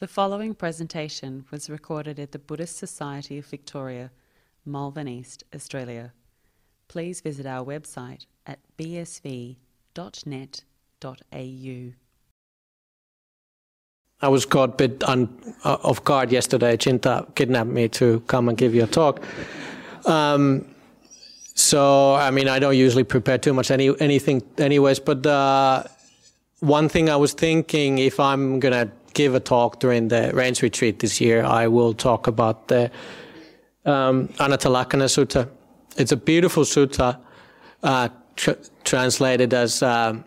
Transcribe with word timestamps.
The 0.00 0.08
following 0.08 0.54
presentation 0.54 1.44
was 1.50 1.68
recorded 1.68 2.18
at 2.18 2.32
the 2.32 2.38
Buddhist 2.38 2.78
Society 2.78 3.36
of 3.36 3.44
Victoria, 3.44 4.10
Malvern 4.64 5.06
East, 5.06 5.44
Australia. 5.54 6.14
Please 6.88 7.20
visit 7.20 7.44
our 7.44 7.62
website 7.62 8.24
at 8.46 8.60
bsv.net.au. 8.78 9.56
I 14.22 14.28
was 14.28 14.46
caught 14.46 14.70
a 14.70 14.72
bit 14.72 15.04
un, 15.04 15.54
uh, 15.64 15.76
off 15.82 16.02
guard 16.02 16.32
yesterday. 16.32 16.78
Chinta 16.78 17.26
kidnapped 17.34 17.68
me 17.68 17.86
to 17.88 18.20
come 18.20 18.48
and 18.48 18.56
give 18.56 18.74
you 18.74 18.84
a 18.84 18.86
talk. 18.86 19.22
Um, 20.06 20.64
so, 21.54 22.14
I 22.14 22.30
mean, 22.30 22.48
I 22.48 22.58
don't 22.58 22.74
usually 22.74 23.04
prepare 23.04 23.36
too 23.36 23.52
much 23.52 23.70
any 23.70 23.94
anything, 24.00 24.42
anyways. 24.56 24.98
But 24.98 25.26
uh, 25.26 25.84
one 26.60 26.88
thing 26.88 27.10
I 27.10 27.16
was 27.16 27.34
thinking, 27.34 27.98
if 27.98 28.18
I'm 28.18 28.60
gonna 28.60 28.90
give 29.14 29.34
a 29.34 29.40
talk 29.40 29.80
during 29.80 30.08
the 30.08 30.30
Rains 30.34 30.62
retreat 30.62 30.98
this 30.98 31.20
year, 31.20 31.44
I 31.44 31.68
will 31.68 31.94
talk 31.94 32.26
about 32.26 32.68
the 32.68 32.90
um, 33.84 34.28
Anattalakkhana 34.38 35.08
Sutta. 35.08 35.48
It's 35.96 36.12
a 36.12 36.16
beautiful 36.16 36.64
sutta, 36.64 37.18
uh, 37.82 38.08
tr- 38.36 38.60
translated 38.84 39.54
as. 39.54 39.82
Um, 39.82 40.24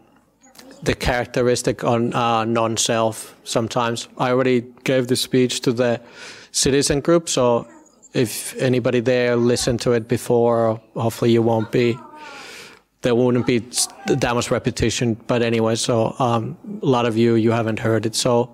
the 0.84 0.94
characteristic 0.94 1.84
on 1.84 2.14
uh, 2.14 2.44
non-self 2.44 3.36
sometimes. 3.46 4.10
I 4.18 4.32
already 4.32 4.66
gave 4.84 5.08
the 5.08 5.16
speech 5.16 5.62
to 5.62 5.72
the 5.72 6.02
citizen 6.52 7.00
group, 7.00 7.30
so 7.30 7.68
if 8.14 8.56
anybody 8.58 9.00
there 9.00 9.36
listened 9.36 9.82
to 9.82 9.94
it 9.94 10.08
before, 10.08 10.82
hopefully 10.96 11.32
you 11.32 11.42
won't 11.42 11.72
be. 11.72 11.98
There 13.02 13.16
wouldn't 13.16 13.48
be 13.48 13.60
that 14.08 14.34
much 14.34 14.52
repetition, 14.52 15.16
but 15.28 15.42
anyway, 15.42 15.76
so 15.76 16.16
um, 16.20 16.58
a 16.82 16.86
lot 16.86 17.06
of 17.06 17.18
you 17.18 17.36
you 17.36 17.52
haven't 17.52 17.80
heard 17.80 18.06
it. 18.06 18.16
So 18.16 18.50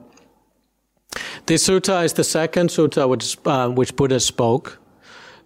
this 1.49 1.67
sutta 1.67 2.05
is 2.05 2.13
the 2.13 2.23
second 2.23 2.69
sutta 2.69 3.09
which 3.09 3.37
uh, 3.45 3.69
which 3.69 3.95
Buddha 3.95 4.19
spoke. 4.19 4.79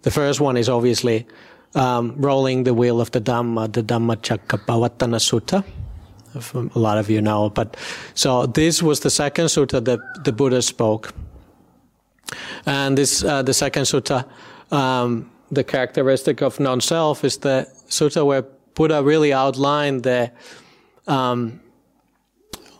The 0.02 0.10
first 0.10 0.40
one 0.40 0.58
is 0.58 0.68
obviously 0.68 1.26
um, 1.74 2.14
rolling 2.16 2.64
the 2.64 2.74
wheel 2.74 3.00
of 3.00 3.10
the 3.10 3.20
Dhamma, 3.20 3.72
the 3.72 3.82
Dhammacakkappavattana 3.82 5.18
Sutta 5.18 5.64
a 6.34 6.78
lot 6.78 6.98
of 6.98 7.10
you 7.10 7.20
know. 7.20 7.50
But 7.50 7.76
so 8.14 8.46
this 8.46 8.82
was 8.82 9.00
the 9.00 9.10
second 9.10 9.46
sutta 9.46 9.84
that 9.84 10.00
the 10.24 10.32
Buddha 10.32 10.62
spoke, 10.62 11.14
and 12.66 12.98
this 12.98 13.24
uh, 13.24 13.42
the 13.42 13.54
second 13.54 13.84
sutta, 13.84 14.24
um, 14.70 15.30
the 15.50 15.64
characteristic 15.64 16.42
of 16.42 16.60
non-self 16.60 17.24
is 17.24 17.38
the 17.38 17.66
sutta 17.88 18.24
where 18.26 18.42
Buddha 18.74 19.02
really 19.02 19.32
outlined 19.32 20.02
the 20.02 20.30
um, 21.06 21.60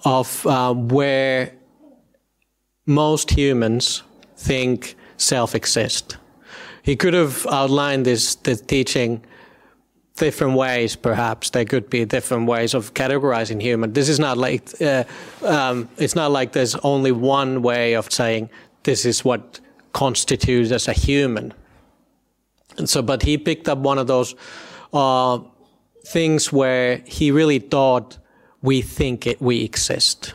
of 0.04 0.46
uh, 0.46 0.74
where 0.74 1.52
most 2.86 3.30
humans 3.30 4.02
think 4.36 4.94
self 5.16 5.54
exists. 5.54 6.16
He 6.82 6.96
could 6.96 7.14
have 7.14 7.46
outlined 7.46 8.04
this 8.04 8.34
the 8.34 8.56
teaching 8.56 9.24
different 10.16 10.54
ways, 10.54 10.94
perhaps 10.94 11.50
there 11.50 11.64
could 11.64 11.90
be 11.90 12.04
different 12.04 12.46
ways 12.46 12.74
of 12.74 12.94
categorizing 12.94 13.60
human. 13.60 13.92
This 13.92 14.08
is 14.08 14.18
not 14.18 14.38
like 14.38 14.80
uh, 14.80 15.04
um, 15.42 15.88
it's 15.96 16.14
not 16.14 16.30
like 16.30 16.52
there's 16.52 16.76
only 16.76 17.12
one 17.12 17.62
way 17.62 17.94
of 17.94 18.12
saying 18.12 18.50
this 18.84 19.04
is 19.04 19.24
what 19.24 19.60
constitutes 19.92 20.70
as 20.70 20.88
a 20.88 20.92
human. 20.92 21.52
And 22.76 22.88
so, 22.88 23.02
but 23.02 23.22
he 23.22 23.38
picked 23.38 23.68
up 23.68 23.78
one 23.78 23.98
of 23.98 24.06
those 24.06 24.34
uh, 24.92 25.38
things 26.06 26.52
where 26.52 27.02
he 27.06 27.30
really 27.30 27.58
thought 27.58 28.18
we 28.62 28.82
think 28.82 29.26
it, 29.26 29.40
we 29.40 29.62
exist. 29.62 30.34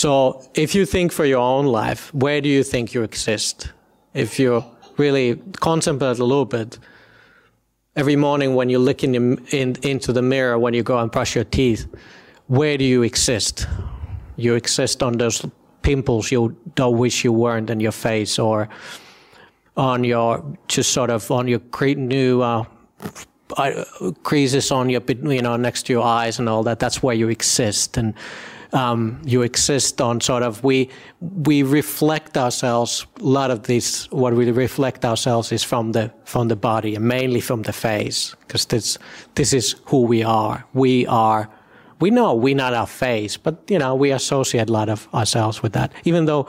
So, 0.00 0.40
if 0.54 0.74
you 0.74 0.86
think 0.86 1.12
for 1.12 1.26
your 1.26 1.40
own 1.40 1.66
life, 1.66 2.14
where 2.14 2.40
do 2.40 2.48
you 2.48 2.62
think 2.62 2.94
you 2.94 3.02
exist? 3.02 3.70
If 4.14 4.38
you 4.38 4.64
really 4.96 5.36
contemplate 5.60 6.18
a 6.18 6.24
little 6.24 6.46
bit, 6.46 6.78
every 7.96 8.16
morning 8.16 8.54
when 8.54 8.70
you 8.70 8.78
look 8.78 9.04
in, 9.04 9.14
in, 9.48 9.76
into 9.82 10.14
the 10.14 10.22
mirror 10.22 10.58
when 10.58 10.72
you 10.72 10.82
go 10.82 10.98
and 10.98 11.10
brush 11.10 11.34
your 11.34 11.44
teeth, 11.44 11.86
where 12.46 12.78
do 12.78 12.84
you 12.84 13.02
exist? 13.02 13.66
You 14.36 14.54
exist 14.54 15.02
on 15.02 15.18
those 15.18 15.44
pimples 15.82 16.32
you 16.32 16.56
don't 16.76 16.96
wish 16.96 17.22
you 17.22 17.34
weren't 17.34 17.68
in 17.68 17.78
your 17.78 17.92
face, 17.92 18.38
or 18.38 18.70
on 19.76 20.02
your 20.02 20.42
just 20.66 20.92
sort 20.92 21.10
of 21.10 21.30
on 21.30 21.46
your 21.46 21.60
new 21.96 22.40
uh, 22.40 22.64
creases 24.22 24.70
on 24.70 24.88
your 24.88 25.02
you 25.08 25.42
know 25.42 25.56
next 25.58 25.82
to 25.88 25.92
your 25.92 26.04
eyes 26.04 26.38
and 26.38 26.48
all 26.48 26.62
that. 26.62 26.78
That's 26.78 27.02
where 27.02 27.14
you 27.14 27.28
exist, 27.28 27.98
and 27.98 28.14
um, 28.72 29.20
you 29.24 29.42
exist 29.42 30.00
on 30.00 30.20
sort 30.20 30.42
of 30.42 30.62
we 30.62 30.88
we 31.44 31.62
reflect 31.62 32.36
ourselves. 32.36 33.06
A 33.20 33.24
lot 33.24 33.50
of 33.50 33.62
this, 33.62 34.10
what 34.10 34.34
we 34.34 34.50
reflect 34.50 35.04
ourselves 35.04 35.52
is 35.52 35.64
from 35.64 35.92
the 35.92 36.10
from 36.24 36.48
the 36.48 36.56
body 36.56 36.94
and 36.94 37.06
mainly 37.06 37.40
from 37.40 37.62
the 37.62 37.72
face, 37.72 38.34
because 38.40 38.66
this 38.66 38.98
this 39.34 39.52
is 39.52 39.76
who 39.86 40.02
we 40.02 40.22
are. 40.22 40.64
We 40.72 41.06
are. 41.06 41.48
We 42.00 42.10
know 42.10 42.34
we're 42.34 42.54
not 42.54 42.72
our 42.72 42.86
face, 42.86 43.36
but 43.36 43.56
you 43.68 43.78
know 43.78 43.94
we 43.94 44.12
associate 44.12 44.70
a 44.70 44.72
lot 44.72 44.88
of 44.88 45.08
ourselves 45.12 45.62
with 45.62 45.72
that. 45.72 45.92
Even 46.04 46.26
though, 46.26 46.46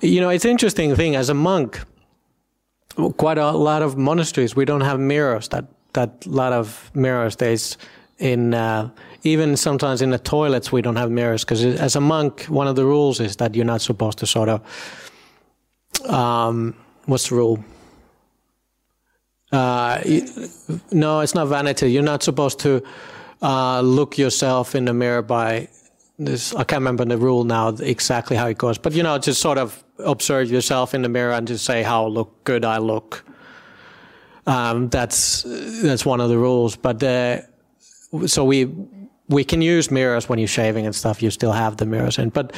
you 0.00 0.20
know, 0.20 0.30
it's 0.30 0.44
interesting 0.44 0.94
thing 0.96 1.16
as 1.16 1.28
a 1.28 1.34
monk. 1.34 1.80
Quite 3.16 3.38
a 3.38 3.50
lot 3.50 3.82
of 3.82 3.96
monasteries 3.96 4.54
we 4.54 4.64
don't 4.64 4.82
have 4.82 5.00
mirrors. 5.00 5.48
That 5.48 5.64
that 5.92 6.26
lot 6.26 6.52
of 6.52 6.90
mirrors. 6.94 7.36
There's 7.36 7.76
in 8.18 8.54
uh, 8.54 8.88
even 9.22 9.56
sometimes 9.56 10.02
in 10.02 10.10
the 10.10 10.18
toilets 10.18 10.70
we 10.70 10.82
don't 10.82 10.96
have 10.96 11.10
mirrors 11.10 11.44
because 11.44 11.64
as 11.64 11.96
a 11.96 12.00
monk 12.00 12.44
one 12.44 12.66
of 12.66 12.76
the 12.76 12.84
rules 12.84 13.20
is 13.20 13.36
that 13.36 13.54
you're 13.54 13.64
not 13.64 13.80
supposed 13.80 14.18
to 14.18 14.26
sort 14.26 14.48
of 14.48 14.60
um, 16.06 16.74
what's 17.06 17.28
the 17.28 17.34
rule? 17.34 17.64
Uh, 19.52 20.00
no 20.90 21.20
it's 21.20 21.34
not 21.34 21.46
vanity. 21.46 21.90
You're 21.90 22.02
not 22.02 22.22
supposed 22.22 22.58
to 22.60 22.82
uh, 23.42 23.80
look 23.80 24.18
yourself 24.18 24.74
in 24.74 24.84
the 24.84 24.94
mirror 24.94 25.22
by 25.22 25.68
this 26.18 26.54
i 26.54 26.62
can't 26.62 26.80
remember 26.80 27.04
the 27.04 27.18
rule 27.18 27.42
now 27.42 27.68
exactly 27.68 28.36
how 28.36 28.46
it 28.46 28.56
goes 28.56 28.78
but 28.78 28.92
you 28.92 29.02
know 29.02 29.18
just 29.18 29.40
sort 29.40 29.58
of 29.58 29.82
observe 29.98 30.48
yourself 30.50 30.94
in 30.94 31.02
the 31.02 31.08
mirror 31.08 31.32
and 31.32 31.48
just 31.48 31.64
say 31.64 31.82
how 31.82 32.06
look 32.06 32.44
good 32.44 32.64
i 32.64 32.78
look. 32.78 33.24
Um, 34.46 34.90
that's 34.90 35.42
that's 35.82 36.04
one 36.04 36.20
of 36.20 36.28
the 36.28 36.38
rules 36.38 36.76
but 36.76 37.00
so 38.26 38.44
we 38.44 38.68
we 39.28 39.44
can 39.44 39.62
use 39.62 39.90
mirrors 39.90 40.28
when 40.28 40.38
you're 40.38 40.48
shaving 40.48 40.86
and 40.86 40.94
stuff. 40.94 41.22
You 41.22 41.30
still 41.30 41.52
have 41.52 41.76
the 41.76 41.86
mirrors 41.86 42.18
in, 42.18 42.28
but 42.30 42.52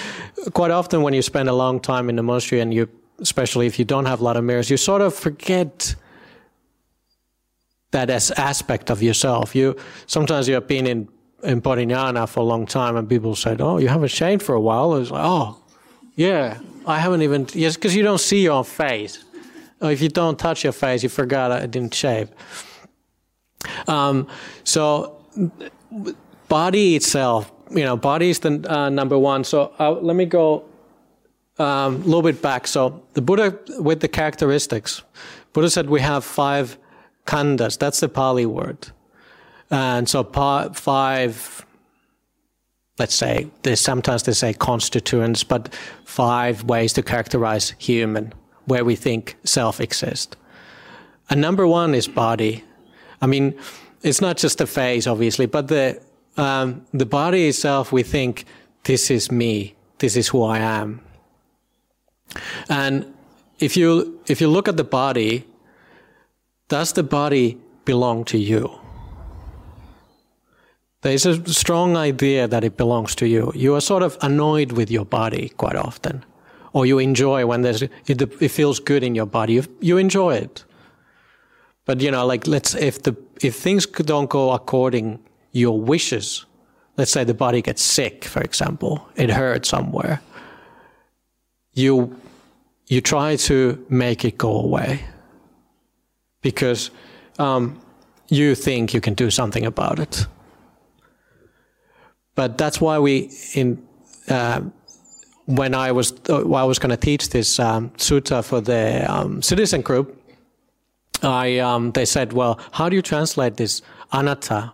quite 0.52 0.70
often 0.70 1.02
when 1.02 1.14
you 1.14 1.22
spend 1.22 1.48
a 1.48 1.52
long 1.52 1.80
time 1.80 2.08
in 2.08 2.16
the 2.16 2.22
monastery 2.22 2.60
and 2.60 2.74
you, 2.74 2.88
especially 3.20 3.66
if 3.66 3.78
you 3.78 3.84
don't 3.84 4.06
have 4.06 4.20
a 4.20 4.24
lot 4.24 4.36
of 4.36 4.44
mirrors, 4.44 4.68
you 4.68 4.76
sort 4.76 5.02
of 5.02 5.14
forget 5.14 5.94
that 7.92 8.10
as 8.10 8.30
aspect 8.32 8.90
of 8.90 9.02
yourself. 9.02 9.54
You 9.54 9.76
sometimes 10.06 10.48
you 10.48 10.54
have 10.54 10.66
been 10.66 10.86
in 10.86 11.08
in 11.42 11.60
Bodhinyana 11.62 12.28
for 12.28 12.40
a 12.40 12.44
long 12.44 12.66
time, 12.66 12.96
and 12.96 13.08
people 13.08 13.34
said, 13.36 13.60
"Oh, 13.60 13.78
you 13.78 13.88
haven't 13.88 14.10
shaved 14.10 14.42
for 14.42 14.54
a 14.54 14.60
while." 14.60 14.96
It's 14.96 15.10
like, 15.10 15.24
"Oh, 15.24 15.58
yeah, 16.16 16.58
I 16.86 16.98
haven't 16.98 17.22
even 17.22 17.46
yes," 17.52 17.76
because 17.76 17.94
you 17.94 18.02
don't 18.02 18.20
see 18.20 18.42
your 18.42 18.64
face. 18.64 19.24
Or 19.80 19.90
if 19.90 20.00
you 20.00 20.08
don't 20.08 20.38
touch 20.38 20.64
your 20.64 20.72
face, 20.72 21.02
you 21.02 21.08
forgot 21.10 21.52
I 21.52 21.66
didn't 21.66 21.94
shave. 21.94 22.30
Um, 23.86 24.26
so 24.64 25.16
body 26.48 26.96
itself, 26.96 27.52
you 27.70 27.84
know, 27.84 27.96
body 27.96 28.30
is 28.30 28.40
the 28.40 28.64
uh, 28.68 28.88
number 28.88 29.18
one. 29.18 29.44
So 29.44 29.72
uh, 29.78 29.92
let 29.92 30.16
me 30.16 30.24
go 30.24 30.64
um, 31.58 31.96
a 31.96 32.04
little 32.04 32.22
bit 32.22 32.42
back. 32.42 32.66
So 32.66 33.02
the 33.14 33.22
Buddha 33.22 33.58
with 33.78 34.00
the 34.00 34.08
characteristics, 34.08 35.02
Buddha 35.52 35.70
said 35.70 35.88
we 35.88 36.00
have 36.00 36.24
five 36.24 36.78
khandhas. 37.26 37.78
That's 37.78 38.00
the 38.00 38.08
Pali 38.08 38.46
word. 38.46 38.88
And 39.70 40.08
so 40.08 40.22
pa- 40.22 40.68
five, 40.72 41.66
let's 42.98 43.14
say, 43.14 43.48
there's 43.62 43.80
sometimes 43.80 44.22
they 44.22 44.32
say 44.32 44.52
constituents, 44.52 45.42
but 45.42 45.74
five 46.04 46.64
ways 46.64 46.92
to 46.92 47.02
characterize 47.02 47.74
human, 47.78 48.32
where 48.66 48.84
we 48.84 48.94
think 48.94 49.36
self 49.44 49.80
exists. 49.80 50.36
And 51.28 51.40
number 51.40 51.66
one 51.66 51.94
is 51.94 52.06
body. 52.06 52.62
I 53.20 53.26
mean, 53.26 53.58
it's 54.06 54.20
not 54.20 54.36
just 54.36 54.58
the 54.58 54.66
face, 54.66 55.06
obviously, 55.06 55.46
but 55.46 55.66
the 55.66 56.00
um, 56.36 56.86
the 56.92 57.06
body 57.06 57.48
itself. 57.48 57.92
We 57.92 58.02
think 58.02 58.44
this 58.84 59.10
is 59.10 59.30
me. 59.32 59.74
This 59.98 60.16
is 60.16 60.28
who 60.28 60.44
I 60.44 60.58
am. 60.58 61.00
And 62.68 63.12
if 63.58 63.76
you 63.76 64.20
if 64.26 64.40
you 64.40 64.48
look 64.48 64.68
at 64.68 64.76
the 64.76 64.84
body, 64.84 65.44
does 66.68 66.92
the 66.92 67.02
body 67.02 67.58
belong 67.84 68.24
to 68.26 68.38
you? 68.38 68.70
There's 71.02 71.26
a 71.26 71.44
strong 71.52 71.96
idea 71.96 72.48
that 72.48 72.64
it 72.64 72.76
belongs 72.76 73.14
to 73.16 73.26
you. 73.26 73.52
You 73.54 73.74
are 73.74 73.80
sort 73.80 74.02
of 74.02 74.16
annoyed 74.20 74.72
with 74.72 74.90
your 74.90 75.04
body 75.04 75.48
quite 75.56 75.76
often, 75.76 76.24
or 76.72 76.86
you 76.86 76.98
enjoy 77.00 77.46
when 77.46 77.62
there's 77.62 77.82
it, 77.82 78.22
it 78.40 78.50
feels 78.50 78.78
good 78.78 79.02
in 79.02 79.16
your 79.16 79.26
body. 79.26 79.54
You, 79.54 79.64
you 79.80 79.98
enjoy 79.98 80.36
it. 80.36 80.64
But 81.86 82.00
you 82.00 82.10
know, 82.10 82.26
like 82.26 82.46
let's 82.46 82.74
if 82.74 83.02
the 83.02 83.16
if 83.42 83.56
things 83.56 83.86
don't 83.86 84.30
go 84.30 84.52
according 84.52 85.18
your 85.52 85.78
wishes, 85.80 86.46
let's 86.96 87.10
say 87.10 87.24
the 87.24 87.34
body 87.34 87.62
gets 87.62 87.82
sick, 87.82 88.24
for 88.24 88.40
example, 88.42 89.08
it 89.16 89.30
hurts 89.30 89.68
somewhere, 89.68 90.20
you 91.72 92.18
you 92.88 93.00
try 93.00 93.36
to 93.36 93.84
make 93.88 94.24
it 94.24 94.38
go 94.38 94.60
away 94.60 95.04
because 96.40 96.90
um, 97.38 97.80
you 98.28 98.54
think 98.54 98.94
you 98.94 99.00
can 99.00 99.14
do 99.14 99.30
something 99.30 99.66
about 99.66 99.98
it. 99.98 100.26
But 102.36 102.58
that's 102.58 102.80
why 102.80 102.98
we 102.98 103.30
in 103.54 103.82
uh, 104.28 104.60
when 105.46 105.74
I 105.74 105.92
was 105.92 106.12
uh, 106.28 106.52
I 106.52 106.64
was 106.64 106.78
going 106.78 106.90
to 106.90 106.96
teach 106.96 107.30
this 107.30 107.58
um, 107.58 107.90
sutta 107.96 108.44
for 108.44 108.60
the 108.60 109.04
um, 109.12 109.42
citizen 109.42 109.80
group, 109.82 110.06
I 111.22 111.58
um, 111.58 111.92
they 111.92 112.04
said, 112.04 112.32
well, 112.32 112.58
how 112.72 112.88
do 112.88 112.96
you 112.96 113.02
translate 113.02 113.56
this 113.56 113.82
anatta? 114.12 114.72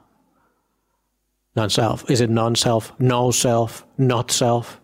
Non-self. 1.55 2.11
Is 2.11 2.21
it 2.21 2.31
non-self? 2.31 2.93
No 2.99 3.31
self? 3.31 3.85
Not 3.99 4.31
self? 4.31 4.81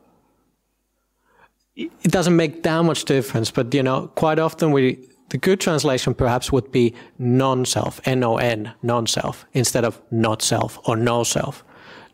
It 1.77 2.11
doesn't 2.11 2.37
make 2.37 2.63
that 2.65 2.83
much 2.83 3.05
difference, 3.05 3.51
but 3.51 3.73
you 3.73 3.83
know, 3.83 4.09
quite 4.15 4.39
often 4.39 4.73
we 4.73 5.09
the 5.31 5.39
good 5.39 5.61
translation 5.61 6.15
perhaps 6.15 6.51
would 6.51 6.73
be 6.73 6.95
non-self, 7.19 8.01
N-O-N, 8.05 8.73
non-self, 8.83 9.45
instead 9.53 9.85
of 9.85 10.01
not 10.11 10.41
self 10.41 10.79
or 10.89 10.97
no 10.97 11.23
self. 11.23 11.65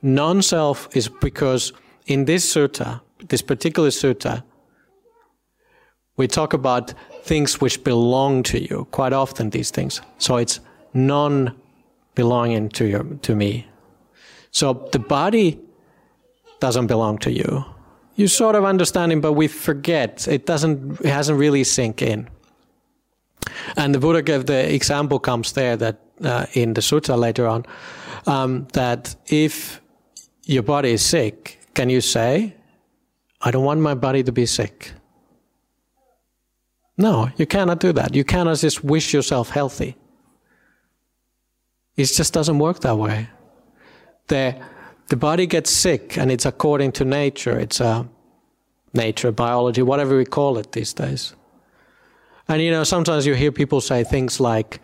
Non-self 0.02 0.88
is 0.96 1.08
because 1.08 1.73
in 2.06 2.25
this 2.25 2.52
sutta, 2.52 3.00
this 3.29 3.41
particular 3.41 3.91
sutta, 3.91 4.43
we 6.16 6.28
talk 6.28 6.52
about 6.52 6.94
things 7.22 7.61
which 7.61 7.82
belong 7.84 8.43
to 8.44 8.58
you. 8.61 8.87
Quite 8.90 9.12
often, 9.12 9.50
these 9.50 9.70
things. 9.70 10.00
So 10.19 10.37
it's 10.37 10.61
non-belonging 10.93 12.69
to 12.70 12.84
your 12.84 13.05
to 13.05 13.34
me. 13.34 13.66
So 14.50 14.88
the 14.93 14.99
body 14.99 15.58
doesn't 16.61 16.87
belong 16.87 17.19
to 17.19 17.31
you. 17.31 17.64
You 18.14 18.28
sort 18.28 18.55
of 18.55 18.64
understand 18.64 19.12
it, 19.12 19.20
but 19.20 19.32
we 19.32 19.49
forget. 19.49 20.28
It 20.28 20.46
doesn't. 20.46 21.00
It 21.00 21.11
hasn't 21.11 21.38
really 21.38 21.64
sink 21.64 22.02
in. 22.02 22.28
And 23.76 23.94
the 23.94 23.99
Buddha 23.99 24.22
gave 24.22 24.46
the 24.46 24.75
example 24.75 25.19
comes 25.19 25.52
there 25.52 25.76
that 25.76 26.00
uh, 26.22 26.46
in 26.52 26.75
the 26.75 26.81
sutta 26.81 27.19
later 27.19 27.46
on 27.46 27.64
um, 28.26 28.67
that 28.72 29.17
if 29.26 29.81
your 30.44 30.62
body 30.62 30.93
is 30.93 31.02
sick, 31.02 31.60
can 31.75 31.90
you 31.90 32.00
say, 32.00 32.55
I 33.40 33.50
don't 33.50 33.64
want 33.64 33.81
my 33.81 33.94
body 33.94 34.22
to 34.22 34.32
be 34.32 34.46
sick? 34.46 34.93
No, 36.96 37.31
you 37.37 37.46
cannot 37.46 37.81
do 37.81 37.93
that. 37.93 38.14
You 38.14 38.25
cannot 38.25 38.58
just 38.58 38.85
wish 38.85 39.12
yourself 39.12 39.50
healthy. 39.50 39.96
It 41.96 42.06
just 42.06 42.32
doesn't 42.32 42.58
work 42.58 42.81
that 42.81 42.96
way. 42.96 43.29
The, 44.29 44.61
the 45.08 45.17
body 45.17 45.46
gets 45.46 45.70
sick, 45.70 46.17
and 46.17 46.31
it's 46.31 46.46
according 46.46 46.93
to 46.93 47.05
nature. 47.05 47.58
It's 47.58 47.81
a 47.81 47.87
uh, 47.87 48.05
nature, 48.93 49.32
biology, 49.32 49.82
whatever 49.82 50.17
we 50.17 50.25
call 50.25 50.56
it 50.58 50.73
these 50.73 50.93
days. 50.93 51.35
And 52.49 52.62
you 52.62 52.70
know, 52.70 52.85
sometimes 52.85 53.26
you 53.26 53.35
hear 53.35 53.52
people 53.52 53.81
say 53.81 54.05
things 54.05 54.38
like, 54.38 54.81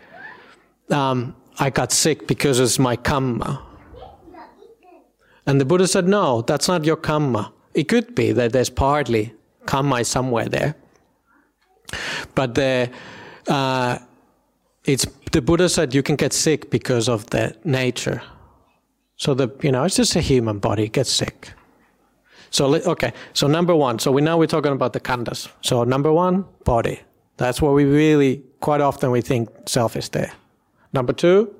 um, 0.90 1.36
I 1.58 1.70
got 1.70 1.92
sick 1.92 2.26
because 2.26 2.58
it's 2.58 2.78
my 2.78 2.96
karma. 2.96 3.66
And 5.46 5.60
the 5.60 5.64
Buddha 5.64 5.86
said, 5.86 6.06
no, 6.06 6.42
that's 6.42 6.68
not 6.68 6.84
your 6.84 6.96
karma. 6.96 7.52
It 7.74 7.84
could 7.84 8.14
be 8.14 8.32
that 8.32 8.52
there's 8.52 8.70
partly 8.70 9.34
karma 9.66 10.04
somewhere 10.04 10.48
there. 10.48 10.74
But 12.34 12.54
the, 12.54 12.90
uh, 13.48 13.98
it's, 14.84 15.06
the 15.32 15.42
Buddha 15.42 15.68
said 15.68 15.94
you 15.94 16.02
can 16.02 16.16
get 16.16 16.32
sick 16.32 16.70
because 16.70 17.08
of 17.08 17.26
the 17.30 17.56
nature. 17.64 18.22
So 19.16 19.34
the, 19.34 19.48
you 19.62 19.70
know, 19.70 19.84
it's 19.84 19.96
just 19.96 20.16
a 20.16 20.20
human 20.20 20.58
body 20.58 20.88
gets 20.88 21.10
sick. 21.10 21.52
So, 22.50 22.74
okay, 22.74 23.12
so 23.32 23.46
number 23.46 23.76
one, 23.76 23.98
so 23.98 24.10
we 24.10 24.22
now 24.22 24.36
we're 24.36 24.46
talking 24.46 24.72
about 24.72 24.92
the 24.92 25.00
khandhas. 25.00 25.48
So 25.60 25.84
number 25.84 26.12
one, 26.12 26.44
body. 26.64 27.00
That's 27.36 27.62
where 27.62 27.72
we 27.72 27.84
really, 27.84 28.42
quite 28.60 28.80
often 28.80 29.10
we 29.10 29.20
think 29.20 29.48
self 29.66 29.96
is 29.96 30.08
there. 30.08 30.32
Number 30.92 31.12
two, 31.12 31.54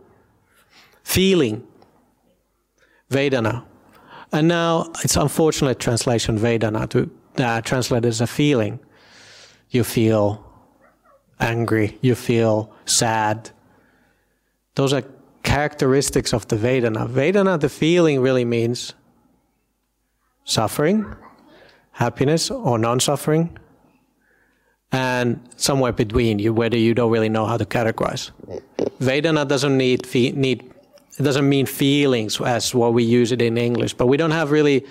feeling, 1.04 1.66
Vedana. 3.08 3.64
And 4.32 4.48
now 4.48 4.90
it's 5.04 5.16
unfortunate 5.16 5.78
translation 5.78 6.38
Vedana 6.38 6.88
to 6.90 7.10
uh, 7.38 7.60
translate 7.60 8.04
as 8.04 8.20
a 8.20 8.26
feeling. 8.26 8.80
You 9.70 9.84
feel 9.84 10.44
angry, 11.38 11.98
you 12.02 12.14
feel 12.14 12.72
sad. 12.84 13.50
Those 14.74 14.92
are 14.92 15.04
characteristics 15.42 16.32
of 16.32 16.46
the 16.48 16.56
Vedana. 16.56 17.08
Vedana, 17.08 17.58
the 17.58 17.68
feeling 17.68 18.20
really 18.20 18.44
means 18.44 18.94
suffering, 20.44 21.06
happiness 21.92 22.50
or 22.50 22.78
non 22.78 23.00
suffering, 23.00 23.56
and 24.92 25.40
somewhere 25.56 25.92
between 25.92 26.38
you, 26.38 26.52
whether 26.52 26.76
you 26.76 26.94
don't 26.94 27.10
really 27.10 27.28
know 27.28 27.46
how 27.46 27.56
to 27.56 27.64
categorize. 27.64 28.30
Vedana 28.98 29.46
doesn't 29.46 29.76
need 29.76 30.06
need 30.36 30.70
it 31.18 31.22
doesn't 31.22 31.48
mean 31.48 31.66
feelings 31.66 32.40
as 32.40 32.74
what 32.74 32.94
we 32.94 33.02
use 33.02 33.32
it 33.32 33.42
in 33.42 33.58
English, 33.58 33.94
but 33.94 34.06
we 34.06 34.16
don't 34.16 34.30
have 34.30 34.50
really 34.50 34.86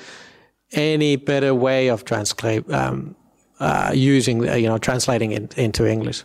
any 0.71 1.15
better 1.15 1.55
way 1.55 1.89
of 1.89 2.05
translate 2.05 2.69
um, 2.71 3.15
uh, 3.59 3.91
using 3.94 4.47
uh, 4.47 4.56
you 4.56 4.67
know 4.67 4.77
translating 4.77 5.31
it 5.31 5.57
into 5.57 5.85
English. 5.85 6.23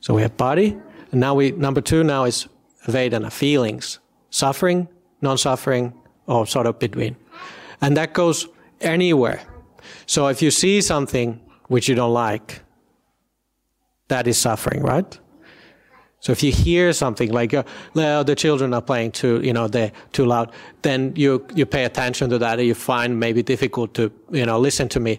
So 0.00 0.14
we 0.14 0.22
have 0.22 0.36
body, 0.36 0.76
and 1.12 1.20
now 1.20 1.34
we 1.34 1.52
number 1.52 1.80
two 1.80 2.04
now 2.04 2.24
is 2.24 2.48
Vedana 2.86 3.30
feelings, 3.30 4.00
suffering, 4.30 4.88
non-suffering, 5.20 5.92
or 6.26 6.46
sort 6.46 6.66
of 6.66 6.78
between, 6.78 7.16
and 7.80 7.96
that 7.96 8.12
goes 8.12 8.48
anywhere. 8.80 9.40
So 10.06 10.28
if 10.28 10.42
you 10.42 10.50
see 10.50 10.80
something 10.80 11.40
which 11.68 11.88
you 11.88 11.94
don't 11.94 12.12
like, 12.12 12.62
that 14.08 14.26
is 14.26 14.36
suffering, 14.36 14.82
right? 14.82 15.18
So 16.24 16.32
if 16.32 16.42
you 16.42 16.52
hear 16.52 16.94
something 16.94 17.30
like 17.32 17.52
uh, 17.52 17.64
the 17.94 18.34
children 18.34 18.72
are 18.72 18.80
playing 18.80 19.12
too, 19.12 19.42
you 19.42 19.52
know, 19.52 19.68
they're 19.68 19.92
too 20.12 20.24
loud, 20.24 20.52
then 20.80 21.12
you 21.16 21.46
you 21.54 21.66
pay 21.66 21.84
attention 21.84 22.30
to 22.30 22.38
that, 22.38 22.58
and 22.58 22.66
you 22.66 22.74
find 22.74 23.20
maybe 23.20 23.42
difficult 23.42 23.92
to, 23.94 24.10
you 24.30 24.46
know, 24.46 24.58
listen 24.58 24.88
to 24.88 25.00
me. 25.00 25.18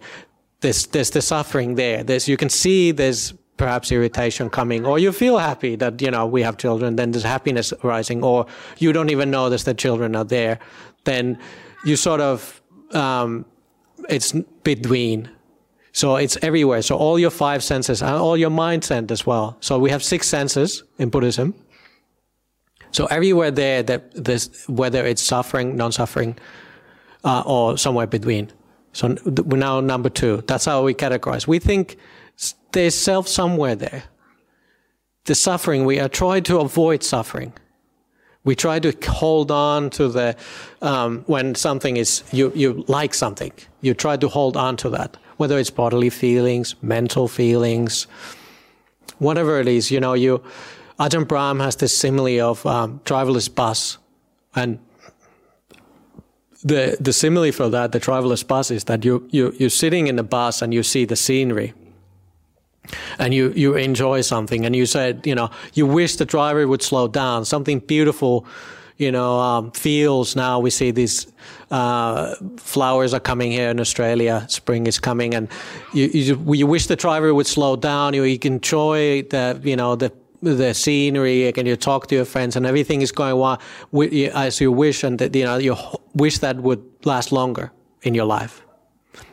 There's 0.66 0.88
there's 0.88 1.12
the 1.12 1.22
suffering 1.22 1.76
there. 1.76 2.04
There's 2.04 2.28
you 2.28 2.38
can 2.38 2.50
see 2.50 2.92
there's 2.92 3.34
perhaps 3.58 3.92
irritation 3.92 4.50
coming, 4.50 4.86
or 4.86 4.98
you 4.98 5.12
feel 5.12 5.38
happy 5.38 5.76
that 5.76 6.02
you 6.02 6.10
know 6.10 6.26
we 6.26 6.42
have 6.42 6.58
children. 6.58 6.96
Then 6.96 7.12
there's 7.12 7.24
happiness 7.24 7.72
arising, 7.84 8.24
or 8.24 8.48
you 8.80 8.92
don't 8.92 9.12
even 9.12 9.30
notice 9.30 9.64
that 9.66 9.78
children 9.78 10.16
are 10.16 10.26
there. 10.26 10.58
Then 11.04 11.38
you 11.86 11.96
sort 11.96 12.20
of 12.20 12.62
um, 12.94 13.46
it's 14.10 14.32
between 14.64 15.30
so 15.96 16.18
it's 16.18 16.36
everywhere. 16.42 16.82
So 16.82 16.98
all 16.98 17.18
your 17.18 17.30
five 17.30 17.64
senses 17.64 18.02
and 18.02 18.16
all 18.16 18.36
your 18.36 18.50
mind 18.50 18.84
sense 18.84 19.12
as 19.12 19.26
well. 19.26 19.56
So 19.62 19.80
we 19.80 19.92
have 19.92 20.04
six 20.04 20.28
senses 20.28 20.84
in 20.98 21.10
Buddhism. 21.10 21.54
So 22.92 23.06
everywhere 23.06 23.52
there, 23.52 23.82
that 23.84 24.02
this, 24.12 24.66
whether 24.68 25.06
it's 25.06 25.22
suffering, 25.22 25.78
non-suffering, 25.78 26.38
uh, 27.24 27.44
or 27.46 27.78
somewhere 27.78 28.08
between. 28.08 28.52
So 28.96 29.16
we're 29.26 29.58
now 29.58 29.82
number 29.82 30.10
two. 30.10 30.44
That's 30.48 30.66
how 30.66 30.84
we 30.84 30.94
categorize. 30.94 31.48
We 31.48 31.60
think 31.60 31.98
there's 32.72 32.96
self 32.96 33.28
somewhere 33.28 33.76
there. 33.76 34.04
The 35.26 35.36
suffering, 35.36 35.86
we 35.86 36.00
are 36.00 36.10
trying 36.10 36.44
to 36.44 36.60
avoid 36.60 37.04
suffering. 37.04 37.52
We 38.44 38.56
try 38.56 38.80
to 38.80 38.96
hold 39.10 39.52
on 39.52 39.90
to 39.92 40.08
the, 40.08 40.36
um, 40.82 41.24
when 41.26 41.56
something 41.56 41.98
is, 41.98 42.24
you, 42.32 42.52
you 42.56 42.86
like 42.88 43.14
something, 43.14 43.52
you 43.82 43.94
try 43.94 44.18
to 44.18 44.28
hold 44.28 44.56
on 44.56 44.78
to 44.78 44.90
that 44.92 45.18
whether 45.38 45.60
it's 45.60 45.70
bodily 45.70 46.10
feelings, 46.10 46.76
mental 46.82 47.28
feelings, 47.28 48.08
whatever 49.20 49.60
it 49.60 49.68
is. 49.68 49.92
You 49.92 50.00
know, 50.00 50.14
you 50.14 50.42
Ajahn 51.00 51.28
Brahm 51.28 51.60
has 51.60 51.76
this 51.76 51.96
simile 51.98 52.40
of 52.42 52.66
um, 52.66 53.02
driverless 53.06 53.54
bus, 53.54 53.98
and 54.56 54.80
the 56.66 56.98
the 57.00 57.14
simile 57.14 57.52
for 57.52 57.70
that, 57.70 57.92
the 57.92 58.00
driverless 58.00 58.46
bus, 58.46 58.72
is 58.72 58.84
that 58.86 59.06
you 59.06 59.28
you 59.32 59.54
you're 59.58 59.70
sitting 59.70 60.08
in 60.08 60.18
the 60.18 60.24
bus 60.24 60.62
and 60.62 60.74
you 60.74 60.84
see 60.84 61.06
the 61.06 61.16
scenery. 61.16 61.74
And 63.18 63.34
you, 63.34 63.52
you 63.56 63.74
enjoy 63.74 64.22
something, 64.22 64.64
and 64.64 64.76
you 64.76 64.86
said, 64.86 65.26
you 65.26 65.34
know, 65.34 65.50
you 65.74 65.88
wish 65.88 66.18
the 66.18 66.26
driver 66.26 66.68
would 66.68 66.84
slow 66.84 67.08
down. 67.08 67.44
Something 67.44 67.80
beautiful 67.80 68.46
you 68.98 69.12
know, 69.12 69.40
um, 69.40 69.72
fields 69.72 70.36
now. 70.36 70.60
We 70.60 70.70
see 70.70 70.92
these 70.92 71.28
uh, 71.72 72.36
flowers 72.58 73.14
are 73.14 73.20
coming 73.20 73.52
here 73.52 73.70
in 73.70 73.80
Australia. 73.80 74.46
Spring 74.50 74.88
is 74.88 75.00
coming, 75.00 75.34
and 75.34 75.50
you, 75.94 76.06
you, 76.08 76.54
you 76.54 76.68
wish 76.68 76.88
the 76.88 76.96
driver 76.96 77.34
would 77.34 77.48
slow 77.48 77.76
down. 77.76 78.14
You, 78.14 78.24
you 78.24 78.40
enjoy 78.44 79.24
the, 79.24 79.60
you 79.64 79.76
know, 79.76 79.96
the 79.96 80.12
the 80.42 80.74
scenery 80.74 81.48
and 81.48 81.68
you 81.68 81.76
talk 81.76 82.08
to 82.08 82.16
your 82.16 82.26
friends 82.26 82.56
and 82.56 82.66
everything 82.66 83.02
is 83.02 83.12
going 83.12 83.38
well 83.38 83.60
as 84.34 84.62
you 84.62 84.72
wish 84.72 85.04
and 85.04 85.20
that, 85.20 85.36
you 85.36 85.44
know 85.44 85.58
you 85.58 85.76
wish 86.14 86.40
that 86.40 86.58
would 86.58 86.84
last 87.06 87.32
longer 87.32 87.72
in 88.02 88.14
your 88.14 88.26
life. 88.26 88.62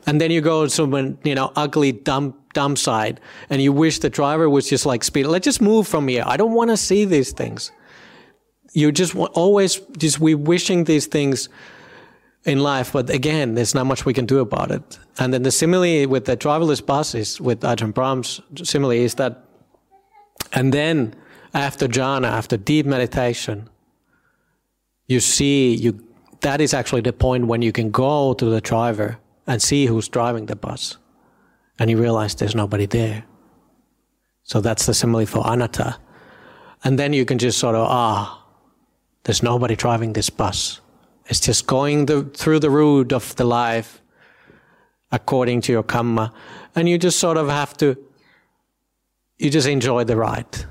And 0.06 0.20
then 0.20 0.30
you 0.30 0.40
go 0.40 0.64
to 0.64 0.70
some 0.70 1.18
you 1.24 1.34
know 1.34 1.52
ugly 1.56 1.92
dumb 1.92 2.34
dumb 2.54 2.76
side 2.76 3.20
and 3.50 3.62
you 3.62 3.72
wish 3.72 3.98
the 4.00 4.10
driver 4.10 4.48
was 4.48 4.68
just 4.68 4.84
like 4.84 5.02
speed 5.02 5.26
let's 5.26 5.44
just 5.44 5.60
move 5.60 5.88
from 5.88 6.08
here. 6.08 6.24
I 6.26 6.36
don't 6.36 6.52
want 6.52 6.70
to 6.70 6.76
see 6.76 7.04
these 7.04 7.32
things. 7.32 7.72
You 8.74 8.90
just 8.92 9.14
want, 9.14 9.32
always 9.34 9.80
just 9.98 10.20
we 10.20 10.34
wishing 10.34 10.84
these 10.84 11.06
things 11.06 11.48
in 12.44 12.58
life, 12.58 12.92
but 12.92 13.08
again, 13.10 13.54
there's 13.54 13.74
not 13.74 13.86
much 13.86 14.04
we 14.04 14.12
can 14.12 14.26
do 14.26 14.40
about 14.40 14.70
it. 14.70 14.98
And 15.18 15.32
then 15.32 15.42
the 15.42 15.50
simile 15.50 16.08
with 16.08 16.24
the 16.24 16.36
driverless 16.36 16.84
buses 16.84 17.40
with 17.40 17.60
Ajahn 17.60 17.94
Brahm's 17.94 18.40
simile 18.62 18.90
is 18.92 19.14
that, 19.14 19.44
and 20.52 20.72
then 20.72 21.14
after 21.54 21.86
jhana, 21.88 22.26
after 22.26 22.56
deep 22.56 22.86
meditation, 22.86 23.68
you 25.06 25.20
see 25.20 25.74
you 25.74 26.04
that 26.40 26.60
is 26.60 26.74
actually 26.74 27.02
the 27.02 27.12
point 27.12 27.46
when 27.46 27.62
you 27.62 27.72
can 27.72 27.90
go 27.90 28.34
to 28.34 28.44
the 28.46 28.60
driver 28.60 29.18
and 29.46 29.62
see 29.62 29.86
who's 29.86 30.08
driving 30.08 30.46
the 30.46 30.56
bus, 30.56 30.96
and 31.78 31.90
you 31.90 31.98
realize 31.98 32.34
there's 32.34 32.54
nobody 32.54 32.86
there. 32.86 33.24
So 34.44 34.60
that's 34.60 34.86
the 34.86 34.94
simile 34.94 35.26
for 35.26 35.42
anatta, 35.46 35.98
and 36.84 36.98
then 36.98 37.12
you 37.12 37.24
can 37.24 37.38
just 37.38 37.58
sort 37.58 37.74
of 37.74 37.86
ah, 37.88 38.44
there's 39.24 39.42
nobody 39.42 39.76
driving 39.76 40.12
this 40.12 40.30
bus 40.30 40.80
it's 41.26 41.40
just 41.40 41.66
going 41.66 42.06
the, 42.06 42.24
through 42.24 42.60
the 42.60 42.70
route 42.70 43.12
of 43.12 43.34
the 43.36 43.44
life 43.44 44.02
according 45.10 45.60
to 45.62 45.72
your 45.72 45.82
karma. 45.82 46.32
And 46.74 46.88
you 46.88 46.98
just 46.98 47.18
sort 47.18 47.36
of 47.36 47.48
have 47.48 47.76
to, 47.78 47.96
you 49.38 49.50
just 49.50 49.68
enjoy 49.68 50.04
the 50.04 50.16
ride. 50.16 50.66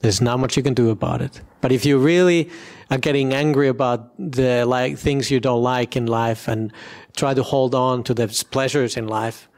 There's 0.00 0.20
not 0.20 0.38
much 0.38 0.56
you 0.56 0.62
can 0.62 0.74
do 0.74 0.90
about 0.90 1.22
it. 1.22 1.40
But 1.60 1.72
if 1.72 1.86
you 1.86 1.98
really 1.98 2.50
are 2.90 2.98
getting 2.98 3.32
angry 3.32 3.68
about 3.68 4.12
the 4.18 4.64
like 4.66 4.98
things 4.98 5.30
you 5.30 5.40
don't 5.40 5.62
like 5.62 5.96
in 5.96 6.06
life 6.06 6.48
and 6.48 6.72
try 7.16 7.34
to 7.34 7.42
hold 7.42 7.74
on 7.74 8.04
to 8.04 8.14
the 8.14 8.28
pleasures 8.50 8.96
in 8.96 9.08
life, 9.08 9.48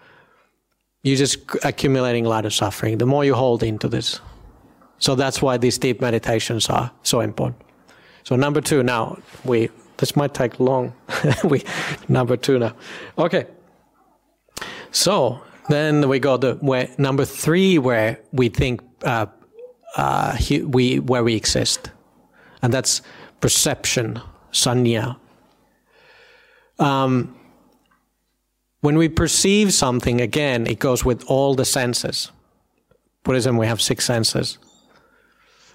you're 1.02 1.16
just 1.16 1.38
accumulating 1.64 2.25
a 2.25 2.28
lot 2.28 2.47
of 2.47 2.54
suffering. 2.54 2.99
The 2.99 3.07
more 3.07 3.25
you 3.25 3.35
hold 3.35 3.62
into 3.62 3.88
this. 3.88 4.21
So 4.99 5.14
that's 5.14 5.42
why 5.42 5.57
these 5.57 5.78
deep 5.78 6.00
meditations 6.00 6.68
are 6.71 6.90
so 7.02 7.21
important. 7.21 7.62
So 8.25 8.37
number 8.37 8.61
two 8.61 8.83
now, 8.83 9.18
we 9.45 9.71
this 9.99 10.14
might 10.16 10.33
take 10.35 10.61
long. 10.61 10.95
we 11.45 11.64
number 12.09 12.37
two 12.37 12.59
now. 12.59 12.75
Okay. 13.16 13.47
So 14.90 15.40
then 15.68 16.08
we 16.08 16.18
go 16.18 16.37
to 16.38 16.54
where 16.54 16.88
number 16.98 17.25
three, 17.25 17.78
where 17.78 18.20
we 18.32 18.48
think 18.48 18.80
uh, 19.02 19.26
uh, 19.96 20.37
we 20.64 20.98
where 20.98 21.25
we 21.25 21.34
exist, 21.34 21.90
and 22.62 22.72
that's 22.72 23.02
perception, 23.40 24.20
sanya. 24.52 25.16
Um, 26.78 27.34
when 28.80 28.96
we 28.96 29.08
perceive 29.08 29.75
something, 29.75 30.20
again, 30.20 30.66
it 30.66 30.78
goes 30.78 31.04
with 31.04 31.25
all 31.26 31.54
the 31.54 31.64
senses. 31.64 32.30
Buddhism, 33.25 33.56
we 33.56 33.66
have 33.66 33.82
six 33.82 34.04
senses 34.04 34.58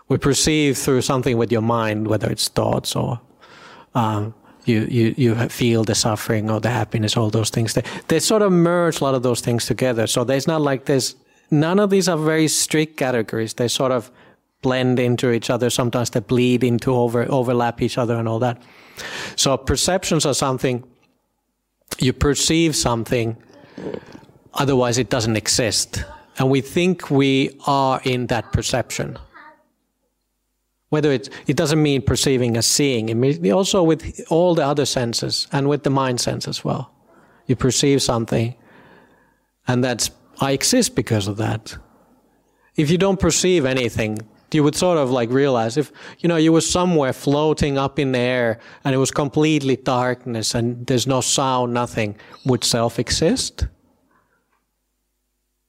we 0.10 0.18
perceive 0.18 0.78
through 0.78 1.02
something 1.02 1.38
with 1.38 1.52
your 1.52 1.62
mind, 1.62 2.08
whether 2.08 2.30
it's 2.30 2.48
thoughts 2.48 2.96
or 2.96 3.20
um, 3.96 4.34
you, 4.66 4.88
you, 4.90 5.14
you 5.18 5.36
feel 5.50 5.84
the 5.84 5.96
suffering 5.96 6.50
or 6.50 6.60
the 6.60 6.70
happiness, 6.70 7.18
all 7.18 7.30
those 7.30 7.50
things. 7.50 7.74
They, 7.74 7.84
they 8.08 8.20
sort 8.20 8.42
of 8.42 8.52
merge 8.52 9.02
a 9.02 9.04
lot 9.04 9.16
of 9.16 9.24
those 9.24 9.42
things 9.42 9.66
together. 9.66 10.08
So 10.08 10.24
there's 10.24 10.48
not 10.48 10.62
like 10.62 10.86
there's, 10.86 11.16
none 11.52 11.80
of 11.80 11.90
these 11.90 12.08
are 12.08 12.18
very 12.18 12.48
strict 12.48 12.98
categories. 12.98 13.54
They 13.54 13.68
sort 13.68 13.92
of 13.92 14.12
blend 14.62 15.00
into 15.00 15.32
each 15.32 15.50
other. 15.50 15.70
Sometimes 15.70 16.12
they 16.12 16.22
bleed 16.22 16.64
into 16.64 16.94
over, 16.94 17.30
overlap 17.30 17.82
each 17.82 17.98
other 17.98 18.16
and 18.16 18.28
all 18.28 18.40
that. 18.40 18.62
So 19.36 19.58
perceptions 19.58 20.26
are 20.26 20.34
something, 20.34 20.84
you 22.00 22.14
perceive 22.14 22.76
something, 22.76 23.38
otherwise 24.54 24.98
it 24.98 25.10
doesn't 25.10 25.36
exist. 25.36 26.04
And 26.40 26.50
we 26.50 26.62
think 26.62 27.12
we 27.12 27.60
are 27.68 28.02
in 28.04 28.28
that 28.28 28.52
perception 28.54 29.18
whether 30.94 31.12
it, 31.12 31.28
it 31.48 31.58
doesn't 31.58 31.82
mean 31.82 32.04
perceiving 32.04 32.56
as 32.56 32.68
seeing, 32.68 33.10
it 33.10 33.16
means 33.16 33.52
also 33.52 33.82
with 33.82 34.22
all 34.30 34.54
the 34.54 34.64
other 34.64 34.86
senses 34.86 35.48
and 35.52 35.68
with 35.68 35.82
the 35.82 35.90
mind 35.90 36.22
sense 36.22 36.48
as 36.48 36.64
well. 36.64 36.92
You 37.48 37.56
perceive 37.56 38.00
something, 38.04 38.54
and 39.68 39.84
that's, 39.84 40.12
I 40.40 40.52
exist 40.52 40.96
because 40.96 41.28
of 41.28 41.38
that. 41.38 41.76
If 42.76 42.92
you 42.92 43.00
don't 43.00 43.20
perceive 43.20 43.66
anything, 43.66 44.20
you 44.52 44.62
would 44.62 44.76
sort 44.76 45.00
of 45.00 45.10
like 45.10 45.32
realize 45.32 45.78
if, 45.78 45.92
you 46.20 46.30
know, 46.30 46.36
you 46.36 46.54
were 46.54 46.62
somewhere 46.62 47.12
floating 47.12 47.80
up 47.80 47.98
in 47.98 48.12
the 48.12 48.20
air 48.20 48.60
and 48.84 48.94
it 48.94 49.00
was 49.00 49.10
completely 49.10 49.78
darkness 49.78 50.54
and 50.54 50.86
there's 50.86 51.08
no 51.08 51.22
sound, 51.22 51.74
nothing, 51.74 52.16
would 52.46 52.64
self 52.64 53.00
exist? 53.00 53.66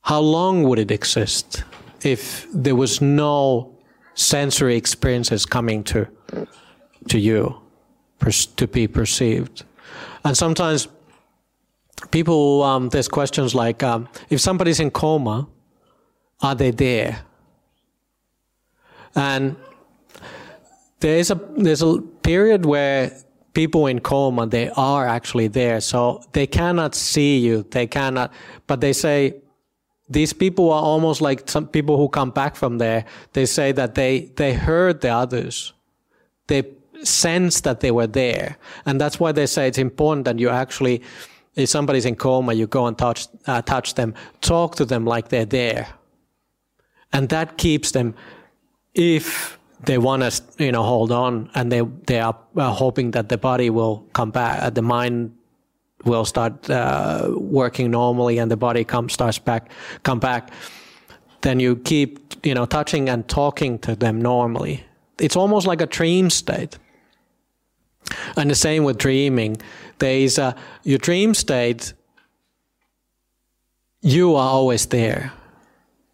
How 0.03 0.21
long 0.21 0.65
would 0.65 0.79
it 0.79 0.91
exist 0.91 1.65
if 2.03 2.47
there 2.53 2.77
was 2.77 3.01
no 3.01 3.74
sensory 4.15 4.77
experiences 4.77 5.47
coming 5.47 5.85
to 5.85 6.07
to 7.09 7.19
you 7.19 7.61
to 8.57 8.67
be 8.67 8.87
perceived. 8.89 9.65
And 10.25 10.37
sometimes 10.37 10.89
people 12.11 12.63
um, 12.63 12.89
there's 12.89 13.09
questions 13.09 13.55
like 13.55 13.83
um, 13.83 14.09
if 14.31 14.41
somebody's 14.41 14.81
in 14.81 14.91
coma 14.91 15.49
are 16.41 16.55
they 16.55 16.71
there? 16.71 17.21
And 19.15 19.57
there 21.01 21.19
is 21.19 21.31
a 21.31 21.41
there's 21.57 21.83
a 21.83 22.01
period 22.23 22.67
where 22.67 23.13
people 23.53 23.87
in 23.87 24.01
coma 24.01 24.47
they 24.47 24.69
are 24.71 25.07
actually 25.07 25.49
there. 25.49 25.81
So 25.81 26.23
they 26.33 26.47
cannot 26.47 26.95
see 26.95 27.39
you 27.39 27.63
they 27.71 27.87
cannot 27.87 28.33
but 28.67 28.81
they 28.81 28.93
say 28.93 29.35
these 30.09 30.33
people 30.33 30.71
are 30.73 30.83
almost 30.83 31.21
like 31.21 31.49
some 31.49 31.67
people 31.67 31.97
who 31.97 32.09
come 32.09 32.31
back 32.31 32.57
from 32.57 32.79
there. 32.79 33.05
They 33.33 33.47
say 33.47 33.73
that 33.73 33.95
they, 33.95 34.33
they 34.37 34.53
heard 34.53 35.01
the 35.01 35.09
others. 35.09 35.73
They 36.47 36.65
sense 37.03 37.63
that 37.63 37.81
they 37.81 37.91
were 37.91 38.07
there. 38.07 38.59
And 38.85 39.01
that's 39.01 39.19
why 39.19 39.33
they 39.33 39.47
say 39.47 39.67
it's 39.69 39.79
important 39.79 40.27
that 40.27 40.39
you 40.39 40.51
actually, 40.51 41.03
if 41.55 41.69
somebody's 41.69 42.05
in 42.05 42.17
coma, 42.17 42.53
you 42.53 42.67
go 42.67 42.87
and 42.87 42.99
touch, 42.99 43.29
uh, 43.47 43.63
touch 43.63 43.95
them, 43.95 44.15
talk 44.41 44.75
to 44.77 44.85
them 44.85 45.05
like 45.07 45.29
they're 45.29 45.47
there. 45.47 45.89
And 47.13 47.29
that 47.31 47.57
keeps 47.57 47.93
them, 47.93 48.15
if 48.95 49.59
they 49.85 49.99
want 49.99 50.23
to, 50.23 50.65
you 50.65 50.73
know, 50.73 50.83
hold 50.83 51.13
on 51.13 51.51
and 51.55 51.71
they, 51.71 51.81
they 52.07 52.21
are 52.21 52.37
uh, 52.57 52.73
hoping 52.73 53.13
that 53.13 53.29
the 53.29 53.39
body 53.39 53.71
will 53.71 54.07
come 54.13 54.31
back, 54.31 54.63
uh, 54.63 54.71
the 54.71 54.83
mind 54.83 55.35
will 56.05 56.25
start 56.25 56.71
uh, 56.71 57.31
working 57.37 57.91
normally 57.91 58.39
and 58.39 58.51
the 58.51 58.57
body 58.57 58.85
come 58.85 59.09
starts 59.09 59.39
back 59.39 59.71
come 60.03 60.19
back 60.21 60.51
then 61.45 61.61
you 61.61 61.77
keep 61.77 62.35
you 62.43 62.55
know 62.55 62.67
touching 62.67 63.09
and 63.09 63.29
talking 63.29 63.79
to 63.81 63.95
them 63.95 64.21
normally. 64.21 64.85
It's 65.19 65.37
almost 65.37 65.67
like 65.67 65.83
a 65.83 65.87
dream 65.87 66.31
state. 66.31 66.79
And 68.37 68.51
the 68.51 68.55
same 68.55 68.85
with 68.85 68.99
dreaming. 68.99 69.59
There 69.99 70.17
is 70.17 70.39
a 70.39 70.57
your 70.83 70.99
dream 70.99 71.35
state 71.35 71.93
you 74.01 74.37
are 74.37 74.51
always 74.51 74.87
there. 74.87 75.33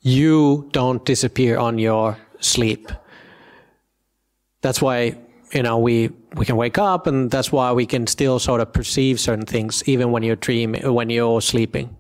You 0.01 0.69
don't 0.73 1.05
disappear 1.05 1.59
on 1.59 1.79
your 1.79 2.17
sleep. 2.41 2.91
That's 4.63 4.83
why 4.83 5.17
you 5.53 5.63
know 5.63 5.79
we 5.79 6.11
we 6.35 6.45
can 6.45 6.57
wake 6.57 6.79
up 6.79 7.07
and 7.07 7.31
that's 7.31 7.51
why 7.51 7.73
we 7.73 7.87
can 7.87 8.07
still 8.07 8.39
sort 8.39 8.61
of 8.61 8.73
perceive 8.73 9.19
certain 9.19 9.47
things 9.47 9.83
even 9.87 10.11
when 10.11 10.23
you're 10.23 10.37
dreaming 10.37 10.93
when 10.93 11.11
you're 11.11 11.41
sleeping. 11.41 11.97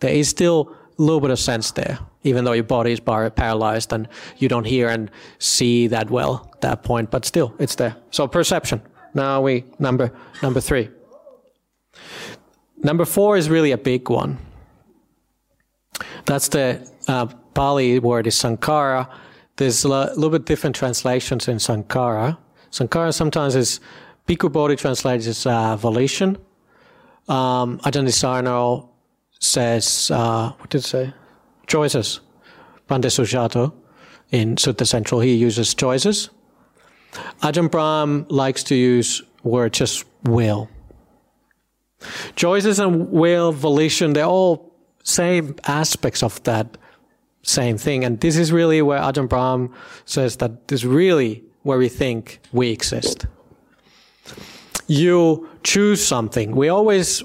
There 0.00 0.12
is 0.12 0.28
still 0.28 0.74
a 0.98 1.02
little 1.02 1.20
bit 1.20 1.30
of 1.30 1.38
sense 1.38 1.72
there 1.72 1.98
even 2.22 2.44
though 2.44 2.52
your 2.52 2.64
body 2.64 2.92
is 2.92 3.00
paralyzed 3.00 3.92
and 3.92 4.08
you 4.38 4.48
don't 4.48 4.64
hear 4.64 4.88
and 4.88 5.10
see 5.38 5.86
that 5.88 6.10
well 6.10 6.50
at 6.54 6.60
that 6.62 6.82
point 6.82 7.10
but 7.10 7.24
still 7.24 7.54
it's 7.58 7.74
there. 7.74 7.96
So 8.10 8.26
perception. 8.26 8.80
Now 9.14 9.42
we 9.42 9.64
number 9.78 10.12
number 10.42 10.60
three. 10.60 10.90
Number 12.82 13.04
four 13.04 13.36
is 13.36 13.50
really 13.50 13.72
a 13.72 13.78
big 13.78 14.08
one. 14.08 14.38
That's 16.26 16.48
the 16.48 16.88
uh, 17.08 17.26
pali 17.54 17.98
word 17.98 18.26
is 18.26 18.36
sankhara. 18.36 19.08
There's 19.56 19.84
a 19.84 19.88
little 19.88 20.30
bit 20.30 20.44
different 20.46 20.76
translations 20.76 21.48
in 21.48 21.56
sankhara 21.56 22.38
Sankhara 22.70 23.12
sometimes 23.14 23.54
is 23.54 23.80
Bhikkhu 24.26 24.52
Bodhi 24.52 24.76
translated 24.76 25.26
as 25.26 25.46
uh, 25.46 25.76
volition. 25.76 26.36
Um, 27.28 27.78
Ajahn 27.80 28.10
Sarno 28.12 28.90
says, 29.40 30.10
uh, 30.10 30.52
what 30.58 30.70
did 30.70 30.78
it 30.78 30.84
say? 30.84 31.12
Choices. 31.66 32.20
Bhante 32.88 33.10
Sujato 33.10 33.72
in 34.30 34.56
Sutta 34.56 34.86
Central, 34.86 35.20
he 35.20 35.34
uses 35.34 35.74
choices. 35.74 36.30
Ajahn 37.42 37.70
Brahm 37.70 38.26
likes 38.28 38.62
to 38.64 38.74
use 38.74 39.22
word 39.42 39.72
just 39.72 40.04
will. 40.24 40.68
Choices 42.36 42.78
and 42.78 43.10
will, 43.10 43.52
volition, 43.52 44.12
they're 44.12 44.24
all 44.24 44.72
same 45.02 45.56
aspects 45.66 46.22
of 46.22 46.42
that 46.44 46.76
same 47.42 47.78
thing. 47.78 48.04
And 48.04 48.20
this 48.20 48.36
is 48.36 48.52
really 48.52 48.82
where 48.82 49.00
Ajahn 49.00 49.28
Brahm 49.28 49.74
says 50.04 50.36
that 50.36 50.68
this 50.68 50.84
really 50.84 51.44
where 51.62 51.78
we 51.78 51.88
think 51.88 52.40
we 52.52 52.70
exist. 52.70 53.26
You 54.86 55.48
choose 55.62 56.04
something. 56.04 56.56
We 56.56 56.68
always, 56.68 57.22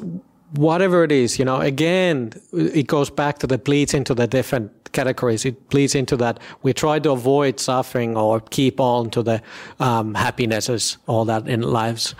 whatever 0.55 1.03
it 1.03 1.11
is, 1.11 1.39
you 1.39 1.45
know, 1.45 1.61
again, 1.61 2.33
it 2.51 2.87
goes 2.87 3.09
back 3.09 3.39
to 3.39 3.47
the 3.47 3.57
bleeds 3.57 3.93
into 3.93 4.13
the 4.13 4.27
different 4.27 4.71
categories. 4.91 5.45
It 5.45 5.69
bleeds 5.69 5.95
into 5.95 6.17
that 6.17 6.39
we 6.61 6.73
try 6.73 6.99
to 6.99 7.11
avoid 7.11 7.59
suffering 7.59 8.17
or 8.17 8.39
keep 8.39 8.79
on 8.79 9.09
to 9.11 9.23
the 9.23 9.41
um, 9.79 10.13
happinesses, 10.13 10.97
all 11.07 11.25
that 11.25 11.47
in 11.47 11.61
lives. 11.61 12.15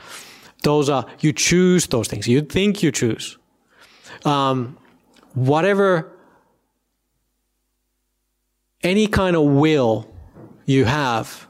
those 0.64 0.90
are 0.90 1.06
you 1.20 1.34
choose 1.34 1.88
those 1.88 2.08
things. 2.08 2.28
You 2.28 2.42
think 2.42 2.82
you 2.82 2.92
choose. 2.92 3.38
Um, 4.26 4.78
whatever 5.34 6.12
any 8.82 9.08
kind 9.08 9.36
of 9.36 9.44
will 9.44 10.08
you 10.66 10.86
have 10.86 11.48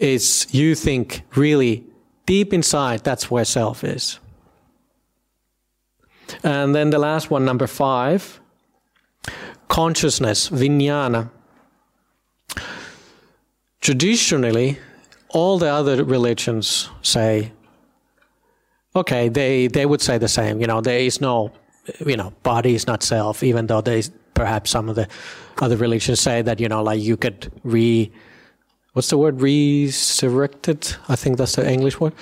is 0.00 0.46
you 0.50 0.74
think 0.74 1.22
really 1.36 1.84
deep 2.26 2.52
inside 2.52 3.04
that's 3.04 3.30
where 3.30 3.44
self 3.44 3.84
is. 3.84 4.18
And 6.42 6.74
then 6.74 6.90
the 6.90 6.98
last 6.98 7.30
one, 7.30 7.44
number 7.44 7.66
five, 7.66 8.40
consciousness, 9.68 10.48
vijnana. 10.48 11.30
Traditionally, 13.80 14.78
all 15.28 15.58
the 15.58 15.68
other 15.68 16.04
religions 16.04 16.88
say, 17.02 17.52
okay, 18.94 19.28
they, 19.28 19.66
they 19.66 19.86
would 19.86 20.00
say 20.00 20.18
the 20.18 20.28
same. 20.28 20.60
You 20.60 20.66
know, 20.66 20.80
there 20.80 20.98
is 20.98 21.20
no, 21.20 21.52
you 22.04 22.16
know, 22.16 22.32
body 22.42 22.74
is 22.74 22.86
not 22.86 23.02
self, 23.02 23.42
even 23.42 23.66
though 23.66 23.80
is 23.80 24.10
perhaps 24.34 24.70
some 24.70 24.88
of 24.88 24.96
the 24.96 25.08
other 25.58 25.76
religions 25.76 26.20
say 26.20 26.42
that, 26.42 26.60
you 26.60 26.68
know, 26.68 26.82
like 26.82 27.00
you 27.00 27.16
could 27.16 27.50
re, 27.64 28.10
what's 28.92 29.10
the 29.10 29.18
word, 29.18 29.40
resurrected? 29.40 30.96
I 31.08 31.16
think 31.16 31.38
that's 31.38 31.56
the 31.56 31.70
English 31.70 32.00
word 32.00 32.14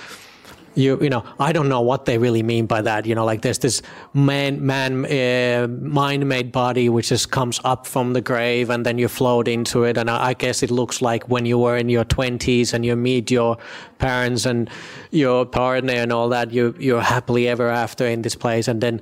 you 0.79 0.97
you 1.01 1.09
know 1.09 1.23
I 1.39 1.51
don't 1.51 1.69
know 1.69 1.81
what 1.81 2.05
they 2.05 2.17
really 2.17 2.43
mean 2.43 2.65
by 2.65 2.81
that. 2.81 3.05
You 3.05 3.15
know, 3.15 3.25
like 3.25 3.41
there's 3.41 3.59
this 3.59 3.81
man 4.13 4.65
man 4.65 5.05
uh, 5.05 5.67
mind 5.67 6.27
made 6.27 6.51
body 6.51 6.89
which 6.89 7.09
just 7.09 7.31
comes 7.31 7.59
up 7.63 7.85
from 7.85 8.13
the 8.13 8.21
grave 8.21 8.69
and 8.69 8.85
then 8.85 8.97
you 8.97 9.07
float 9.07 9.47
into 9.47 9.83
it. 9.83 9.97
And 9.97 10.09
I, 10.09 10.29
I 10.29 10.33
guess 10.33 10.63
it 10.63 10.71
looks 10.71 11.01
like 11.01 11.29
when 11.29 11.45
you 11.45 11.57
were 11.57 11.77
in 11.77 11.89
your 11.89 12.05
twenties 12.05 12.73
and 12.73 12.85
you 12.85 12.95
meet 12.95 13.29
your 13.29 13.57
parents 13.97 14.45
and 14.45 14.69
your 15.11 15.45
partner 15.45 15.93
and 15.93 16.11
all 16.13 16.29
that. 16.29 16.51
You 16.51 16.75
you're 16.79 17.01
happily 17.01 17.47
ever 17.47 17.67
after 17.67 18.05
in 18.05 18.21
this 18.21 18.35
place, 18.35 18.67
and 18.67 18.81
then 18.81 19.01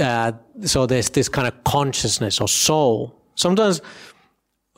uh, 0.00 0.32
so 0.64 0.86
there's 0.86 1.10
this 1.10 1.28
kind 1.28 1.46
of 1.46 1.64
consciousness 1.64 2.40
or 2.40 2.48
soul. 2.48 3.14
Sometimes 3.34 3.80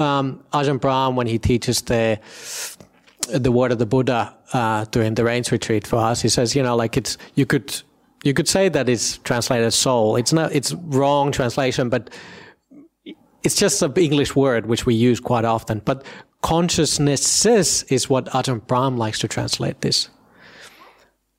um, 0.00 0.42
Ajahn 0.52 0.80
Brahm 0.80 1.16
when 1.16 1.26
he 1.26 1.38
teaches 1.38 1.82
the 1.82 2.18
the 3.28 3.52
word 3.52 3.70
of 3.70 3.78
the 3.78 3.86
Buddha 3.86 4.34
uh, 4.52 4.84
during 4.90 5.14
the 5.14 5.24
rains 5.24 5.52
retreat 5.52 5.86
for 5.86 5.96
us. 5.96 6.20
He 6.20 6.28
says, 6.28 6.56
you 6.56 6.62
know, 6.62 6.74
like 6.74 6.96
it's 6.96 7.16
you 7.34 7.46
could 7.46 7.82
you 8.24 8.34
could 8.34 8.48
say 8.48 8.68
that 8.68 8.88
it's 8.88 9.18
translated 9.18 9.72
soul. 9.72 10.16
It's 10.16 10.32
not. 10.32 10.52
It's 10.52 10.72
wrong 10.72 11.32
translation, 11.32 11.88
but 11.88 12.10
it's 13.42 13.56
just 13.56 13.82
an 13.82 13.92
English 13.96 14.36
word 14.36 14.66
which 14.66 14.84
we 14.86 14.94
use 14.94 15.20
quite 15.20 15.44
often. 15.44 15.80
But 15.84 16.04
consciousnesses 16.42 17.84
is 17.84 18.10
what 18.10 18.26
Ajahn 18.26 18.66
Brahm 18.66 18.96
likes 18.96 19.18
to 19.20 19.28
translate 19.28 19.80
this. 19.80 20.08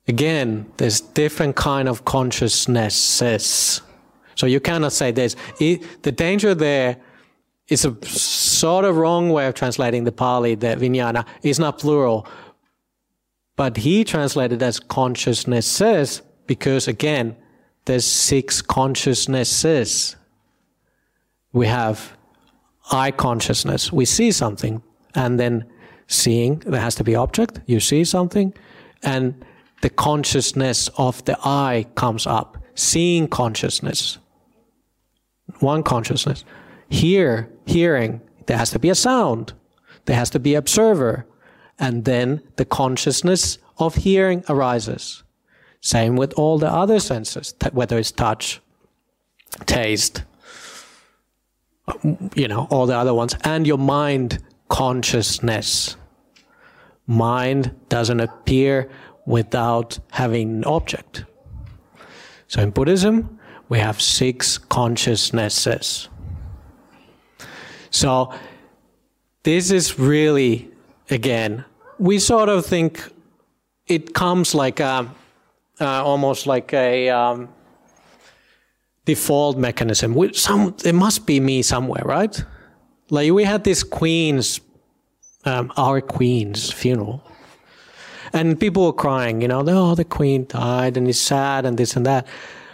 Again, 0.08 0.66
there's 0.78 1.00
different 1.00 1.54
kind 1.54 1.88
of 1.88 2.04
consciousnesses. 2.04 3.80
So 4.34 4.46
you 4.46 4.58
cannot 4.58 4.92
say 4.92 5.12
there's 5.12 5.36
the 5.58 6.12
danger 6.12 6.54
there 6.54 6.96
is 7.72 7.84
a 7.84 7.96
sort 8.06 8.84
of 8.84 8.96
wrong 8.96 9.30
way 9.30 9.46
of 9.46 9.54
translating 9.54 10.04
the 10.04 10.12
Pali, 10.12 10.54
that 10.56 10.78
vijnana, 10.78 11.26
is 11.42 11.58
not 11.58 11.78
plural. 11.78 12.26
But 13.56 13.78
he 13.78 14.04
translated 14.04 14.62
as 14.62 14.78
consciousnesses 14.78 16.22
because, 16.46 16.86
again, 16.86 17.36
there's 17.86 18.04
six 18.04 18.62
consciousnesses. 18.62 20.16
We 21.52 21.66
have 21.66 22.16
eye 22.90 23.10
consciousness. 23.10 23.92
We 23.92 24.04
see 24.04 24.32
something, 24.32 24.82
and 25.14 25.40
then 25.40 25.64
seeing, 26.06 26.58
there 26.60 26.80
has 26.80 26.94
to 26.96 27.04
be 27.04 27.14
object. 27.14 27.60
You 27.66 27.80
see 27.80 28.04
something, 28.04 28.54
and 29.02 29.44
the 29.80 29.90
consciousness 29.90 30.88
of 30.96 31.24
the 31.24 31.38
eye 31.44 31.86
comes 31.94 32.26
up. 32.26 32.58
Seeing 32.74 33.28
consciousness. 33.28 34.18
One 35.60 35.82
consciousness. 35.82 36.44
Hear, 36.92 37.48
hearing, 37.64 38.20
there 38.46 38.58
has 38.58 38.70
to 38.72 38.78
be 38.78 38.90
a 38.90 38.94
sound. 38.94 39.54
There 40.04 40.14
has 40.14 40.28
to 40.30 40.38
be 40.38 40.54
observer. 40.54 41.24
And 41.78 42.04
then 42.04 42.42
the 42.56 42.66
consciousness 42.66 43.56
of 43.78 43.94
hearing 43.94 44.44
arises. 44.46 45.22
Same 45.80 46.16
with 46.16 46.34
all 46.34 46.58
the 46.58 46.68
other 46.70 47.00
senses, 47.00 47.54
whether 47.72 47.96
it's 47.96 48.12
touch, 48.12 48.60
taste, 49.64 50.22
uh, 51.88 51.94
you 52.34 52.46
know, 52.46 52.68
all 52.70 52.84
the 52.84 52.96
other 52.96 53.14
ones, 53.14 53.34
and 53.42 53.66
your 53.66 53.78
mind 53.78 54.38
consciousness. 54.68 55.96
Mind 57.06 57.74
doesn't 57.88 58.20
appear 58.20 58.90
without 59.24 59.98
having 60.10 60.56
an 60.56 60.64
object. 60.64 61.24
So 62.48 62.60
in 62.60 62.68
Buddhism, 62.70 63.40
we 63.70 63.78
have 63.78 63.98
six 63.98 64.58
consciousnesses. 64.58 66.10
So 67.92 68.32
this 69.42 69.70
is 69.70 69.98
really, 69.98 70.70
again, 71.10 71.64
we 71.98 72.18
sort 72.18 72.48
of 72.48 72.66
think 72.66 73.00
it 73.86 74.14
comes 74.14 74.54
like 74.54 74.80
a, 74.80 75.08
uh, 75.80 76.04
almost 76.04 76.46
like 76.46 76.72
a 76.72 77.10
um, 77.10 77.48
default 79.04 79.58
mechanism. 79.58 80.14
We, 80.14 80.32
some, 80.32 80.74
it 80.84 80.94
must 80.94 81.26
be 81.26 81.38
me 81.38 81.60
somewhere, 81.62 82.02
right? 82.04 82.44
Like 83.10 83.30
we 83.30 83.44
had 83.44 83.62
this 83.62 83.82
queen's, 83.82 84.60
um, 85.44 85.70
our 85.76 86.00
queen's 86.00 86.72
funeral. 86.72 87.22
And 88.32 88.58
people 88.58 88.86
were 88.86 88.94
crying, 88.94 89.42
you 89.42 89.48
know, 89.48 89.62
oh, 89.66 89.94
the 89.94 90.06
queen 90.06 90.46
died 90.46 90.96
and 90.96 91.06
it's 91.06 91.18
sad 91.18 91.66
and 91.66 91.76
this 91.76 91.94
and 91.94 92.06
that. 92.06 92.26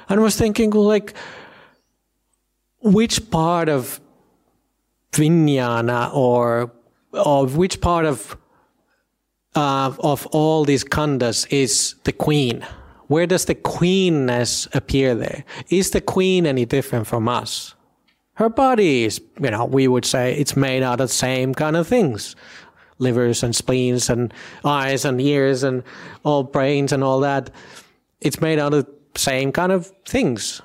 And 0.09 0.21
I 0.21 0.23
was 0.23 0.37
thinking, 0.37 0.71
well, 0.71 0.85
like, 0.85 1.13
which 2.81 3.29
part 3.31 3.69
of 3.69 4.01
vijnana 5.13 6.15
or 6.15 6.73
of 7.13 7.57
which 7.57 7.81
part 7.81 8.05
of 8.05 8.37
uh, 9.55 9.93
of 10.01 10.27
all 10.27 10.65
these 10.65 10.85
khandhas 10.85 11.47
is 11.51 11.95
the 12.05 12.13
queen? 12.13 12.65
Where 13.09 13.27
does 13.27 13.47
the 13.47 13.55
queenness 13.55 14.69
appear 14.75 15.15
there? 15.15 15.45
Is 15.71 15.91
the 15.91 16.01
queen 16.01 16.47
any 16.47 16.67
different 16.67 17.07
from 17.07 17.29
us? 17.29 17.75
Her 18.35 18.51
body 18.51 19.05
is, 19.05 19.21
you 19.41 19.51
know, 19.51 19.65
we 19.65 19.89
would 19.89 20.05
say 20.05 20.35
it's 20.35 20.57
made 20.57 20.83
out 20.83 21.01
of 21.01 21.09
the 21.09 21.15
same 21.15 21.55
kind 21.55 21.75
of 21.75 21.89
things. 21.89 22.37
Livers 22.99 23.43
and 23.43 23.57
spleens 23.57 24.11
and 24.11 24.33
eyes 24.65 25.05
and 25.05 25.21
ears 25.21 25.63
and 25.63 25.83
all 26.23 26.45
brains 26.45 26.93
and 26.93 27.03
all 27.03 27.21
that. 27.21 27.51
It's 28.21 28.41
made 28.41 28.59
out 28.59 28.75
of 28.75 28.85
the 28.85 29.19
same 29.19 29.53
kind 29.53 29.73
of 29.73 29.93
things. 30.07 30.61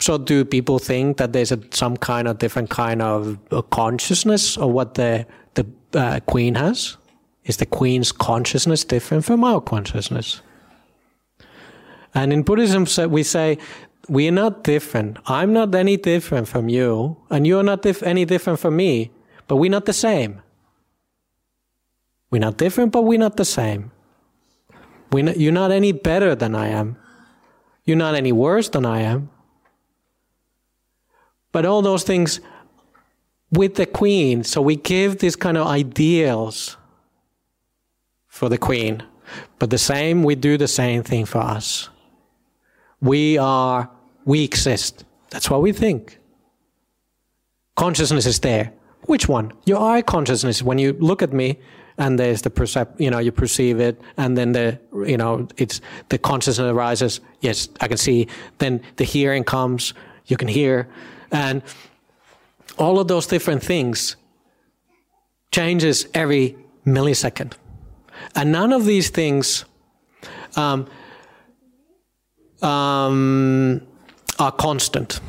So, 0.00 0.16
do 0.16 0.44
people 0.44 0.78
think 0.78 1.18
that 1.18 1.32
there's 1.32 1.52
a, 1.52 1.60
some 1.72 1.96
kind 1.96 2.26
of 2.26 2.38
different 2.38 2.70
kind 2.70 3.02
of 3.02 3.38
consciousness 3.70 4.56
of 4.56 4.70
what 4.70 4.94
the 4.94 5.26
the 5.54 5.66
uh, 5.94 6.20
queen 6.20 6.54
has? 6.54 6.96
Is 7.44 7.58
the 7.58 7.66
queen's 7.66 8.12
consciousness 8.12 8.84
different 8.84 9.24
from 9.24 9.44
our 9.44 9.60
consciousness? 9.60 10.42
And 12.14 12.32
in 12.32 12.42
Buddhism, 12.42 12.86
we 13.10 13.22
say 13.22 13.58
we 14.08 14.26
are 14.28 14.32
not 14.32 14.64
different. 14.64 15.18
I'm 15.26 15.52
not 15.52 15.74
any 15.74 15.96
different 15.96 16.48
from 16.48 16.68
you, 16.68 17.16
and 17.30 17.46
you're 17.46 17.62
not 17.62 17.82
dif- 17.82 18.02
any 18.02 18.24
different 18.24 18.58
from 18.58 18.76
me. 18.76 19.10
But 19.48 19.56
we're 19.56 19.70
not 19.70 19.84
the 19.84 19.92
same. 19.92 20.42
We're 22.30 22.38
not 22.38 22.56
different, 22.56 22.92
but 22.92 23.02
we're 23.02 23.18
not 23.18 23.36
the 23.36 23.44
same. 23.44 23.90
not, 25.12 25.36
you're 25.36 25.52
not 25.52 25.72
any 25.72 25.92
better 25.92 26.34
than 26.34 26.54
I 26.54 26.68
am. 26.68 26.96
You're 27.84 27.96
not 27.96 28.14
any 28.14 28.32
worse 28.32 28.68
than 28.68 28.86
I 28.86 29.00
am. 29.00 29.28
But 31.52 31.66
all 31.66 31.82
those 31.82 32.04
things 32.04 32.40
with 33.50 33.74
the 33.74 33.86
queen, 33.86 34.44
so 34.44 34.62
we 34.62 34.76
give 34.76 35.18
these 35.18 35.36
kind 35.36 35.56
of 35.56 35.66
ideals 35.66 36.76
for 38.28 38.48
the 38.48 38.58
queen. 38.58 39.02
But 39.58 39.70
the 39.70 39.78
same, 39.78 40.22
we 40.22 40.34
do 40.34 40.56
the 40.56 40.68
same 40.68 41.02
thing 41.02 41.24
for 41.24 41.38
us. 41.38 41.88
We 43.00 43.38
are, 43.38 43.90
we 44.24 44.44
exist. 44.44 45.04
That's 45.30 45.50
what 45.50 45.62
we 45.62 45.72
think. 45.72 46.18
Consciousness 47.76 48.26
is 48.26 48.40
there. 48.40 48.72
Which 49.02 49.28
one? 49.28 49.52
Your 49.64 49.80
eye 49.80 50.02
consciousness. 50.02 50.62
When 50.62 50.78
you 50.78 50.92
look 50.94 51.22
at 51.22 51.32
me, 51.32 51.58
and 51.98 52.18
there's 52.18 52.42
the 52.42 52.50
percept, 52.50 52.98
you 53.00 53.10
know, 53.10 53.18
you 53.18 53.30
perceive 53.30 53.78
it, 53.78 54.00
and 54.16 54.36
then 54.36 54.52
the, 54.52 54.78
you 55.06 55.18
know, 55.18 55.46
it's 55.58 55.80
the 56.08 56.18
consciousness 56.18 56.72
arises. 56.72 57.20
Yes, 57.40 57.68
I 57.80 57.88
can 57.88 57.98
see. 57.98 58.26
Then 58.58 58.80
the 58.96 59.04
hearing 59.04 59.44
comes. 59.44 59.92
You 60.26 60.36
can 60.36 60.48
hear. 60.48 60.88
And 61.30 61.62
all 62.78 62.98
of 62.98 63.08
those 63.08 63.26
different 63.26 63.62
things 63.62 64.16
changes 65.52 66.06
every 66.14 66.56
millisecond. 66.86 67.52
And 68.34 68.52
none 68.52 68.72
of 68.72 68.84
these 68.84 69.10
things 69.10 69.64
um, 70.56 70.88
um, 72.62 73.80
are 74.38 74.52
constant. 74.52 75.20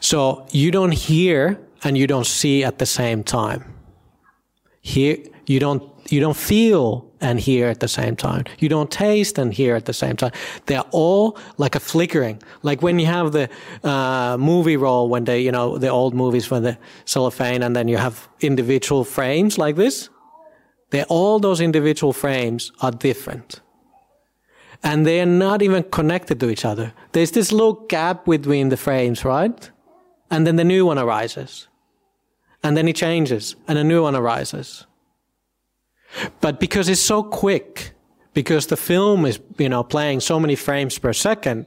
So 0.00 0.46
you 0.50 0.70
don't 0.70 0.92
hear 0.92 1.58
and 1.82 1.96
you 1.96 2.06
don't 2.06 2.26
see 2.26 2.64
at 2.64 2.78
the 2.78 2.86
same 2.86 3.22
time. 3.22 3.64
Here, 4.80 5.16
you 5.46 5.60
don't 5.60 5.82
you 6.10 6.20
don't 6.20 6.36
feel 6.36 7.10
and 7.24 7.40
hear 7.40 7.68
at 7.68 7.80
the 7.80 7.88
same 7.88 8.14
time. 8.14 8.44
You 8.58 8.68
don't 8.68 8.90
taste 8.90 9.38
and 9.38 9.52
hear 9.52 9.74
at 9.74 9.86
the 9.86 9.94
same 9.94 10.14
time. 10.14 10.32
They're 10.66 10.88
all 10.90 11.38
like 11.56 11.74
a 11.74 11.80
flickering. 11.80 12.42
Like 12.62 12.82
when 12.82 12.98
you 12.98 13.06
have 13.06 13.32
the 13.32 13.48
uh, 13.82 14.36
movie 14.38 14.76
roll, 14.76 15.08
when 15.08 15.24
they, 15.24 15.40
you 15.40 15.50
know, 15.50 15.78
the 15.78 15.88
old 15.88 16.14
movies 16.14 16.50
when 16.50 16.62
the 16.62 16.76
cellophane, 17.06 17.62
and 17.62 17.74
then 17.74 17.88
you 17.88 17.96
have 17.96 18.28
individual 18.40 19.04
frames 19.04 19.56
like 19.56 19.76
this. 19.76 20.10
They're 20.90 21.06
all 21.08 21.40
those 21.40 21.62
individual 21.62 22.12
frames 22.12 22.72
are 22.80 22.92
different. 22.92 23.60
And 24.82 25.06
they 25.06 25.18
are 25.22 25.26
not 25.26 25.62
even 25.62 25.82
connected 25.84 26.38
to 26.40 26.50
each 26.50 26.66
other. 26.66 26.92
There's 27.12 27.30
this 27.30 27.50
little 27.52 27.86
gap 27.88 28.26
between 28.26 28.68
the 28.68 28.76
frames, 28.76 29.24
right? 29.24 29.70
And 30.30 30.46
then 30.46 30.56
the 30.56 30.64
new 30.64 30.84
one 30.84 30.98
arises. 30.98 31.68
And 32.62 32.76
then 32.76 32.86
it 32.86 32.96
changes, 32.96 33.56
and 33.66 33.78
a 33.78 33.84
new 33.84 34.02
one 34.02 34.14
arises. 34.14 34.86
But 36.40 36.60
because 36.60 36.88
it's 36.88 37.00
so 37.00 37.22
quick, 37.22 37.92
because 38.34 38.66
the 38.66 38.76
film 38.76 39.24
is, 39.26 39.40
you 39.58 39.68
know, 39.68 39.82
playing 39.82 40.20
so 40.20 40.38
many 40.40 40.56
frames 40.56 40.98
per 40.98 41.12
second, 41.12 41.66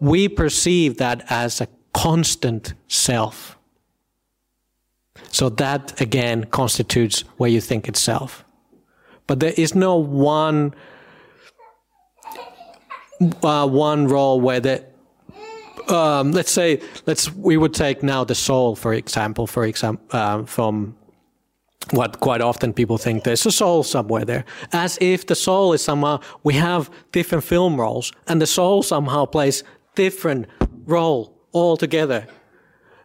we 0.00 0.28
perceive 0.28 0.98
that 0.98 1.24
as 1.30 1.60
a 1.60 1.68
constant 1.92 2.74
self. 2.88 3.56
So 5.30 5.48
that 5.48 6.00
again 6.00 6.44
constitutes 6.44 7.20
where 7.36 7.50
you 7.50 7.60
think 7.60 7.88
it's 7.88 8.00
self. 8.00 8.44
But 9.26 9.40
there 9.40 9.54
is 9.56 9.74
no 9.74 9.96
one 9.96 10.74
uh, 13.42 13.68
one 13.68 14.08
role 14.08 14.40
where 14.40 14.60
the 14.60 14.84
um, 15.88 16.32
let's 16.32 16.50
say 16.50 16.80
let's 17.06 17.32
we 17.32 17.56
would 17.56 17.74
take 17.74 18.02
now 18.02 18.24
the 18.24 18.34
soul 18.34 18.76
for 18.76 18.92
example 18.92 19.46
for 19.46 19.64
example 19.64 20.04
um, 20.18 20.46
from 20.46 20.96
what 21.90 22.20
quite 22.20 22.40
often 22.40 22.72
people 22.72 22.98
think 22.98 23.24
there's 23.24 23.44
a 23.46 23.50
soul 23.50 23.82
somewhere 23.82 24.24
there, 24.24 24.44
as 24.72 24.98
if 25.00 25.26
the 25.26 25.34
soul 25.34 25.72
is 25.72 25.82
somehow, 25.82 26.20
we 26.42 26.54
have 26.54 26.90
different 27.12 27.44
film 27.44 27.80
roles, 27.80 28.12
and 28.28 28.40
the 28.40 28.46
soul 28.46 28.82
somehow 28.82 29.24
plays 29.24 29.64
different 29.94 30.46
role 30.86 31.36
altogether. 31.52 32.26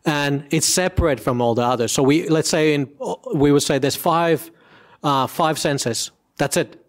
And 0.06 0.46
it's 0.52 0.68
separate 0.68 1.20
from 1.20 1.42
all 1.42 1.54
the 1.54 1.63
others. 1.63 1.92
So 1.92 2.02
we, 2.04 2.30
let's 2.30 2.50
say 2.50 2.74
in, 2.74 2.90
we 3.34 3.52
would 3.52 3.63
say 3.63 3.78
there's 3.78 3.98
five, 3.98 4.50
uh, 5.04 5.28
five 5.28 5.60
senses. 5.60 6.12
That's 6.38 6.56
it. 6.56 6.82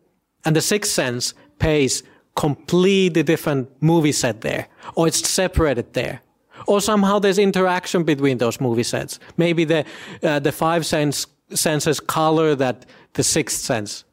And 0.45 0.55
the 0.55 0.61
sixth 0.61 0.93
sense 0.93 1.35
pays 1.59 2.05
completely 2.37 3.25
different 3.25 3.69
movie 3.83 4.13
set 4.13 4.43
there, 4.43 4.69
or 4.95 5.09
it's 5.09 5.29
separated 5.29 5.95
there. 5.95 6.21
Or 6.67 6.81
somehow 6.81 7.19
there's 7.19 7.39
interaction 7.39 8.05
between 8.05 8.39
those 8.39 8.61
movie 8.61 8.85
sets. 8.85 9.19
Maybe 9.37 9.65
the, 9.65 9.85
uh, 10.23 10.39
the 10.39 10.53
five 10.53 10.87
sense 10.87 11.27
senses 11.55 12.01
color 12.01 12.55
that 12.55 12.87
the 13.15 13.23
sixth 13.23 13.61
sense. 13.61 14.05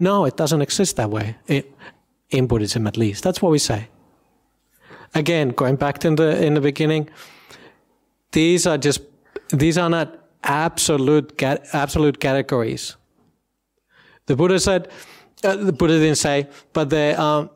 No, 0.00 0.24
it 0.24 0.36
doesn't 0.36 0.62
exist 0.62 0.96
that 0.96 1.10
way 1.10 1.36
it, 1.46 1.72
in 2.30 2.46
Buddhism, 2.46 2.86
at 2.86 2.96
least. 2.96 3.24
That's 3.24 3.42
what 3.42 3.50
we 3.50 3.58
say. 3.58 3.88
Again, 5.14 5.50
going 5.50 5.76
back 5.76 5.98
to 6.00 6.14
the 6.14 6.44
in 6.44 6.54
the 6.54 6.60
beginning, 6.60 7.08
these 8.32 8.66
are 8.66 8.78
just 8.78 9.00
these 9.50 9.78
are 9.78 9.88
not 9.88 10.18
absolute 10.42 11.42
absolute 11.72 12.20
categories. 12.20 12.96
The 14.26 14.36
Buddha 14.36 14.60
said, 14.60 14.88
uh, 15.42 15.56
the 15.56 15.72
Buddha 15.72 15.98
didn't 15.98 16.18
say, 16.18 16.48
but 16.74 16.90
the 16.90 17.18
um, 17.20 17.50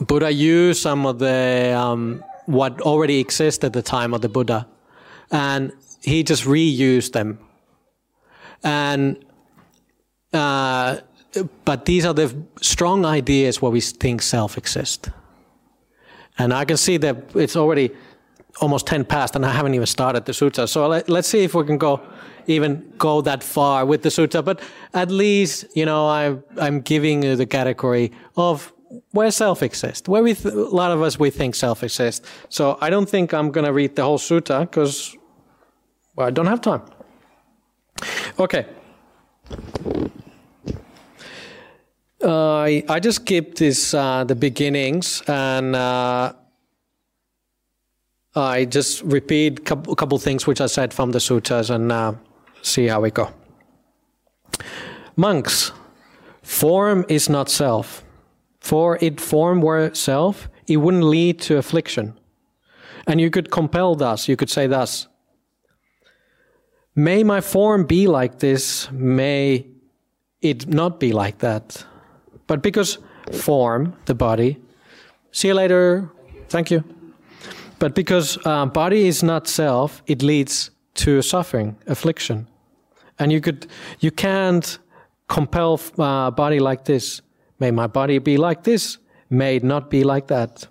Buddha 0.00 0.30
used 0.30 0.82
some 0.82 1.06
of 1.06 1.18
the 1.18 1.74
um, 1.76 2.22
what 2.44 2.80
already 2.82 3.18
existed 3.18 3.66
at 3.66 3.72
the 3.72 3.82
time 3.82 4.12
of 4.12 4.20
the 4.20 4.28
Buddha, 4.28 4.68
and 5.30 5.72
he 6.02 6.22
just 6.22 6.44
reused 6.44 7.12
them 7.12 7.38
and 8.62 9.16
uh, 10.32 10.98
but 11.64 11.84
these 11.84 12.04
are 12.04 12.14
the 12.14 12.34
strong 12.60 13.04
ideas 13.04 13.62
where 13.62 13.70
we 13.70 13.80
think 13.80 14.22
self 14.22 14.58
exists. 14.58 15.08
And 16.38 16.52
I 16.52 16.64
can 16.64 16.76
see 16.76 16.96
that 16.98 17.16
it's 17.34 17.56
already 17.56 17.90
almost 18.60 18.86
10 18.86 19.04
past 19.04 19.36
and 19.36 19.46
I 19.46 19.52
haven't 19.52 19.74
even 19.74 19.86
started 19.86 20.24
the 20.24 20.32
sutta. 20.32 20.68
So 20.68 20.88
let, 20.88 21.08
us 21.08 21.26
see 21.26 21.44
if 21.44 21.54
we 21.54 21.64
can 21.64 21.78
go 21.78 22.00
even 22.46 22.92
go 22.98 23.20
that 23.20 23.42
far 23.42 23.84
with 23.84 24.02
the 24.02 24.08
sutta. 24.08 24.44
But 24.44 24.60
at 24.94 25.10
least, 25.10 25.66
you 25.74 25.86
know, 25.86 26.06
I, 26.06 26.36
I'm 26.58 26.80
giving 26.80 27.22
you 27.22 27.36
the 27.36 27.46
category 27.46 28.12
of 28.36 28.72
where 29.12 29.30
self 29.30 29.62
exists, 29.62 30.08
where 30.08 30.22
we 30.22 30.34
th- 30.34 30.52
a 30.52 30.58
lot 30.58 30.90
of 30.90 31.00
us, 31.02 31.18
we 31.18 31.30
think 31.30 31.54
self 31.54 31.84
exists. 31.84 32.26
So 32.48 32.76
I 32.80 32.90
don't 32.90 33.08
think 33.08 33.32
I'm 33.32 33.50
going 33.50 33.66
to 33.66 33.72
read 33.72 33.94
the 33.94 34.02
whole 34.02 34.18
sutta 34.18 34.60
because 34.60 35.16
well, 36.16 36.26
I 36.26 36.30
don't 36.30 36.46
have 36.46 36.60
time. 36.60 36.82
Okay. 38.38 38.66
Uh, 42.22 42.82
I, 42.88 43.00
just 43.00 43.22
skipped 43.22 43.58
this 43.58 43.94
uh, 43.94 44.24
the 44.24 44.34
beginnings 44.34 45.22
and 45.26 45.74
uh, 45.74 46.34
I 48.34 48.66
just 48.66 49.02
repeat 49.02 49.60
a 49.60 49.62
couple, 49.62 49.96
couple, 49.96 50.18
things 50.18 50.46
which 50.46 50.60
I 50.60 50.66
said 50.66 50.92
from 50.92 51.12
the 51.12 51.20
sutras 51.20 51.70
and 51.70 51.90
uh, 51.90 52.12
see 52.60 52.86
how 52.86 53.00
we 53.00 53.10
go. 53.10 53.30
Monks, 55.16 55.72
form 56.42 57.06
is 57.08 57.28
not 57.28 57.48
self. 57.48 58.04
For 58.60 58.98
if 59.00 59.18
form 59.18 59.62
were 59.62 59.94
self, 59.94 60.50
it 60.66 60.76
wouldn't 60.76 61.04
lead 61.04 61.40
to 61.40 61.56
affliction. 61.56 62.18
And 63.06 63.18
you 63.18 63.30
could 63.30 63.50
compel 63.50 63.94
thus, 63.94 64.28
you 64.28 64.36
could 64.36 64.50
say 64.50 64.66
thus 64.66 65.08
May 67.00 67.24
my 67.24 67.40
form 67.40 67.86
be 67.86 68.06
like 68.06 68.40
this, 68.40 68.90
may 68.92 69.66
it 70.42 70.68
not 70.68 71.00
be 71.00 71.12
like 71.12 71.38
that. 71.38 71.86
But 72.46 72.62
because 72.62 72.98
form, 73.32 73.94
the 74.04 74.14
body, 74.14 74.58
see 75.32 75.48
you 75.48 75.54
later, 75.54 76.10
thank 76.50 76.70
you. 76.70 76.84
But 77.78 77.94
because 77.94 78.38
uh, 78.44 78.66
body 78.66 79.08
is 79.08 79.22
not 79.22 79.48
self, 79.48 80.02
it 80.06 80.22
leads 80.22 80.72
to 80.96 81.22
suffering, 81.22 81.74
affliction. 81.86 82.46
And 83.18 83.32
you 83.32 83.40
could, 83.40 83.66
you 84.00 84.10
can't 84.10 84.78
compel 85.26 85.80
uh, 85.98 86.30
body 86.30 86.60
like 86.60 86.84
this. 86.84 87.22
May 87.60 87.70
my 87.70 87.86
body 87.86 88.18
be 88.18 88.36
like 88.36 88.64
this, 88.64 88.98
may 89.30 89.56
it 89.56 89.64
not 89.64 89.88
be 89.88 90.04
like 90.04 90.26
that. 90.26 90.66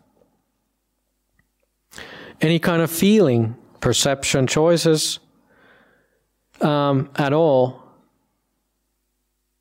Any 2.40 2.60
kind 2.60 2.84
of 2.84 2.92
feeling, 2.92 3.56
perception, 3.82 4.46
choices, 4.46 5.20
um, 6.62 7.10
at 7.16 7.34
all, 7.34 7.82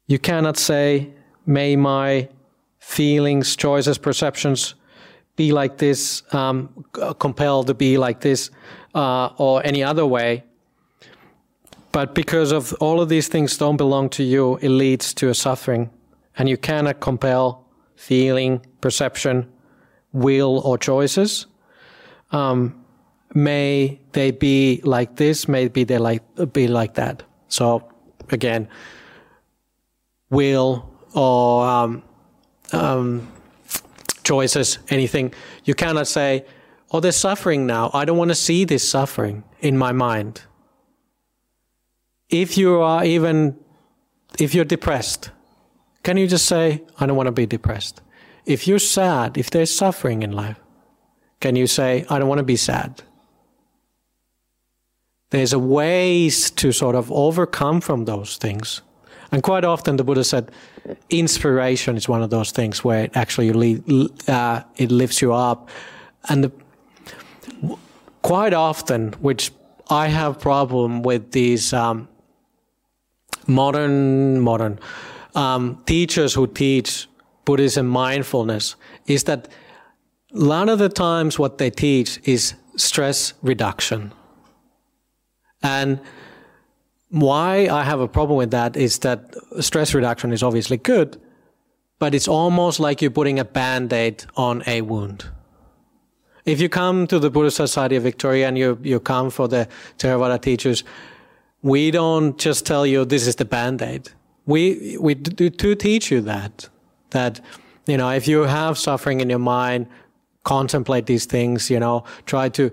you 0.07 0.19
cannot 0.19 0.57
say, 0.57 1.11
may 1.47 1.77
my 1.77 2.29
feelings, 2.79 3.57
choices, 3.57 3.99
perceptions 3.99 4.75
be 5.37 5.53
like 5.53 5.79
this, 5.79 6.23
um, 6.35 6.85
compelled 7.19 7.67
to 7.69 7.75
be 7.75 7.99
like 7.99 8.21
this, 8.21 8.51
uh, 8.95 9.29
or 9.37 9.65
any 9.65 9.85
other 9.85 10.07
way. 10.07 10.43
But 11.93 12.15
because 12.15 12.53
of 12.53 12.73
all 12.81 13.01
of 13.01 13.09
these 13.09 13.29
things 13.29 13.57
don't 13.57 13.77
belong 13.77 14.09
to 14.11 14.23
you, 14.23 14.57
it 14.57 14.69
leads 14.69 15.15
to 15.15 15.29
a 15.29 15.35
suffering. 15.35 15.91
And 16.37 16.49
you 16.49 16.57
cannot 16.57 17.01
compel 17.01 17.65
feeling, 17.97 18.65
perception, 18.81 19.51
will, 20.13 20.61
or 20.61 20.79
choices. 20.79 21.47
Um, 22.31 22.78
may 23.35 24.01
they 24.13 24.31
be 24.31 24.81
like 24.85 25.17
this, 25.17 25.49
maybe 25.49 25.85
they 25.85 25.99
like 25.99 26.23
be 26.53 26.69
like 26.69 26.95
that. 26.95 27.23
So 27.49 27.89
again, 28.31 28.69
will 30.31 30.91
or 31.15 31.67
um, 31.67 32.03
um, 32.73 33.33
choices, 34.25 34.79
anything. 34.89 35.33
You 35.65 35.75
cannot 35.75 36.07
say, 36.07 36.45
"Oh, 36.91 37.01
there's 37.01 37.17
suffering 37.17 37.67
now. 37.67 37.91
I 37.95 38.05
don't 38.05 38.19
want 38.19 38.31
to 38.31 38.35
see 38.35 38.65
this 38.65 38.89
suffering 38.89 39.45
in 39.61 39.77
my 39.79 39.93
mind." 39.93 40.43
If 42.29 42.59
you 42.59 42.81
are 42.81 43.05
even, 43.05 43.57
if 44.39 44.55
you're 44.55 44.67
depressed, 44.67 45.31
can 46.03 46.17
you 46.17 46.27
just 46.27 46.47
say, 46.47 46.83
"I 46.99 47.07
don't 47.07 47.17
want 47.17 47.29
to 47.29 47.33
be 47.33 47.47
depressed"? 47.47 48.03
If 48.45 48.67
you're 48.67 48.79
sad, 48.79 49.37
if 49.37 49.51
there's 49.51 49.75
suffering 49.75 50.23
in 50.23 50.33
life, 50.33 50.61
can 51.41 51.57
you 51.57 51.67
say, 51.67 52.05
"I 52.09 52.19
don't 52.19 52.29
want 52.29 52.39
to 52.39 52.45
be 52.55 52.57
sad"? 52.57 53.03
There's 55.31 55.53
a 55.53 55.59
ways 55.59 56.51
to 56.53 56.73
sort 56.73 56.95
of 56.95 57.13
overcome 57.13 57.81
from 57.81 58.05
those 58.05 58.37
things. 58.37 58.83
And 59.31 59.43
quite 59.43 59.65
often 59.65 59.97
the 59.97 60.05
Buddha 60.05 60.25
said, 60.25 60.51
inspiration 61.11 61.97
is 61.97 62.09
one 62.09 62.23
of 62.23 62.31
those 62.31 62.51
things 62.51 62.83
where 62.83 63.05
it 63.05 63.17
actually 63.17 63.83
uh, 64.27 64.63
it 64.77 64.91
lifts 64.91 65.21
you 65.21 65.35
up. 65.35 65.69
And 66.31 66.45
the, 66.45 66.53
quite 68.23 68.55
often, 68.55 69.13
which 69.21 69.53
I 69.91 70.09
have 70.09 70.41
problem 70.41 71.03
with 71.03 71.33
these 71.33 71.73
um, 71.73 72.09
modern 73.47 74.41
modern 74.41 74.79
um, 75.35 75.83
teachers 75.85 76.35
who 76.35 76.47
teach 76.47 77.07
Buddhism 77.45 77.87
mindfulness, 77.87 78.77
is 79.07 79.25
that 79.25 79.49
a 80.35 80.39
lot 80.39 80.69
of 80.69 80.79
the 80.79 80.89
times 80.89 81.39
what 81.39 81.59
they 81.59 81.71
teach 81.71 82.19
is 82.25 82.55
stress 82.77 83.35
reduction. 83.43 84.13
And 85.63 86.01
why 87.11 87.69
I 87.69 87.85
have 87.85 88.01
a 88.01 88.09
problem 88.09 88.37
with 88.37 88.51
that 88.51 88.77
is 88.77 88.99
that 89.01 89.35
stress 89.61 89.95
reduction 89.95 90.33
is 90.33 90.43
obviously 90.43 90.77
good, 90.77 91.21
but 91.99 92.15
it's 92.15 92.29
almost 92.29 92.81
like 92.81 93.03
you're 93.03 93.11
putting 93.11 93.39
a 93.39 93.45
band 93.45 93.93
aid 93.93 94.25
on 94.37 94.63
a 94.67 94.83
wound. 94.83 95.31
If 96.45 96.61
you 96.61 96.69
come 96.69 97.07
to 97.09 97.19
the 97.19 97.31
Buddhist 97.31 97.57
Society 97.57 97.97
of 97.97 98.03
Victoria 98.03 98.49
and 98.49 98.57
you, 98.57 98.79
you 98.83 99.01
come 99.01 99.31
for 99.31 99.49
the 99.49 99.69
Theravada 99.99 100.41
teachers, 100.41 100.85
we 101.63 101.91
don't 101.91 102.39
just 102.39 102.65
tell 102.65 102.87
you 102.87 103.05
this 103.05 103.27
is 103.27 103.37
the 103.37 103.45
band 103.45 103.83
aid. 103.83 104.11
We, 104.47 104.97
we 104.99 105.15
do, 105.15 105.51
do 105.51 105.75
teach 105.75 106.11
you 106.11 106.21
that, 106.23 106.69
that, 107.11 107.41
you 107.87 107.97
know, 107.97 108.09
if 108.11 108.27
you 108.27 108.43
have 108.43 108.79
suffering 108.79 109.21
in 109.21 109.29
your 109.29 109.39
mind, 109.39 109.89
contemplate 110.45 111.05
these 111.07 111.27
things, 111.27 111.69
you 111.69 111.79
know, 111.79 112.05
try 112.25 112.49
to, 112.51 112.71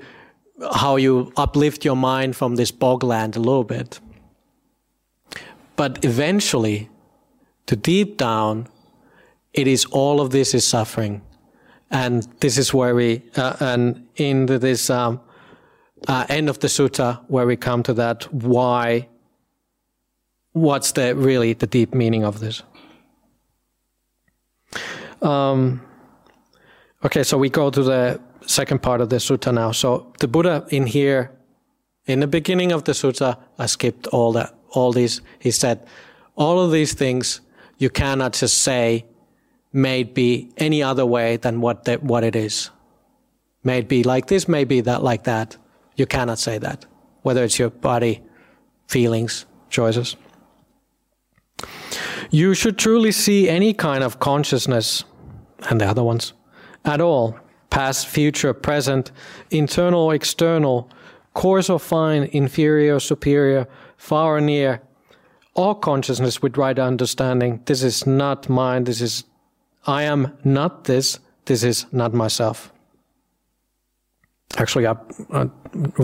how 0.73 0.95
you 0.95 1.31
uplift 1.35 1.83
your 1.83 1.95
mind 1.95 2.35
from 2.35 2.55
this 2.55 2.71
bogland 2.71 3.35
a 3.35 3.39
little 3.39 3.63
bit. 3.63 3.99
But 5.75 6.03
eventually, 6.05 6.89
to 7.65 7.75
deep 7.75 8.17
down, 8.17 8.67
it 9.53 9.67
is 9.67 9.85
all 9.85 10.21
of 10.21 10.29
this 10.29 10.53
is 10.53 10.65
suffering. 10.65 11.21
And 11.91 12.23
this 12.39 12.57
is 12.57 12.73
where 12.73 12.95
we, 12.95 13.21
uh, 13.35 13.55
and 13.59 14.07
in 14.15 14.45
this 14.45 14.89
um, 14.89 15.19
uh, 16.07 16.25
end 16.29 16.49
of 16.49 16.59
the 16.59 16.67
sutta, 16.67 17.23
where 17.27 17.45
we 17.45 17.55
come 17.55 17.83
to 17.83 17.93
that 17.93 18.31
why, 18.33 19.07
what's 20.53 20.93
the 20.93 21.15
really 21.15 21.53
the 21.53 21.67
deep 21.67 21.93
meaning 21.93 22.23
of 22.23 22.39
this. 22.39 22.63
Um, 25.21 25.81
okay, 27.03 27.23
so 27.23 27.37
we 27.37 27.49
go 27.49 27.69
to 27.69 27.83
the 27.83 28.21
second 28.47 28.81
part 28.81 29.01
of 29.01 29.09
the 29.09 29.17
sutta 29.17 29.53
now. 29.53 29.71
So 29.71 30.13
the 30.19 30.27
Buddha 30.27 30.65
in 30.69 30.87
here, 30.87 31.31
in 32.05 32.19
the 32.19 32.27
beginning 32.27 32.71
of 32.71 32.83
the 32.83 32.91
sutta, 32.91 33.37
I 33.57 33.65
skipped 33.65 34.07
all 34.07 34.31
that, 34.33 34.53
all 34.69 34.91
these. 34.91 35.21
He 35.39 35.51
said, 35.51 35.85
all 36.35 36.59
of 36.59 36.71
these 36.71 36.93
things 36.93 37.41
you 37.77 37.89
cannot 37.89 38.33
just 38.33 38.61
say 38.61 39.05
may 39.73 40.03
be 40.03 40.51
any 40.57 40.81
other 40.81 41.05
way 41.05 41.37
than 41.37 41.61
what 41.61 41.83
the, 41.83 41.95
what 41.95 42.23
it 42.23 42.35
is. 42.35 42.69
May 43.63 43.79
it 43.79 43.89
be 43.89 44.03
like 44.03 44.27
this, 44.27 44.47
may 44.47 44.63
be 44.63 44.81
that 44.81 45.03
like 45.03 45.23
that. 45.23 45.57
You 45.95 46.05
cannot 46.05 46.39
say 46.39 46.57
that, 46.59 46.85
whether 47.23 47.43
it's 47.43 47.57
your 47.57 47.69
body, 47.69 48.21
feelings, 48.87 49.45
choices. 49.69 50.15
You 52.31 52.53
should 52.53 52.77
truly 52.77 53.11
see 53.11 53.49
any 53.49 53.73
kind 53.73 54.03
of 54.03 54.19
consciousness, 54.19 55.03
and 55.69 55.81
the 55.81 55.85
other 55.85 56.03
ones, 56.03 56.33
at 56.83 57.01
all, 57.01 57.39
past, 57.75 58.07
future, 58.07 58.53
present, 58.53 59.11
internal 59.51 60.11
external, 60.11 60.89
coarse 61.33 61.69
or 61.69 61.77
fine, 61.77 62.23
inferior 62.31 62.95
or 62.95 63.01
superior, 63.01 63.67
far 63.97 64.37
or 64.37 64.39
near, 64.39 64.81
all 65.55 65.75
consciousness 65.75 66.41
with 66.41 66.55
right 66.55 66.79
understanding. 66.79 67.59
This 67.65 67.83
is 67.83 68.07
not 68.07 68.47
mine, 68.47 68.85
this 68.85 69.01
is 69.01 69.25
I 69.85 70.03
am 70.03 70.31
not 70.45 70.85
this, 70.85 71.19
this 71.47 71.63
is 71.63 71.85
not 71.91 72.13
myself. 72.13 72.71
Actually, 74.57 74.87
I, 74.87 74.95
I 75.33 75.49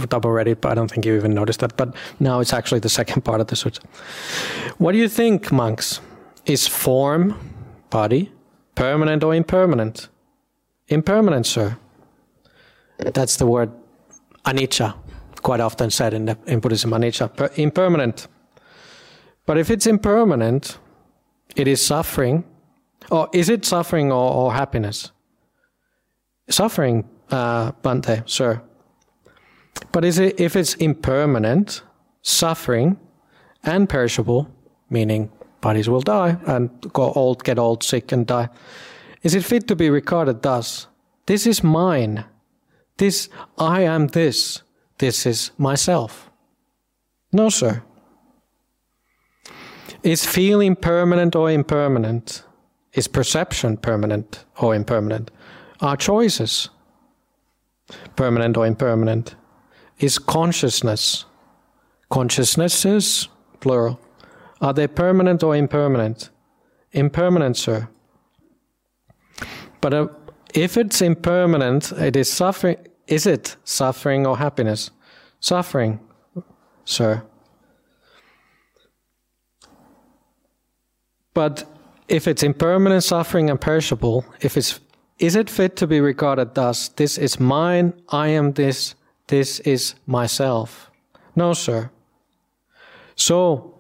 double 0.10 0.32
read 0.32 0.50
it, 0.50 0.60
but 0.60 0.74
I 0.74 0.76
don't 0.76 0.92
think 0.92 1.06
you 1.06 1.16
even 1.16 1.34
noticed 1.34 1.62
that. 1.62 1.78
But 1.78 1.96
now 2.20 2.42
it's 2.42 2.52
actually 2.52 2.82
the 2.82 2.90
second 2.90 3.22
part 3.24 3.40
of 3.40 3.48
the 3.48 3.56
sutta. 3.56 3.82
What 4.78 4.92
do 4.92 4.98
you 4.98 5.08
think, 5.08 5.54
monks? 5.54 6.02
Is 6.46 6.68
form, 6.68 7.34
body, 7.90 8.30
permanent 8.76 9.24
or 9.24 9.34
impermanent? 9.34 10.10
Impermanent, 10.92 11.46
sir. 11.46 11.78
That's 12.98 13.38
the 13.38 13.48
word 13.48 13.72
anicca, 14.46 14.94
quite 15.42 15.62
often 15.62 15.90
said 15.90 16.14
in, 16.14 16.26
the, 16.26 16.38
in 16.46 16.60
Buddhism, 16.60 16.92
anicca, 16.92 17.34
per, 17.34 17.50
impermanent. 17.56 18.28
But 19.46 19.58
if 19.58 19.72
it's 19.72 19.88
impermanent, 19.88 20.78
it 21.56 21.68
is 21.68 21.84
suffering, 21.84 22.44
or 23.10 23.30
is 23.32 23.48
it 23.50 23.64
suffering 23.64 24.12
or, 24.12 24.34
or 24.34 24.54
happiness? 24.54 25.12
Suffering, 26.50 27.08
uh, 27.30 27.72
Bhante, 27.84 28.30
sir. 28.30 28.62
But 29.94 30.04
is 30.04 30.20
it 30.20 30.40
if 30.42 30.58
it's 30.58 30.76
impermanent, 30.76 31.84
suffering, 32.22 33.00
and 33.64 33.88
perishable, 33.88 34.54
meaning 34.90 35.32
bodies 35.62 35.88
will 35.88 36.02
die 36.02 36.38
and 36.46 36.70
go 36.92 37.14
old, 37.14 37.46
get 37.46 37.58
old, 37.58 37.82
sick, 37.82 38.12
and 38.12 38.28
die? 38.28 38.50
Is 39.24 39.36
it 39.36 39.44
fit 39.44 39.68
to 39.68 39.76
be 39.76 39.90
regarded 39.90 40.42
thus? 40.42 40.88
This 41.26 41.46
is 41.46 41.64
mine. 41.64 42.26
This 42.98 43.30
I 43.58 43.82
am 43.82 44.08
this. 44.08 44.64
This 44.98 45.26
is 45.26 45.52
myself. 45.58 46.30
No, 47.32 47.50
sir. 47.50 47.84
Is 50.04 50.26
feeling 50.26 50.76
permanent 50.76 51.36
or 51.36 51.50
impermanent? 51.52 52.44
Is 52.94 53.08
perception 53.08 53.78
permanent 53.78 54.46
or 54.60 54.76
impermanent? 54.76 55.32
Are 55.80 55.96
choices 55.96 56.70
permanent 58.16 58.58
or 58.58 58.66
impermanent? 58.66 59.36
Is 60.00 60.18
consciousness, 60.18 61.26
consciousnesses, 62.10 63.30
plural, 63.60 64.00
are 64.62 64.74
they 64.74 64.88
permanent 64.88 65.44
or 65.44 65.56
impermanent? 65.56 66.30
Impermanent, 66.92 67.58
sir. 67.58 67.88
But 69.82 69.94
uh, 69.94 70.08
if 70.54 70.78
it's 70.78 71.02
impermanent, 71.02 71.92
it 71.94 72.16
is 72.16 72.32
suffering. 72.32 72.78
Is 73.08 73.26
it 73.26 73.58
suffering 73.64 74.26
or 74.26 74.38
happiness? 74.38 74.92
Suffering, 75.40 76.00
sir. 76.86 77.24
But 81.34 81.66
if 82.08 82.28
it's 82.28 82.44
impermanent, 82.44 83.04
suffering, 83.04 83.50
and 83.50 83.60
perishable, 83.60 84.26
if 84.42 84.56
it's 84.58 84.80
is 85.18 85.36
it 85.36 85.50
fit 85.50 85.76
to 85.78 85.88
be 85.88 86.02
regarded 86.02 86.56
thus? 86.56 86.90
This 86.90 87.18
is 87.18 87.40
mine, 87.40 87.94
I 88.10 88.30
am 88.30 88.54
this, 88.54 88.96
this 89.28 89.60
is 89.60 89.94
myself. 90.08 90.90
No, 91.36 91.54
sir. 91.54 91.92
So, 93.16 93.76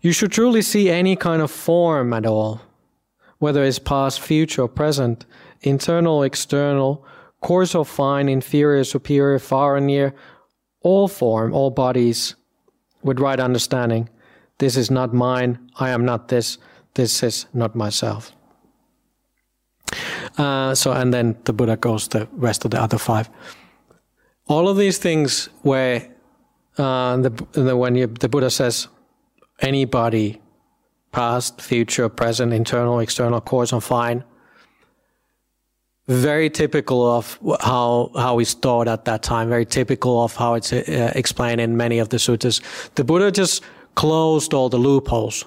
you 0.00 0.12
should 0.12 0.30
truly 0.30 0.62
see 0.62 0.88
any 0.88 1.16
kind 1.16 1.42
of 1.42 1.50
form 1.50 2.12
at 2.12 2.24
all, 2.24 2.60
whether 3.38 3.64
it's 3.64 3.78
past, 3.78 4.20
future, 4.20 4.62
or 4.62 4.68
present, 4.68 5.24
internal, 5.62 6.22
external, 6.22 7.04
coarse 7.40 7.74
or 7.74 7.84
fine, 7.84 8.28
inferior, 8.28 8.84
superior, 8.84 9.38
far 9.38 9.76
or 9.76 9.80
near, 9.80 10.14
all 10.82 11.08
form, 11.08 11.52
all 11.52 11.70
bodies, 11.70 12.34
with 13.02 13.20
right 13.20 13.40
understanding. 13.40 14.08
This 14.58 14.76
is 14.76 14.90
not 14.90 15.14
mine, 15.14 15.58
I 15.78 15.90
am 15.90 16.04
not 16.04 16.28
this, 16.28 16.58
this 16.94 17.22
is 17.22 17.46
not 17.54 17.76
myself. 17.76 18.32
Uh, 20.36 20.74
so, 20.74 20.92
and 20.92 21.14
then 21.14 21.36
the 21.44 21.52
Buddha 21.52 21.76
goes 21.76 22.08
the 22.08 22.28
rest 22.32 22.64
of 22.64 22.70
the 22.70 22.80
other 22.80 22.98
five. 22.98 23.30
All 24.46 24.68
of 24.68 24.76
these 24.76 24.98
things 24.98 25.48
where 25.62 26.08
uh, 26.76 27.16
the, 27.16 27.30
the, 27.52 27.76
when 27.76 27.94
you, 27.94 28.06
the 28.06 28.28
Buddha 28.28 28.50
says 28.50 28.88
anybody, 29.60 30.40
past, 31.12 31.60
future, 31.60 32.08
present, 32.08 32.52
internal, 32.52 33.00
external, 33.00 33.40
coarse 33.40 33.72
and 33.72 33.82
fine, 33.82 34.24
very 36.06 36.48
typical 36.48 37.04
of 37.06 37.38
how 37.60 38.10
how 38.16 38.38
it's 38.38 38.54
taught 38.54 38.88
at 38.88 39.04
that 39.04 39.22
time. 39.22 39.48
Very 39.48 39.66
typical 39.66 40.22
of 40.22 40.36
how 40.36 40.54
it's 40.54 40.72
uh, 40.72 41.12
explained 41.14 41.60
in 41.60 41.76
many 41.76 41.98
of 41.98 42.08
the 42.08 42.16
suttas. 42.16 42.62
The 42.94 43.04
Buddha 43.04 43.30
just 43.30 43.62
closed 43.94 44.54
all 44.54 44.68
the 44.68 44.78
loopholes 44.78 45.44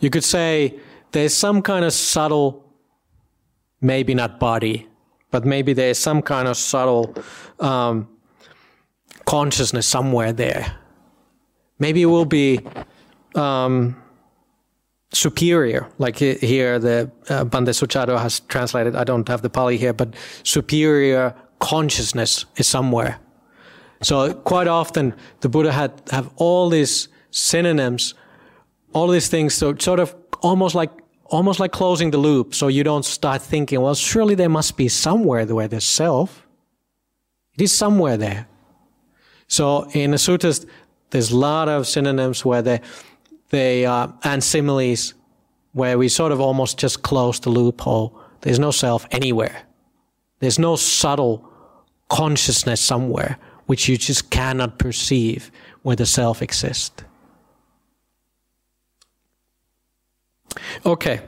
you 0.00 0.10
could 0.10 0.24
say 0.24 0.78
there's 1.12 1.34
some 1.34 1.62
kind 1.62 1.84
of 1.84 1.92
subtle, 1.92 2.64
maybe 3.80 4.14
not 4.14 4.40
body, 4.40 4.86
but 5.30 5.44
maybe 5.44 5.72
there's 5.72 5.98
some 5.98 6.22
kind 6.22 6.48
of 6.48 6.56
subtle 6.56 7.14
um, 7.58 8.08
consciousness 9.24 9.86
somewhere 9.86 10.32
there. 10.32 10.76
Maybe 11.78 12.02
it 12.02 12.06
will 12.06 12.24
be 12.24 12.60
um, 13.34 13.99
superior, 15.12 15.88
like 15.98 16.18
here 16.18 16.78
the 16.78 17.10
uh, 17.28 17.44
Sujato 17.44 18.18
has 18.20 18.40
translated. 18.40 18.94
I 18.94 19.04
don't 19.04 19.28
have 19.28 19.42
the 19.42 19.50
Pali 19.50 19.76
here, 19.76 19.92
but 19.92 20.14
superior 20.44 21.34
consciousness 21.58 22.46
is 22.56 22.66
somewhere. 22.66 23.18
So 24.02 24.32
quite 24.34 24.68
often 24.68 25.14
the 25.40 25.48
Buddha 25.48 25.72
had 25.72 25.92
have 26.10 26.30
all 26.36 26.70
these 26.70 27.08
synonyms 27.30 28.14
all 28.92 29.08
these 29.08 29.28
things 29.28 29.54
so 29.54 29.74
sort 29.76 30.00
of 30.00 30.14
almost 30.42 30.74
like 30.74 30.90
almost 31.26 31.60
like 31.60 31.72
closing 31.72 32.10
the 32.10 32.18
loop 32.18 32.54
so 32.54 32.68
you 32.68 32.82
don't 32.82 33.04
start 33.04 33.40
thinking 33.40 33.80
well 33.80 33.94
surely 33.94 34.34
there 34.34 34.48
must 34.48 34.76
be 34.76 34.88
somewhere 34.88 35.46
where 35.46 35.68
there's 35.68 35.86
self 35.86 36.46
it 37.54 37.62
is 37.62 37.72
somewhere 37.72 38.16
there 38.16 38.48
so 39.46 39.88
in 39.90 40.10
the 40.10 40.16
suttas 40.16 40.66
there's 41.10 41.30
a 41.30 41.36
lot 41.36 41.68
of 41.68 41.86
synonyms 41.86 42.44
where 42.44 42.62
they 42.62 42.80
they 43.50 43.86
uh, 43.86 44.08
and 44.24 44.42
similes 44.42 45.14
where 45.72 45.98
we 45.98 46.08
sort 46.08 46.32
of 46.32 46.40
almost 46.40 46.78
just 46.78 47.02
close 47.02 47.38
the 47.40 47.50
loophole. 47.50 48.18
There's 48.40 48.58
no 48.58 48.70
self 48.70 49.06
anywhere. 49.10 49.62
There's 50.40 50.58
no 50.58 50.76
subtle 50.76 51.46
consciousness 52.08 52.80
somewhere 52.80 53.38
which 53.66 53.88
you 53.88 53.96
just 53.96 54.30
cannot 54.30 54.78
perceive 54.78 55.48
where 55.82 55.94
the 55.94 56.04
self 56.04 56.42
exists. 56.42 57.04
Okay, 60.84 61.20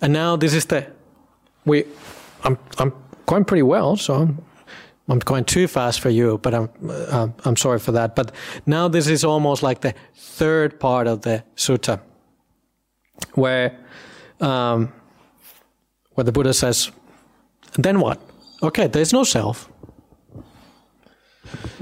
and 0.00 0.12
now 0.12 0.36
this 0.36 0.54
is 0.54 0.64
the 0.64 0.86
we. 1.66 1.84
I'm 2.44 2.56
I'm 2.78 2.94
going 3.26 3.44
pretty 3.44 3.62
well, 3.62 3.96
so 3.96 4.14
I'm 4.14 4.38
I'm 5.08 5.18
going 5.18 5.44
too 5.44 5.66
fast 5.66 6.00
for 6.00 6.10
you, 6.10 6.38
but 6.38 6.54
I'm 6.54 6.68
uh, 6.88 7.28
I'm 7.44 7.56
sorry 7.56 7.78
for 7.78 7.92
that. 7.92 8.14
But 8.14 8.32
now 8.66 8.88
this 8.88 9.08
is 9.08 9.24
almost 9.24 9.62
like 9.62 9.80
the 9.80 9.94
third 10.14 10.78
part 10.78 11.06
of 11.06 11.22
the 11.22 11.42
sutta, 11.56 12.00
where 13.34 13.76
um, 14.40 14.92
where 16.14 16.24
the 16.24 16.32
Buddha 16.32 16.54
says, 16.54 16.90
"Then 17.74 18.00
what? 18.00 18.20
Okay, 18.62 18.86
there's 18.86 19.12
no 19.12 19.24
self. 19.24 19.68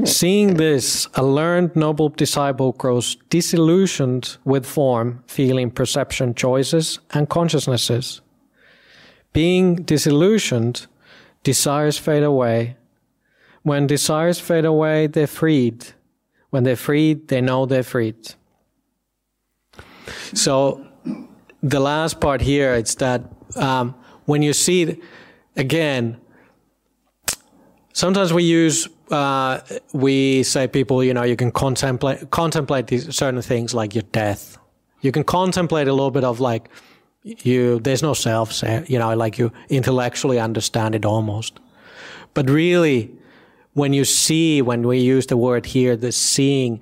Seeing 0.05 0.55
this, 0.55 1.07
a 1.15 1.23
learned 1.23 1.77
noble 1.77 2.09
disciple 2.09 2.73
grows 2.73 3.17
disillusioned 3.29 4.39
with 4.45 4.65
form, 4.65 5.23
feeling, 5.27 5.71
perception, 5.71 6.35
choices, 6.35 7.01
and 7.11 7.29
consciousnesses. 7.29 8.23
Being 9.33 9.77
disillusioned, 9.77 10.87
desires 11.43 11.99
fade 11.99 12.23
away. 12.23 12.77
When 13.63 13.87
desires 13.87 14.41
fade 14.41 14.65
away, 14.65 15.07
they're 15.07 15.27
freed. 15.27 15.87
When 16.51 16.65
they're 16.65 16.77
freed, 16.77 17.29
they 17.29 17.41
know 17.41 17.67
they're 17.67 17.83
freed. 17.83 18.35
So, 20.35 20.87
the 21.63 21.81
last 21.81 22.21
part 22.21 22.41
here 22.41 22.75
is 22.75 22.95
that 22.97 23.23
um, 23.57 23.95
when 24.25 24.43
you 24.43 24.53
see, 24.53 25.01
again, 25.57 26.19
sometimes 27.93 28.33
we 28.33 28.45
use 28.45 28.89
uh, 29.11 29.61
we 29.93 30.43
say 30.45 30.69
people, 30.69 31.03
you 31.03 31.13
know, 31.13 31.25
you 31.25 31.37
can 31.37 31.51
contemplate 31.51 32.31
contemplate 32.31 32.87
these 32.87 33.15
certain 33.15 33.43
things 33.43 33.75
like 33.75 33.95
your 33.95 34.05
death. 34.13 34.57
You 35.01 35.13
can 35.13 35.25
contemplate 35.25 35.89
a 35.89 35.93
little 35.93 36.11
bit 36.11 36.25
of 36.25 36.41
like 36.41 36.69
you. 37.25 37.81
There's 37.81 38.03
no 38.03 38.15
self, 38.15 38.63
you 38.89 38.99
know, 38.99 39.15
like 39.17 39.39
you 39.39 39.53
intellectually 39.69 40.39
understand 40.39 40.95
it 40.95 41.05
almost. 41.05 41.59
But 42.35 42.49
really, 42.49 43.11
when 43.75 43.93
you 43.93 44.05
see, 44.05 44.63
when 44.63 44.87
we 44.87 44.99
use 44.99 45.27
the 45.27 45.37
word 45.37 45.67
here, 45.67 45.97
the 45.97 46.13
seeing, 46.13 46.81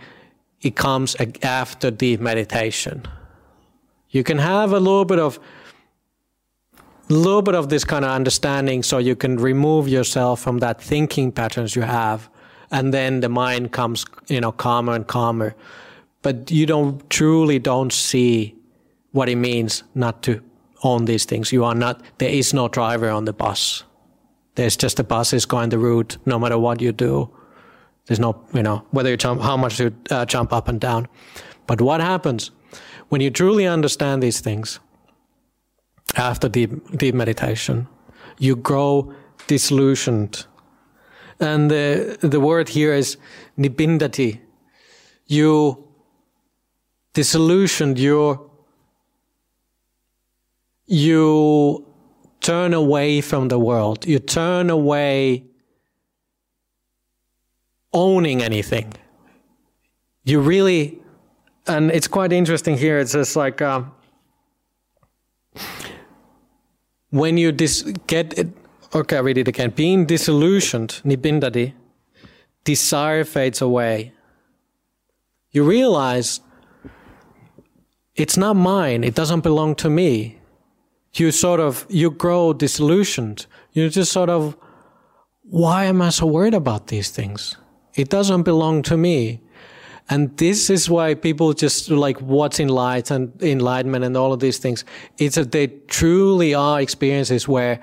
it 0.63 0.75
comes 0.77 1.17
after 1.43 1.91
the 1.91 2.17
meditation. 2.17 3.03
You 4.11 4.25
can 4.25 4.39
have 4.39 4.73
a 4.73 4.81
little 4.81 5.05
bit 5.05 5.19
of 5.19 5.39
little 7.11 7.43
bit 7.43 7.55
of 7.55 7.71
this 7.71 7.85
kind 7.85 8.05
of 8.05 8.11
understanding 8.11 8.83
so 8.83 8.99
you 8.99 9.17
can 9.17 9.37
remove 9.37 9.89
yourself 9.89 10.41
from 10.41 10.59
that 10.59 10.81
thinking 10.81 11.33
patterns 11.33 11.75
you 11.75 11.81
have 11.81 12.29
and 12.71 12.93
then 12.93 13.21
the 13.21 13.29
mind 13.31 13.73
comes 13.73 14.05
you 14.29 14.41
know 14.41 14.53
calmer 14.53 14.95
and 14.95 15.07
calmer. 15.07 15.55
But 16.23 16.51
you 16.51 16.67
don't 16.67 17.09
truly 17.11 17.59
don't 17.59 17.93
see 17.93 18.57
what 19.13 19.29
it 19.29 19.37
means 19.37 19.85
not 19.95 20.23
to 20.25 20.43
own 20.83 21.07
these 21.07 21.25
things. 21.25 21.53
You 21.53 21.65
are 21.65 21.75
not 21.75 22.03
there 22.19 22.31
is 22.31 22.53
no 22.53 22.69
driver 22.69 23.09
on 23.11 23.25
the 23.25 23.33
bus 23.33 23.85
there's 24.59 24.77
just 24.77 24.97
the 24.97 25.05
bus 25.05 25.33
is 25.33 25.47
going 25.47 25.71
the 25.71 25.79
route 25.79 26.19
no 26.27 26.39
matter 26.39 26.59
what 26.59 26.83
you 26.83 26.93
do 26.93 27.13
there's 28.07 28.21
no 28.21 28.35
you 28.53 28.63
know 28.63 28.85
whether 28.91 29.11
you 29.11 29.17
jump 29.17 29.41
how 29.41 29.57
much 29.57 29.81
you 29.81 29.95
uh, 30.11 30.25
jump 30.27 30.53
up 30.53 30.69
and 30.69 30.81
down 30.81 31.09
but 31.67 31.81
what 31.81 32.01
happens 32.01 32.51
when 33.09 33.21
you 33.21 33.31
truly 33.31 33.67
understand 33.67 34.23
these 34.23 34.41
things 34.41 34.81
after 36.17 36.49
deep, 36.49 36.71
deep 36.97 37.15
meditation. 37.15 37.89
You 38.39 38.57
grow 38.57 39.13
disillusioned. 39.47 40.47
And 41.41 41.71
the, 41.71 42.19
the 42.21 42.41
word 42.41 42.69
here 42.69 42.93
is 42.93 43.17
nibbindati. 43.59 44.41
You 45.27 45.85
disillusioned, 47.15 47.99
you, 47.99 48.51
you 50.87 51.87
turn 52.49 52.73
away 52.73 53.21
from 53.21 53.49
the 53.49 53.59
world. 53.59 54.07
You 54.07 54.19
turn 54.19 54.71
away 54.71 55.45
owning 57.93 58.43
anything. 58.43 58.95
You 60.25 60.41
really, 60.41 60.99
and 61.67 61.91
it's 61.91 62.09
quite 62.09 62.33
interesting 62.33 62.79
here. 62.79 62.99
It's 63.01 63.13
just 63.13 63.37
like, 63.37 63.61
um, 63.61 63.93
when 67.11 67.37
you 67.37 67.53
dis- 67.53 67.83
get 68.07 68.39
it, 68.39 68.49
okay, 68.95 69.19
I 69.19 69.21
read 69.21 69.37
it 69.37 69.49
again. 69.49 69.69
Being 69.69 70.07
disillusioned, 70.07 71.03
nibbindati, 71.05 71.75
desire 72.65 73.25
fades 73.25 73.61
away. 73.61 74.13
You 75.51 75.65
realize 75.65 76.41
it's 78.15 78.39
not 78.39 78.57
mine. 78.57 79.05
It 79.05 79.15
doesn't 79.15 79.43
belong 79.43 79.75
to 79.77 79.91
me. 79.91 80.38
You 81.19 81.33
sort 81.33 81.61
of, 81.61 81.87
you 81.89 82.11
grow 82.11 82.53
disillusioned. 82.53 83.47
You 83.73 83.89
just 83.89 84.13
sort 84.13 84.31
of, 84.31 84.57
why 85.43 85.85
am 85.85 86.03
I 86.03 86.11
so 86.11 86.27
worried 86.27 86.55
about 86.55 86.89
these 86.89 87.11
things? 87.11 87.57
It 87.95 88.09
doesn't 88.09 88.43
belong 88.43 88.83
to 88.83 88.97
me. 88.97 89.41
And 90.11 90.37
this 90.39 90.71
is 90.71 90.89
why 90.89 91.15
people 91.15 91.53
just 91.53 91.91
like 91.91 92.19
what's 92.21 92.61
enlightenment 92.61 93.43
and 93.43 93.51
enlightenment 93.51 94.05
and 94.05 94.17
all 94.17 94.33
of 94.33 94.41
these 94.41 94.59
things. 94.59 94.85
It's 95.19 95.35
that 95.35 95.53
they 95.53 95.67
truly 95.89 96.55
are 96.55 96.81
experiences 96.81 97.47
where 97.47 97.81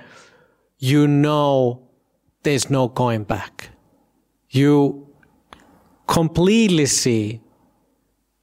you 0.80 1.08
know 1.08 1.88
there's 2.44 2.70
no 2.70 2.88
going 2.88 3.24
back. 3.26 3.70
You 4.50 5.08
completely 6.08 6.88
see 6.88 7.42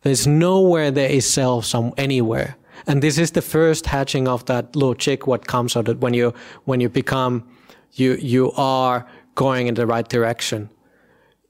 there's 0.03 0.27
nowhere 0.27 0.91
there 0.91 1.11
is 1.11 1.29
self 1.29 1.65
some 1.65 1.93
anywhere. 1.97 2.57
And 2.87 3.03
this 3.03 3.19
is 3.19 3.33
the 3.33 3.43
first 3.43 3.87
hatching 3.87 4.29
of 4.29 4.45
that 4.47 4.75
little 4.77 4.95
chick 4.95 5.27
what 5.27 5.47
comes 5.47 5.77
out 5.77 5.89
of 5.89 6.03
when 6.03 6.15
you 6.15 6.35
when 6.65 6.81
you 6.81 6.89
become 6.89 7.45
you 7.93 8.15
you 8.15 8.53
are 8.53 9.07
going 9.35 9.67
in 9.67 9.75
the 9.75 9.87
right 9.87 10.09
direction 10.09 10.71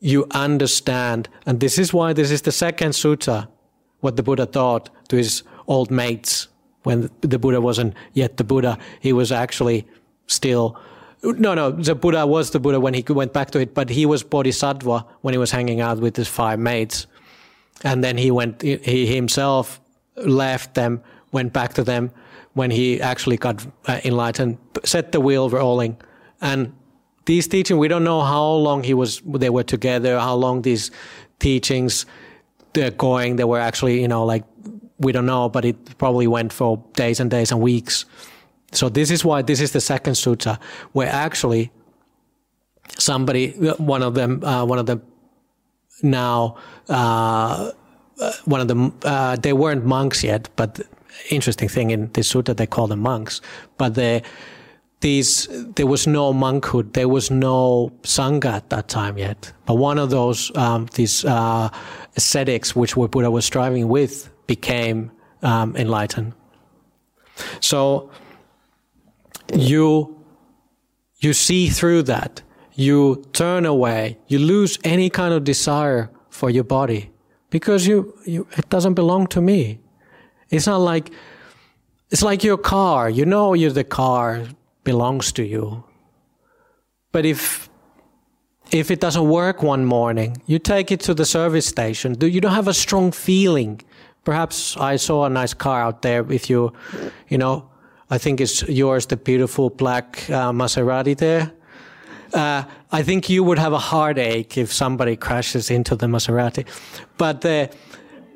you 0.03 0.27
understand. 0.33 1.29
And 1.47 1.61
this 1.61 1.79
is 1.79 1.95
why 1.95 2.13
this 2.13 2.31
is 2.31 2.43
the 2.43 2.53
second 2.53 2.91
sutta, 2.91 3.47
what 4.01 4.17
the 4.17 4.23
Buddha 4.23 4.47
taught 4.47 4.91
to 5.09 5.17
his 5.17 5.45
old 5.69 5.91
mates 5.91 6.49
when 6.83 7.09
the 7.21 7.39
Buddha 7.39 7.61
wasn't 7.61 7.95
yet 8.13 8.37
the 8.37 8.45
Buddha. 8.45 8.77
He 8.99 9.13
was 9.13 9.31
actually 9.31 9.87
still, 10.27 10.77
no, 11.23 11.55
no, 11.55 11.71
the 11.71 11.95
Buddha 11.95 12.27
was 12.27 12.51
the 12.51 12.59
Buddha 12.59 12.81
when 12.81 12.95
he 12.95 13.05
went 13.09 13.33
back 13.33 13.53
to 13.53 13.61
it, 13.61 13.75
but 13.75 13.89
he 13.89 14.05
was 14.05 14.25
Bodhisattva 14.25 15.07
when 15.21 15.35
he 15.35 15.39
was 15.39 15.53
hanging 15.53 15.81
out 15.81 15.99
with 15.99 16.17
his 16.17 16.27
five 16.27 16.59
mates. 16.59 17.07
And 17.85 18.03
then 18.03 18.19
he 18.19 18.33
went, 18.33 18.61
he 18.61 19.07
himself 19.07 19.81
left 20.17 20.75
them, 20.75 21.01
went 21.33 21.53
back 21.53 21.75
to 21.75 21.85
them 21.85 22.11
when 22.55 22.71
he 22.71 23.01
actually 23.01 23.37
got 23.37 23.67
uh, 23.87 24.01
enlightened, 24.05 24.59
set 24.85 25.13
the 25.13 25.21
wheel 25.21 25.49
rolling, 25.51 25.97
and 26.41 26.73
these 27.25 27.47
teachings, 27.47 27.79
we 27.79 27.89
don't 27.89 28.05
know 28.05 28.21
how 28.21 28.45
long 28.45 28.83
he 28.83 28.95
was, 28.95 29.23
they 29.25 29.51
were 29.51 29.63
together, 29.63 30.19
how 30.19 30.35
long 30.35 30.63
these 30.63 30.91
teachings 31.39 32.05
they're 32.73 32.91
going. 32.91 33.37
They 33.37 33.45
were 33.45 33.61
actually, 33.61 34.01
you 34.01 34.09
know, 34.09 34.25
like, 34.25 34.45
we 34.99 35.13
don't 35.13 35.27
know, 35.27 35.49
but 35.49 35.65
it 35.65 35.99
probably 35.99 36.27
went 36.27 36.53
for 36.53 36.83
days 36.95 37.21
and 37.21 37.31
days 37.31 37.53
and 37.53 37.61
weeks. 37.61 38.05
So 38.73 38.89
this 38.89 39.11
is 39.11 39.25
why 39.25 39.43
this 39.43 39.61
is 39.61 39.73
the 39.73 39.81
second 39.81 40.15
sutta, 40.15 40.59
where 40.93 41.09
actually 41.09 41.71
somebody, 42.99 43.53
one 43.79 44.03
of 44.03 44.15
them, 44.15 44.43
uh, 44.45 44.65
one 44.65 44.79
of 44.79 44.87
them 44.87 45.03
now, 46.03 46.57
uh, 46.89 47.71
one 48.45 48.61
of 48.61 48.69
them, 48.69 48.95
uh, 49.05 49.37
they 49.37 49.53
weren't 49.53 49.85
monks 49.85 50.25
yet, 50.25 50.49
but 50.57 50.81
interesting 51.31 51.69
thing 51.69 51.91
in 51.91 52.11
this 52.13 52.33
sutta, 52.33 52.57
they 52.57 52.67
call 52.67 52.87
them 52.87 53.01
monks, 53.01 53.41
but 53.79 53.95
they, 53.95 54.23
these 55.01 55.49
there 55.75 55.87
was 55.87 56.07
no 56.07 56.33
monkhood, 56.33 56.93
there 56.93 57.09
was 57.09 57.31
no 57.31 57.93
sangha 58.03 58.47
at 58.47 58.71
that 58.71 58.89
time 58.89 59.19
yet. 59.19 59.53
But 59.67 59.75
one 59.75 59.99
of 59.99 60.11
those 60.11 60.57
um, 60.57 60.89
these 60.95 61.25
uh, 61.25 61.69
ascetics, 62.17 62.77
which 62.77 62.95
Buddha 62.95 63.31
was 63.31 63.45
striving 63.45 63.89
with, 63.89 64.31
became 64.47 65.11
um, 65.43 65.77
enlightened. 65.77 66.35
So 67.61 68.11
you 69.53 70.23
you 71.19 71.33
see 71.33 71.69
through 71.69 72.03
that. 72.05 72.43
You 72.75 73.25
turn 73.33 73.67
away. 73.67 74.19
You 74.29 74.39
lose 74.39 74.79
any 74.83 75.11
kind 75.11 75.35
of 75.35 75.45
desire 75.45 76.11
for 76.31 76.49
your 76.51 76.65
body 76.65 77.11
because 77.51 77.87
you, 77.87 78.19
you 78.27 78.47
it 78.57 78.69
doesn't 78.71 78.95
belong 78.95 79.27
to 79.29 79.41
me. 79.41 79.79
It's 80.53 80.67
not 80.67 80.77
like 80.77 81.11
it's 82.11 82.23
like 82.23 82.45
your 82.45 82.59
car. 82.59 83.11
You 83.11 83.25
know 83.25 83.55
you're 83.55 83.73
the 83.73 83.85
car 83.85 84.45
belongs 84.85 85.33
to 85.33 85.43
you. 85.43 85.83
But 87.11 87.25
if 87.25 87.69
if 88.71 88.91
it 88.91 89.01
doesn't 89.01 89.29
work 89.29 89.63
one 89.63 89.85
morning, 89.85 90.41
you 90.47 90.59
take 90.59 90.91
it 90.91 91.01
to 91.01 91.15
the 91.15 91.25
service 91.25 91.67
station. 91.67 92.17
You 92.21 92.41
don't 92.41 92.55
have 92.55 92.69
a 92.69 92.75
strong 92.75 93.13
feeling. 93.13 93.81
Perhaps 94.25 94.77
I 94.77 94.97
saw 94.97 95.25
a 95.25 95.29
nice 95.29 95.55
car 95.55 95.83
out 95.83 96.03
there. 96.03 96.25
If 96.33 96.49
you, 96.49 96.73
you 97.29 97.39
know, 97.39 97.69
I 98.11 98.19
think 98.19 98.41
it's 98.41 98.63
yours, 98.69 99.07
the 99.07 99.17
beautiful 99.17 99.69
black 99.69 100.31
uh, 100.31 100.53
Maserati 100.53 101.17
there. 101.17 101.53
Uh, 102.33 102.63
I 102.93 103.03
think 103.03 103.29
you 103.29 103.45
would 103.45 103.59
have 103.59 103.75
a 103.75 103.79
heartache 103.79 104.57
if 104.57 104.73
somebody 104.73 105.17
crashes 105.17 105.71
into 105.71 105.97
the 105.97 106.07
Maserati. 106.07 106.67
But, 107.19 107.45
uh, 107.45 107.67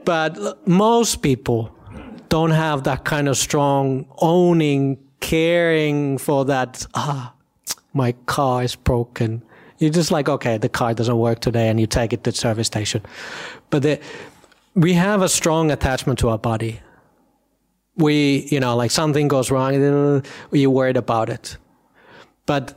but 0.04 0.68
most 0.68 1.22
people, 1.22 1.75
don't 2.28 2.50
have 2.50 2.84
that 2.84 3.04
kind 3.04 3.28
of 3.28 3.36
strong 3.36 4.06
owning, 4.18 4.98
caring 5.20 6.18
for 6.18 6.44
that, 6.44 6.86
ah, 6.94 7.32
my 7.92 8.12
car 8.26 8.62
is 8.62 8.76
broken. 8.76 9.42
You're 9.78 9.90
just 9.90 10.10
like, 10.10 10.28
okay, 10.28 10.58
the 10.58 10.68
car 10.68 10.94
doesn't 10.94 11.18
work 11.18 11.40
today, 11.40 11.68
and 11.68 11.78
you 11.78 11.86
take 11.86 12.12
it 12.12 12.24
to 12.24 12.30
the 12.30 12.36
service 12.36 12.66
station. 12.66 13.02
But 13.70 13.82
the, 13.82 14.00
we 14.74 14.94
have 14.94 15.22
a 15.22 15.28
strong 15.28 15.70
attachment 15.70 16.18
to 16.20 16.28
our 16.28 16.38
body. 16.38 16.80
We, 17.96 18.46
you 18.50 18.60
know, 18.60 18.76
like 18.76 18.90
something 18.90 19.28
goes 19.28 19.50
wrong, 19.50 20.22
you're 20.52 20.70
worried 20.70 20.96
about 20.96 21.30
it. 21.30 21.56
But 22.44 22.74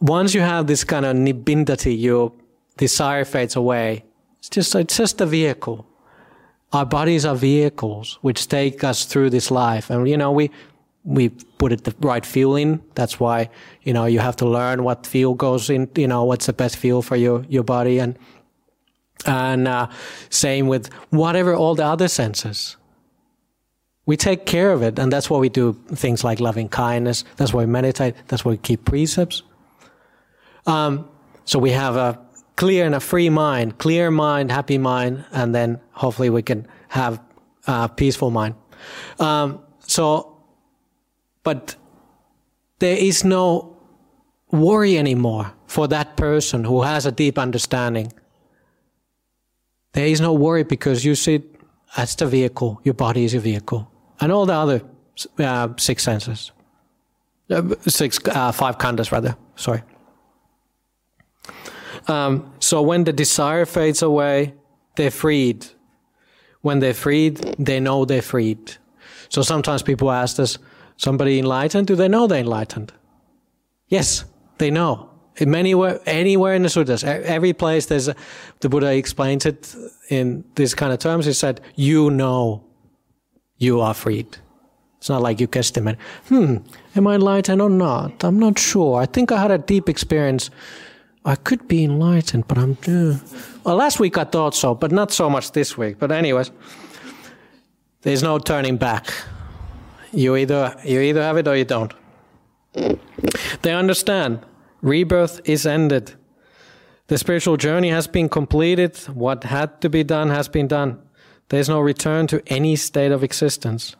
once 0.00 0.34
you 0.34 0.40
have 0.40 0.66
this 0.66 0.84
kind 0.84 1.04
of 1.04 1.16
nibbindati, 1.16 2.00
your 2.00 2.32
desire 2.76 3.24
fades 3.24 3.56
away. 3.56 4.04
It's 4.38 4.48
just, 4.48 4.74
it's 4.74 4.96
just 4.96 5.20
a 5.20 5.26
vehicle. 5.26 5.86
Our 6.74 6.84
bodies 6.84 7.24
are 7.24 7.36
vehicles 7.36 8.18
which 8.22 8.48
take 8.48 8.82
us 8.82 9.04
through 9.04 9.30
this 9.30 9.52
life. 9.52 9.90
And, 9.90 10.08
you 10.08 10.16
know, 10.16 10.32
we, 10.32 10.50
we 11.04 11.28
put 11.28 11.70
it 11.70 11.84
the 11.84 11.94
right 12.00 12.26
fuel 12.26 12.56
in. 12.56 12.82
That's 12.96 13.20
why, 13.20 13.48
you 13.84 13.92
know, 13.92 14.06
you 14.06 14.18
have 14.18 14.34
to 14.36 14.46
learn 14.46 14.82
what 14.82 15.06
fuel 15.06 15.34
goes 15.34 15.70
in, 15.70 15.88
you 15.94 16.08
know, 16.08 16.24
what's 16.24 16.46
the 16.46 16.52
best 16.52 16.76
fuel 16.76 17.00
for 17.00 17.14
your, 17.14 17.44
your 17.48 17.62
body. 17.62 18.00
And, 18.00 18.18
and, 19.24 19.68
uh, 19.68 19.86
same 20.30 20.66
with 20.66 20.92
whatever 21.10 21.54
all 21.54 21.76
the 21.76 21.84
other 21.84 22.08
senses. 22.08 22.76
We 24.04 24.16
take 24.16 24.44
care 24.44 24.72
of 24.72 24.82
it. 24.82 24.98
And 24.98 25.12
that's 25.12 25.30
why 25.30 25.38
we 25.38 25.48
do 25.48 25.74
things 25.94 26.24
like 26.24 26.40
loving 26.40 26.68
kindness. 26.68 27.24
That's 27.36 27.54
why 27.54 27.60
we 27.60 27.70
meditate. 27.70 28.16
That's 28.26 28.44
why 28.44 28.50
we 28.50 28.58
keep 28.58 28.84
precepts. 28.84 29.44
Um, 30.66 31.08
so 31.44 31.60
we 31.60 31.70
have 31.70 31.94
a 31.94 32.18
clear 32.56 32.86
and 32.86 32.94
a 32.94 33.00
free 33.00 33.30
mind, 33.30 33.78
clear 33.78 34.10
mind, 34.10 34.50
happy 34.50 34.78
mind, 34.78 35.24
and 35.32 35.54
then 35.54 35.80
hopefully 35.92 36.30
we 36.30 36.42
can 36.42 36.66
have 36.88 37.20
a 37.66 37.88
peaceful 37.88 38.30
mind. 38.30 38.54
Um, 39.18 39.60
so, 39.80 40.36
but 41.42 41.76
there 42.78 42.96
is 42.96 43.24
no 43.24 43.76
worry 44.50 44.98
anymore 44.98 45.52
for 45.66 45.88
that 45.88 46.16
person 46.16 46.64
who 46.64 46.82
has 46.82 47.06
a 47.06 47.12
deep 47.12 47.38
understanding. 47.38 48.12
There 49.92 50.06
is 50.06 50.20
no 50.20 50.32
worry 50.32 50.64
because 50.64 51.04
you 51.04 51.14
see 51.14 51.42
as 51.96 52.16
the 52.16 52.26
vehicle, 52.26 52.80
your 52.84 52.94
body 52.94 53.24
is 53.24 53.32
your 53.32 53.42
vehicle, 53.42 53.90
and 54.20 54.32
all 54.32 54.46
the 54.46 54.54
other 54.54 54.82
uh, 55.38 55.68
six 55.76 56.02
senses, 56.02 56.52
uh, 57.50 57.62
six, 57.86 58.18
uh, 58.28 58.52
five 58.52 58.78
khandhas 58.78 59.12
rather. 59.12 59.36
Sorry. 59.56 59.82
Um, 62.06 62.52
so 62.60 62.82
when 62.82 63.04
the 63.04 63.12
desire 63.12 63.66
fades 63.66 64.02
away, 64.02 64.54
they're 64.96 65.10
freed. 65.10 65.66
When 66.60 66.80
they're 66.80 66.94
freed, 66.94 67.36
they 67.58 67.80
know 67.80 68.04
they're 68.04 68.22
freed. 68.22 68.76
So 69.28 69.42
sometimes 69.42 69.82
people 69.82 70.10
ask 70.10 70.38
us, 70.38 70.58
somebody 70.96 71.38
enlightened, 71.38 71.86
do 71.86 71.96
they 71.96 72.08
know 72.08 72.26
they're 72.26 72.40
enlightened? 72.40 72.92
Yes, 73.88 74.24
they 74.58 74.70
know. 74.70 75.10
In 75.36 75.54
anywhere, 75.54 76.00
anywhere 76.06 76.54
in 76.54 76.62
the 76.62 76.68
sutras, 76.68 77.02
every 77.02 77.52
place 77.52 77.86
there's 77.86 78.06
a, 78.06 78.14
the 78.60 78.68
Buddha 78.68 78.94
explains 78.94 79.44
it 79.44 79.74
in 80.08 80.44
these 80.54 80.74
kind 80.74 80.92
of 80.92 81.00
terms. 81.00 81.26
He 81.26 81.32
said, 81.32 81.60
"You 81.74 82.08
know, 82.10 82.62
you 83.58 83.80
are 83.80 83.94
freed." 83.94 84.38
It's 84.98 85.08
not 85.08 85.22
like 85.22 85.40
you 85.40 85.48
guesstimate. 85.48 85.96
Hmm, 86.28 86.58
am 86.94 87.06
I 87.08 87.16
enlightened 87.16 87.60
or 87.60 87.68
not? 87.68 88.22
I'm 88.22 88.38
not 88.38 88.58
sure. 88.58 89.00
I 89.00 89.06
think 89.06 89.32
I 89.32 89.42
had 89.42 89.50
a 89.50 89.58
deep 89.58 89.88
experience 89.88 90.50
I 91.24 91.36
could 91.36 91.66
be 91.66 91.84
enlightened, 91.84 92.46
but 92.48 92.58
I'm. 92.58 92.76
Uh, 92.86 93.18
well, 93.64 93.76
last 93.76 93.98
week 93.98 94.18
I 94.18 94.24
thought 94.24 94.54
so, 94.54 94.74
but 94.74 94.92
not 94.92 95.10
so 95.10 95.30
much 95.30 95.52
this 95.52 95.78
week. 95.78 95.98
But 95.98 96.12
anyways, 96.12 96.50
there's 98.02 98.22
no 98.22 98.38
turning 98.38 98.76
back. 98.76 99.12
You 100.12 100.36
either 100.36 100.76
you 100.84 101.00
either 101.00 101.22
have 101.22 101.38
it 101.38 101.48
or 101.48 101.56
you 101.56 101.64
don't. 101.64 101.92
They 103.62 103.72
understand 103.72 104.40
rebirth 104.82 105.40
is 105.44 105.66
ended. 105.66 106.14
The 107.06 107.18
spiritual 107.18 107.56
journey 107.56 107.90
has 107.90 108.06
been 108.06 108.28
completed. 108.28 108.96
What 109.14 109.44
had 109.44 109.80
to 109.80 109.88
be 109.88 110.04
done 110.04 110.30
has 110.30 110.48
been 110.48 110.68
done. 110.68 110.98
There's 111.48 111.68
no 111.68 111.80
return 111.80 112.26
to 112.28 112.42
any 112.46 112.76
state 112.76 113.12
of 113.12 113.22
existence. 113.22 113.96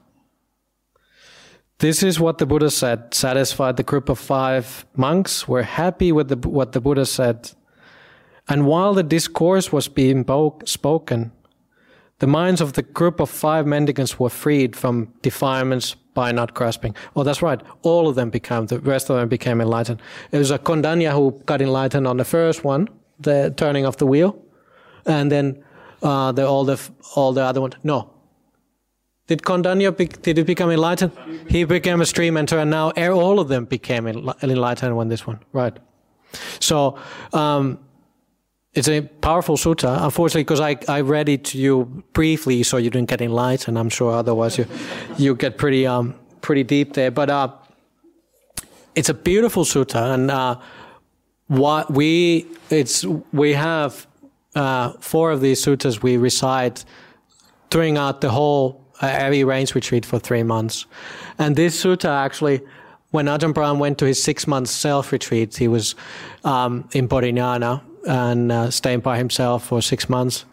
This 1.79 2.03
is 2.03 2.21
what 2.21 2.39
the 2.39 2.47
Buddha 2.47 2.71
said, 2.71 3.13
satisfied 3.13 3.77
the 3.77 3.83
group 3.83 4.09
of 4.09 4.19
five 4.19 4.87
monks 4.97 5.49
were 5.49 5.65
happy 5.65 6.13
with 6.13 6.29
the, 6.29 6.49
what 6.49 6.73
the 6.73 6.81
Buddha 6.81 7.05
said. 7.05 7.51
And 8.49 8.67
while 8.67 8.95
the 8.95 9.03
discourse 9.03 9.73
was 9.73 9.89
being 9.89 10.25
spoken, 10.65 11.33
the 12.21 12.27
minds 12.27 12.61
of 12.61 12.75
the 12.75 12.83
group 12.83 13.19
of 13.19 13.29
five 13.29 13.67
mendicants 13.67 14.21
were 14.21 14.31
freed 14.31 14.77
from 14.77 15.13
defilements 15.23 15.95
by 16.15 16.31
not 16.31 16.55
grasping. 16.55 16.95
Oh, 17.17 17.25
that's 17.25 17.43
right. 17.43 17.61
All 17.83 18.07
of 18.07 18.15
them 18.15 18.31
became, 18.31 18.67
the 18.67 18.79
rest 18.79 19.11
of 19.11 19.17
them 19.17 19.29
became 19.29 19.61
enlightened. 19.61 20.01
It 20.31 20.39
was 20.39 20.53
a 20.53 20.59
Kondanya 20.59 21.13
who 21.13 21.43
got 21.45 21.61
enlightened 21.61 22.07
on 22.07 22.19
the 22.19 22.25
first 22.25 22.63
one, 22.63 22.89
the 23.19 23.53
turning 23.57 23.85
of 23.85 23.97
the 23.97 24.07
wheel. 24.07 24.41
And 25.07 25.31
then, 25.31 25.65
uh, 26.03 26.31
the, 26.33 26.47
all 26.47 26.65
the, 26.65 26.81
all 27.17 27.33
the 27.33 27.43
other 27.43 27.61
ones. 27.61 27.75
No, 27.83 28.14
did 29.27 29.43
Kondanya 29.43 29.91
did 30.23 30.37
he 30.37 30.43
become 30.43 30.71
enlightened? 30.71 31.13
He 31.49 31.65
became 31.65 32.01
a 32.01 32.07
stream 32.07 32.37
enter, 32.37 32.59
and 32.59 32.71
now 32.71 32.91
all 32.91 33.41
of 33.41 33.49
them 33.49 33.65
became 33.65 34.07
enlightened 34.07 34.97
when 34.97 35.09
this 35.09 35.27
one, 35.27 35.41
right? 35.53 35.77
So 36.61 36.99
um, 37.33 37.79
it's 38.75 38.89
a 38.89 39.01
powerful 39.01 39.57
sutta. 39.57 40.03
Unfortunately, 40.03 40.45
because 40.45 40.61
I, 40.61 40.77
I 40.89 41.01
read 41.01 41.29
it 41.29 41.45
to 41.47 41.59
you 41.59 42.05
briefly, 42.13 42.63
so 42.63 42.77
you 42.77 42.91
didn't 42.91 43.09
get 43.09 43.23
enlightened. 43.23 43.79
I'm 43.79 43.89
sure 43.89 44.13
otherwise 44.13 44.59
you 44.59 44.67
you 45.17 45.35
get 45.35 45.57
pretty 45.57 45.87
um 45.87 46.15
pretty 46.43 46.65
deep 46.65 46.93
there. 46.93 47.11
But 47.11 47.31
uh, 47.31 47.53
it's 48.95 49.09
a 49.09 49.15
beautiful 49.15 49.65
sutta, 49.65 50.15
and 50.15 50.31
uh, 50.31 50.59
what 51.47 51.91
we 51.91 52.47
it's 52.69 53.07
we 53.33 53.55
have 53.55 54.07
uh, 54.55 54.93
four 55.01 55.31
of 55.31 55.41
these 55.41 55.65
suttas 55.65 56.03
we 56.03 56.19
recite 56.19 56.85
throughout 57.71 58.21
the 58.21 58.31
whole 58.31 58.84
every 59.11 59.45
rains 59.45 59.75
retreat 59.75 60.05
for 60.07 60.19
three 60.19 60.43
months. 60.43 60.87
And 61.39 61.57
this 61.57 61.83
sutta 61.83 62.09
actually, 62.09 62.61
when 63.11 63.27
Ajahn 63.27 63.55
Brahm 63.55 63.79
went 63.79 63.99
to 63.99 64.07
his 64.07 64.23
six 64.23 64.47
month 64.47 64.69
self 64.69 65.13
retreat, 65.13 65.57
he 65.57 65.69
was 65.69 65.95
um, 66.45 66.89
in 66.93 67.09
Bodhinyana 67.09 67.83
and 68.07 68.53
uh, 68.53 68.71
staying 68.71 69.01
by 69.01 69.17
himself 69.19 69.67
for 69.67 69.81
six 69.81 70.09
months. 70.09 70.45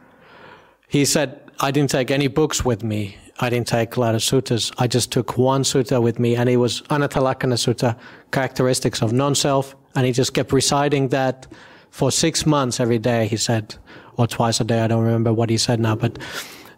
He 0.88 1.06
said, 1.06 1.40
I 1.60 1.72
didn't 1.72 1.90
take 1.90 2.12
any 2.12 2.28
books 2.28 2.66
with 2.66 2.84
me. 2.84 3.18
I 3.40 3.50
didn't 3.50 3.68
take 3.68 3.96
a 3.96 4.00
lot 4.00 4.14
of 4.14 4.22
suttas. 4.22 4.72
I 4.78 4.88
just 4.88 5.12
took 5.12 5.38
one 5.38 5.64
sutta 5.64 6.02
with 6.02 6.20
me, 6.20 6.36
and 6.36 6.50
it 6.50 6.58
was 6.58 6.82
Anattalakkhana 6.84 7.58
Sutta, 7.58 7.98
characteristics 8.32 9.02
of 9.02 9.14
non 9.14 9.34
self. 9.34 9.76
And 9.96 10.06
he 10.06 10.12
just 10.12 10.34
kept 10.34 10.54
reciting 10.54 11.10
that 11.10 11.48
for 11.90 12.12
six 12.12 12.46
months 12.46 12.80
every 12.80 13.00
day, 13.00 13.28
he 13.28 13.38
said, 13.38 13.76
or 14.18 14.28
twice 14.28 14.60
a 14.62 14.64
day. 14.64 14.82
I 14.82 14.88
don't 14.88 15.04
remember 15.04 15.34
what 15.34 15.50
he 15.50 15.58
said 15.58 15.80
now, 15.80 15.96
but 15.96 16.18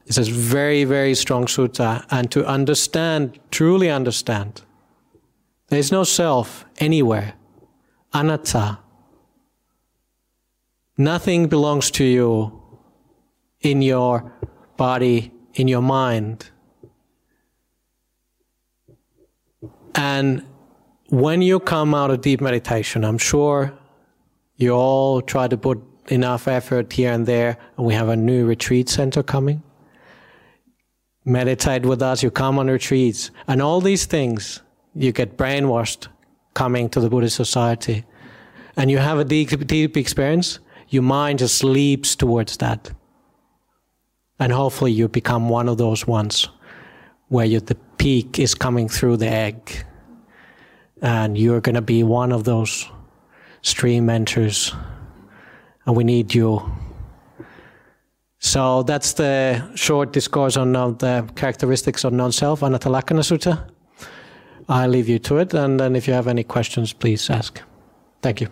it's 0.06 0.18
a 0.18 0.24
very, 0.24 0.84
very 0.84 1.16
strong 1.16 1.46
sutta. 1.46 2.06
And 2.12 2.30
to 2.32 2.46
understand, 2.46 3.40
truly 3.52 3.90
understand, 3.90 4.62
there 5.68 5.80
is 5.80 5.92
no 5.92 6.04
self 6.04 6.66
anywhere. 6.78 7.34
Anatta. 8.14 8.80
Nothing 10.98 11.48
belongs 11.48 11.90
to 11.92 12.04
you 12.04 12.62
in 13.62 13.82
your 13.82 14.32
body, 14.78 15.32
in 15.56 15.68
your 15.68 15.82
mind. 15.82 16.52
And 19.96 20.46
when 21.10 21.42
you 21.42 21.60
come 21.60 21.96
out 21.96 22.12
of 22.12 22.22
deep 22.22 22.42
meditation, 22.42 23.04
I'm 23.04 23.18
sure 23.18 23.74
you 24.58 24.72
all 24.72 25.22
try 25.22 25.48
to 25.48 25.58
put 25.58 25.82
enough 26.10 26.48
effort 26.48 26.94
here 26.94 27.12
and 27.12 27.26
there, 27.26 27.58
and 27.78 27.86
we 27.88 27.94
have 27.94 28.10
a 28.10 28.16
new 28.16 28.46
retreat 28.46 28.90
center 28.90 29.24
coming 29.24 29.64
meditate 31.26 31.86
with 31.86 32.02
us, 32.02 32.22
you 32.24 32.32
come 32.32 32.60
on 32.60 32.68
retreats, 32.68 33.32
and 33.48 33.62
all 33.62 33.82
these 33.82 34.06
things, 34.06 34.62
you 34.96 35.12
get 35.12 35.38
brainwashed 35.38 36.08
coming 36.54 36.90
to 36.90 37.00
the 37.00 37.10
Buddhist 37.10 37.36
society. 37.36 38.06
And 38.76 38.90
you 38.90 38.98
have 38.98 39.20
a 39.20 39.24
deep, 39.24 39.50
deep 39.68 39.98
experience, 39.98 40.60
your 40.90 41.04
mind 41.04 41.40
just 41.40 41.64
leaps 41.64 42.16
towards 42.16 42.58
that. 42.58 42.92
And 44.40 44.52
hopefully 44.52 44.92
you 44.92 45.08
become 45.08 45.50
one 45.50 45.70
of 45.70 45.78
those 45.78 46.06
ones 46.06 46.50
where 47.30 47.46
you, 47.46 47.60
the 47.60 47.76
peak 47.98 48.40
is 48.40 48.54
coming 48.54 48.90
through 48.90 49.18
the 49.18 49.30
egg. 49.30 49.86
And 51.02 51.38
you're 51.38 51.62
going 51.62 51.76
to 51.76 51.82
be 51.82 52.04
one 52.04 52.32
of 52.32 52.44
those 52.44 52.88
stream 53.62 54.10
enters. 54.10 54.74
And 55.86 55.96
we 55.96 56.04
need 56.04 56.34
you 56.34 56.62
so 58.44 58.84
that's 58.84 59.14
the 59.14 59.64
short 59.74 60.12
discourse 60.12 60.58
on 60.58 60.74
the 60.74 61.26
characteristics 61.36 62.04
of 62.04 62.12
non-self, 62.12 62.60
Anattalakkhana 62.60 63.24
Sutta. 63.24 63.70
I 64.68 64.86
leave 64.86 65.08
you 65.08 65.18
to 65.20 65.38
it, 65.38 65.54
and 65.54 65.80
then 65.80 65.96
if 65.96 66.10
you 66.10 66.14
have 66.14 66.28
any 66.28 66.44
questions, 66.44 66.92
please 66.92 67.30
ask. 67.30 67.62
Thank 68.22 68.42
you. 68.42 68.50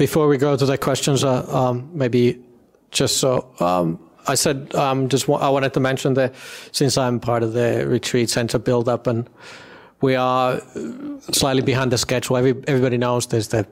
Before 0.00 0.28
we 0.28 0.38
go 0.38 0.56
to 0.56 0.64
the 0.64 0.78
questions, 0.78 1.24
uh, 1.24 1.44
um, 1.54 1.90
maybe 1.92 2.42
just 2.90 3.18
so 3.18 3.52
um, 3.60 3.98
I 4.26 4.34
said, 4.34 4.74
um, 4.74 5.10
just 5.10 5.28
I 5.28 5.50
wanted 5.50 5.74
to 5.74 5.80
mention 5.80 6.14
that 6.14 6.34
since 6.72 6.96
I'm 6.96 7.20
part 7.20 7.42
of 7.42 7.52
the 7.52 7.86
retreat 7.86 8.30
center 8.30 8.58
build 8.58 8.88
up 8.88 9.06
and 9.06 9.28
we 10.00 10.16
are 10.16 10.58
slightly 11.32 11.60
behind 11.60 11.92
the 11.92 11.98
schedule. 11.98 12.38
Every, 12.38 12.54
everybody 12.66 12.96
knows 12.96 13.26
there's 13.26 13.48
the 13.48 13.66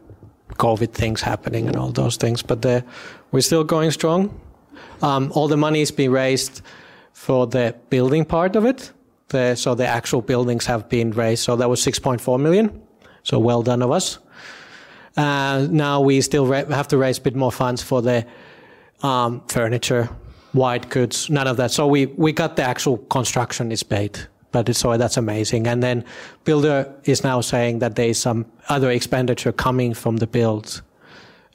COVID 0.56 0.92
things 0.92 1.22
happening 1.22 1.66
and 1.66 1.76
all 1.76 1.92
those 1.92 2.18
things, 2.18 2.42
but 2.42 2.60
the, 2.60 2.84
we're 3.32 3.40
still 3.40 3.64
going 3.64 3.90
strong. 3.90 4.38
Um, 5.00 5.32
all 5.34 5.48
the 5.48 5.56
money 5.56 5.80
is 5.80 5.90
being 5.90 6.10
raised 6.10 6.60
for 7.14 7.46
the 7.46 7.74
building 7.88 8.26
part 8.26 8.54
of 8.54 8.66
it. 8.66 8.92
The, 9.28 9.54
so 9.54 9.74
the 9.74 9.86
actual 9.86 10.20
buildings 10.20 10.66
have 10.66 10.90
been 10.90 11.12
raised. 11.12 11.44
So 11.44 11.56
that 11.56 11.70
was 11.70 11.80
6.4 11.80 12.38
million. 12.38 12.82
So 13.22 13.38
well 13.38 13.62
done 13.62 13.80
of 13.80 13.90
us. 13.90 14.18
Uh, 15.18 15.66
now 15.68 16.00
we 16.00 16.20
still 16.20 16.46
have 16.52 16.86
to 16.86 16.96
raise 16.96 17.18
a 17.18 17.20
bit 17.20 17.34
more 17.34 17.50
funds 17.50 17.82
for 17.82 18.00
the 18.00 18.24
um, 19.02 19.42
furniture, 19.48 20.08
white 20.52 20.88
goods, 20.90 21.28
none 21.28 21.48
of 21.48 21.56
that. 21.56 21.72
So 21.72 21.88
we, 21.88 22.06
we 22.06 22.32
got 22.32 22.54
the 22.54 22.62
actual 22.62 22.98
construction 22.98 23.72
is 23.72 23.82
paid, 23.82 24.16
but 24.52 24.74
so 24.76 24.96
that's 24.96 25.16
amazing. 25.16 25.66
And 25.66 25.82
then 25.82 26.04
builder 26.44 26.94
is 27.02 27.24
now 27.24 27.40
saying 27.40 27.80
that 27.80 27.96
there 27.96 28.08
is 28.08 28.18
some 28.20 28.46
other 28.68 28.92
expenditure 28.92 29.50
coming 29.50 29.92
from 29.92 30.18
the 30.18 30.26
build. 30.28 30.82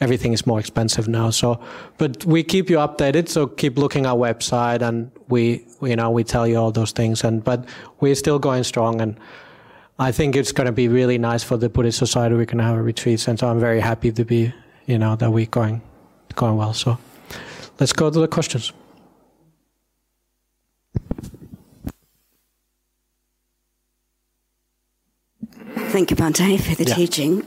Everything 0.02 0.34
is 0.34 0.46
more 0.46 0.60
expensive 0.60 1.08
now. 1.08 1.30
So, 1.30 1.58
but 1.98 2.26
we 2.26 2.44
keep 2.44 2.70
you 2.70 2.78
updated. 2.78 3.30
So 3.30 3.48
keep 3.48 3.78
looking 3.78 4.06
our 4.06 4.18
website 4.18 4.82
and 4.82 5.10
we, 5.30 5.66
you 5.82 5.96
know, 5.96 6.12
we 6.12 6.26
tell 6.26 6.46
you 6.46 6.58
all 6.58 6.74
those 6.74 6.92
things. 6.92 7.24
And, 7.24 7.42
but 7.42 7.64
we're 8.02 8.16
still 8.16 8.40
going 8.40 8.66
strong. 8.66 9.00
And 9.00 9.18
I 10.00 10.12
think 10.12 10.36
it's 10.36 10.52
going 10.52 10.66
to 10.66 10.72
be 10.72 10.88
really 10.88 11.18
nice 11.18 11.44
for 11.44 11.56
the 11.58 11.70
Buddhist 11.70 11.98
Society. 12.00 12.36
We're 12.36 12.46
going 12.46 12.58
to 12.58 12.64
have 12.64 12.78
a 12.78 12.82
retreat 12.82 13.28
and 13.28 13.40
so 13.40 13.48
I'm 13.48 13.60
very 13.60 13.80
happy 13.80 14.12
to 14.12 14.26
be, 14.26 14.54
you 14.86 14.98
know, 14.98 15.16
that 15.16 15.32
we're 15.32 15.46
going, 15.46 15.82
going 16.36 16.58
well. 16.58 16.74
So 16.74 16.98
let's 17.80 17.94
go 17.94 18.10
to 18.10 18.20
the 18.20 18.28
questions. 18.28 18.74
Thank 25.76 26.10
you, 26.12 26.16
Bhante, 26.18 26.60
for 26.60 26.76
the 26.76 26.86
Yeah. 26.86 26.96
teaching. 26.96 27.44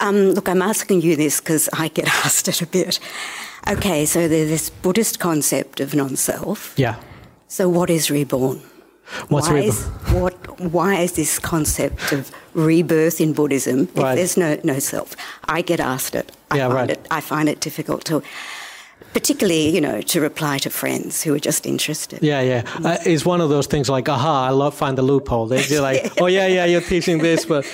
Um, 0.00 0.30
look, 0.32 0.48
I'm 0.48 0.62
asking 0.62 1.02
you 1.02 1.16
this 1.16 1.40
because 1.40 1.68
I 1.72 1.88
get 1.88 2.06
asked 2.24 2.48
it 2.48 2.62
a 2.62 2.66
bit. 2.66 2.98
Okay, 3.68 4.06
so 4.06 4.28
there's 4.28 4.48
this 4.48 4.70
Buddhist 4.70 5.18
concept 5.18 5.80
of 5.80 5.94
non-self. 5.94 6.74
Yeah. 6.76 6.96
So 7.48 7.68
what 7.68 7.90
is 7.90 8.10
reborn? 8.10 8.60
What's 9.28 9.48
why 9.48 9.54
reborn? 9.54 9.68
Is, 9.68 9.84
what, 10.12 10.34
why 10.58 10.96
is 10.96 11.12
this 11.12 11.38
concept 11.38 12.12
of 12.12 12.30
rebirth 12.54 13.20
in 13.20 13.32
Buddhism 13.32 13.88
if 13.94 14.02
Right. 14.02 14.14
there's 14.16 14.36
no, 14.36 14.58
no 14.64 14.78
self? 14.78 15.14
I 15.44 15.62
get 15.62 15.80
asked 15.80 16.14
it. 16.14 16.32
I 16.50 16.56
Yeah, 16.56 16.64
find 16.68 16.74
right. 16.74 16.90
it. 16.90 17.06
I 17.10 17.20
find 17.20 17.48
it 17.48 17.60
difficult 17.60 18.04
to, 18.06 18.22
particularly, 19.12 19.68
you 19.70 19.80
know, 19.80 20.00
to 20.02 20.20
reply 20.20 20.58
to 20.58 20.70
friends 20.70 21.22
who 21.22 21.34
are 21.34 21.38
just 21.38 21.66
interested. 21.66 22.22
Yeah, 22.22 22.40
yeah. 22.40 22.62
Uh, 22.84 22.96
it's 23.04 23.24
one 23.24 23.40
of 23.40 23.48
those 23.50 23.66
things 23.68 23.88
like, 23.88 24.08
aha, 24.08 24.46
I 24.48 24.50
love 24.50 24.74
find 24.74 24.96
the 24.98 25.02
loophole. 25.02 25.46
They- 25.46 25.62
They're 25.62 25.80
like, 25.80 26.12
oh 26.20 26.26
yeah, 26.26 26.46
yeah, 26.46 26.64
you're 26.66 26.80
teaching 26.88 27.18
this, 27.18 27.44
but 27.46 27.64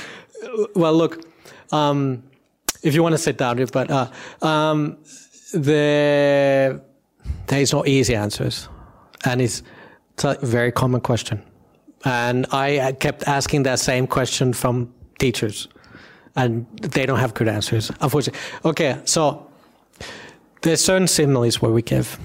uh, 0.43 0.67
well, 0.75 0.95
look, 0.95 1.25
um, 1.73 2.23
if 2.83 2.95
you 2.95 3.03
want 3.03 3.15
to 3.15 3.19
sit 3.19 3.39
down, 3.39 3.65
but 3.73 3.91
uh, 3.91 4.11
um, 4.43 4.99
the 5.53 6.81
there 7.47 7.61
is 7.61 7.73
no 7.73 7.85
easy 7.87 8.15
answers, 8.15 8.69
and 9.25 9.41
it's, 9.41 9.63
it's 10.15 10.25
a 10.25 10.37
very 10.43 10.73
common 10.73 11.01
question, 11.01 11.43
and 12.05 12.47
I 12.53 12.93
kept 12.93 13.27
asking 13.29 13.65
that 13.65 13.79
same 13.79 14.07
question 14.07 14.53
from 14.53 14.93
teachers, 15.19 15.69
and 16.37 16.67
they 16.79 17.07
don't 17.07 17.19
have 17.19 17.35
good 17.35 17.49
answers, 17.49 17.91
unfortunately. 18.01 18.41
Okay, 18.65 19.01
so 19.05 19.47
there's 20.63 20.85
certain 20.85 21.09
similes 21.09 21.63
where 21.63 21.73
we 21.73 21.83
give. 21.83 22.19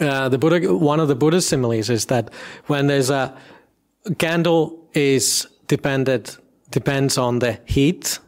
Uh, 0.00 0.28
the 0.28 0.38
Buddha, 0.38 0.74
one 0.76 1.00
of 1.00 1.08
the 1.08 1.16
Buddhist 1.16 1.48
similes 1.48 1.90
is 1.90 2.06
that 2.06 2.30
when 2.66 2.86
there's 2.86 3.10
a 3.10 3.36
candle 4.18 4.78
is 4.94 5.46
dependent 5.66 6.38
depends 6.70 7.18
on 7.18 7.40
the 7.40 7.58
heat, 7.66 8.18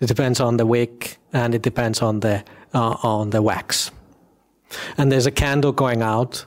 it 0.00 0.06
depends 0.06 0.40
on 0.40 0.56
the 0.56 0.66
wick, 0.66 1.18
and 1.32 1.54
it 1.54 1.62
depends 1.62 2.02
on 2.02 2.20
the 2.20 2.42
uh, 2.72 2.96
on 3.02 3.30
the 3.30 3.42
wax. 3.42 3.90
And 4.96 5.12
there's 5.12 5.26
a 5.26 5.30
candle 5.30 5.72
going 5.72 6.02
out. 6.02 6.44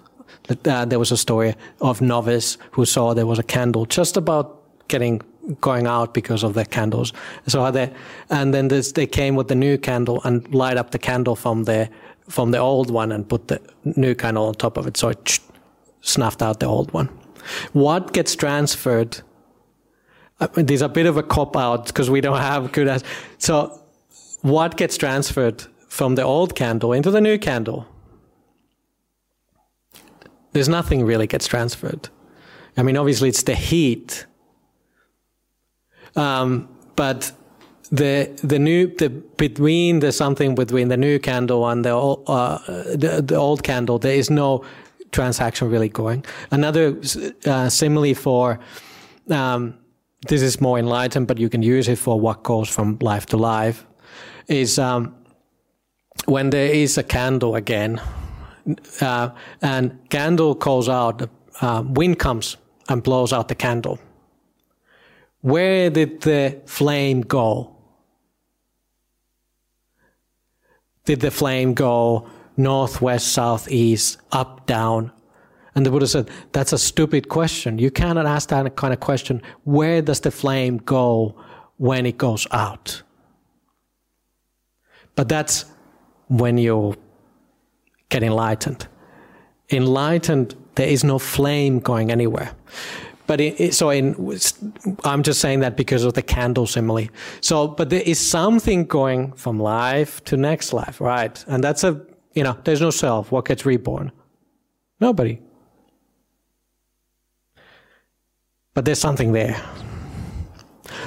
Uh, 0.50 0.86
there 0.86 1.00
was 1.00 1.12
a 1.12 1.18
story 1.18 1.56
of 1.82 2.02
novice 2.02 2.58
who 2.72 2.86
saw 2.86 3.14
there 3.14 3.26
was 3.26 3.40
a 3.40 3.44
candle 3.44 3.86
just 3.86 4.18
about 4.18 4.62
getting 4.88 5.22
going 5.62 5.88
out 5.88 6.14
because 6.14 6.44
of 6.44 6.54
the 6.54 6.66
candles. 6.66 7.14
So 7.48 7.72
they, 7.72 7.92
and 8.30 8.54
then 8.54 8.68
this, 8.68 8.92
they 8.92 9.08
came 9.08 9.36
with 9.36 9.48
the 9.48 9.56
new 9.56 9.78
candle 9.78 10.22
and 10.24 10.54
light 10.54 10.78
up 10.78 10.92
the 10.92 11.00
candle 11.00 11.36
from 11.36 11.64
the 11.64 11.90
from 12.30 12.52
the 12.52 12.58
old 12.58 12.92
one 12.92 13.14
and 13.14 13.28
put 13.28 13.48
the 13.48 13.62
new 13.96 14.14
candle 14.14 14.48
on 14.48 14.54
top 14.54 14.76
of 14.76 14.86
it, 14.86 14.98
so 14.98 15.08
it 15.08 15.40
snuffed 16.02 16.42
out 16.42 16.60
the 16.60 16.66
old 16.66 16.92
one. 16.92 17.08
What 17.72 18.12
gets 18.12 18.36
transferred? 18.36 19.22
I 20.42 20.50
mean, 20.56 20.66
there's 20.66 20.82
a 20.82 20.90
bit 20.90 21.06
of 21.06 21.16
a 21.16 21.24
cop 21.24 21.56
out 21.56 21.88
because 21.88 22.10
we 22.10 22.20
don't 22.20 22.38
have 22.38 22.72
good 22.74 23.02
so. 23.38 23.82
What 24.42 24.78
gets 24.78 24.98
transferred 24.98 25.64
from 25.88 26.16
the 26.16 26.22
old 26.22 26.54
candle 26.54 26.94
into 26.94 27.12
the 27.12 27.22
new 27.22 27.38
candle? 27.38 27.88
There's 30.58 30.70
nothing 30.70 31.06
really 31.06 31.28
gets 31.28 31.48
transferred. 31.48 32.10
I 32.78 32.82
mean, 32.82 32.98
obviously 32.98 33.30
it's 33.30 33.44
the 33.44 33.54
heat, 33.54 34.26
um, 36.16 36.68
but 36.96 37.32
the 37.92 38.32
the 38.44 38.58
new 38.58 38.88
the 38.88 39.10
between 39.38 40.00
the 40.00 40.12
something 40.12 40.56
between 40.56 40.88
the 40.88 40.98
new 40.98 41.20
candle 41.20 41.68
and 41.68 41.86
the 41.86 41.92
old, 41.92 42.24
uh, 42.26 42.58
the, 43.04 43.24
the 43.24 43.36
old 43.36 43.62
candle, 43.62 44.00
there 44.00 44.16
is 44.16 44.32
no 44.32 44.66
transaction 45.12 45.70
really 45.70 45.90
going. 45.90 46.26
Another 46.50 47.00
uh, 47.46 47.70
simile 47.70 48.16
for 48.16 48.60
um, 49.30 49.78
this 50.28 50.42
is 50.42 50.60
more 50.60 50.80
enlightened, 50.80 51.28
but 51.28 51.38
you 51.38 51.50
can 51.50 51.62
use 51.62 51.88
it 51.88 52.00
for 52.00 52.20
what 52.20 52.42
goes 52.42 52.68
from 52.68 52.98
life 53.00 53.28
to 53.28 53.38
life. 53.38 53.86
Is 54.48 54.80
um, 54.80 55.14
when 56.26 56.50
there 56.50 56.72
is 56.74 56.98
a 56.98 57.04
candle 57.04 57.54
again, 57.54 58.02
uh, 59.02 59.30
and 59.62 59.98
candle 60.10 60.56
goes 60.56 60.90
out, 60.90 61.30
uh, 61.62 61.84
wind 61.86 62.20
comes 62.20 62.58
and 62.90 63.04
blows 63.04 63.34
out 63.34 63.48
the 63.48 63.56
candle. 63.56 64.00
Where 65.42 65.90
did 65.90 66.22
the 66.22 66.62
flame 66.66 67.22
go? 67.22 67.76
Did 71.06 71.22
the 71.22 71.32
flame 71.32 71.74
go 71.74 72.30
north, 72.58 73.02
west, 73.02 73.30
south, 73.30 73.72
east, 73.72 74.20
up, 74.32 74.66
down? 74.66 75.12
And 75.76 75.86
the 75.86 75.92
Buddha 75.92 76.08
said, 76.08 76.30
that's 76.52 76.74
a 76.74 76.78
stupid 76.78 77.30
question. 77.30 77.78
You 77.78 77.92
cannot 77.92 78.26
ask 78.26 78.50
that 78.50 78.76
kind 78.76 78.94
of 78.94 79.00
question. 79.00 79.42
Where 79.64 80.02
does 80.02 80.20
the 80.20 80.32
flame 80.32 80.78
go 80.78 81.36
when 81.78 82.06
it 82.06 82.18
goes 82.18 82.48
out? 82.52 83.04
But 85.16 85.30
that's 85.30 85.66
when 86.28 86.58
you 86.58 86.96
get 88.10 88.24
enlightened. 88.24 88.88
Enlightened, 89.72 90.56
there 90.76 90.88
is 90.88 91.04
no 91.04 91.20
flame 91.20 91.80
going 91.80 92.12
anywhere. 92.12 92.52
But 93.28 93.42
it, 93.42 93.74
so 93.74 93.90
in, 93.90 94.16
I'm 95.04 95.22
just 95.22 95.42
saying 95.42 95.60
that 95.60 95.76
because 95.76 96.06
of 96.06 96.14
the 96.14 96.22
candle 96.22 96.66
simile. 96.66 97.10
So, 97.42 97.68
but 97.68 97.90
there 97.90 98.02
is 98.02 98.20
something 98.20 98.86
going 98.86 99.34
from 99.34 99.60
life 99.60 100.24
to 100.26 100.38
next 100.38 100.72
life, 100.72 101.02
right? 101.02 101.44
And 101.48 101.62
that's 101.62 101.84
a, 101.84 102.02
you 102.34 102.44
know, 102.44 102.58
there's 102.64 102.80
no 102.80 102.90
self. 102.90 103.32
What 103.32 103.46
gets 103.46 103.66
reborn? 103.66 104.14
Nobody. 105.02 105.40
But 108.74 108.86
there's 108.86 109.00
something 109.00 109.34
there. 109.34 109.62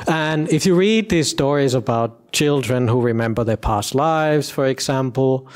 And 0.07 0.53
if 0.53 0.67
you 0.67 0.75
read 0.75 1.09
these 1.09 1.29
stories 1.29 1.73
about 1.73 2.33
children 2.33 2.89
who 2.89 3.01
remember 3.01 3.45
their 3.45 3.57
past 3.57 3.95
lives, 3.95 4.51
for 4.51 4.67
example, 4.67 5.49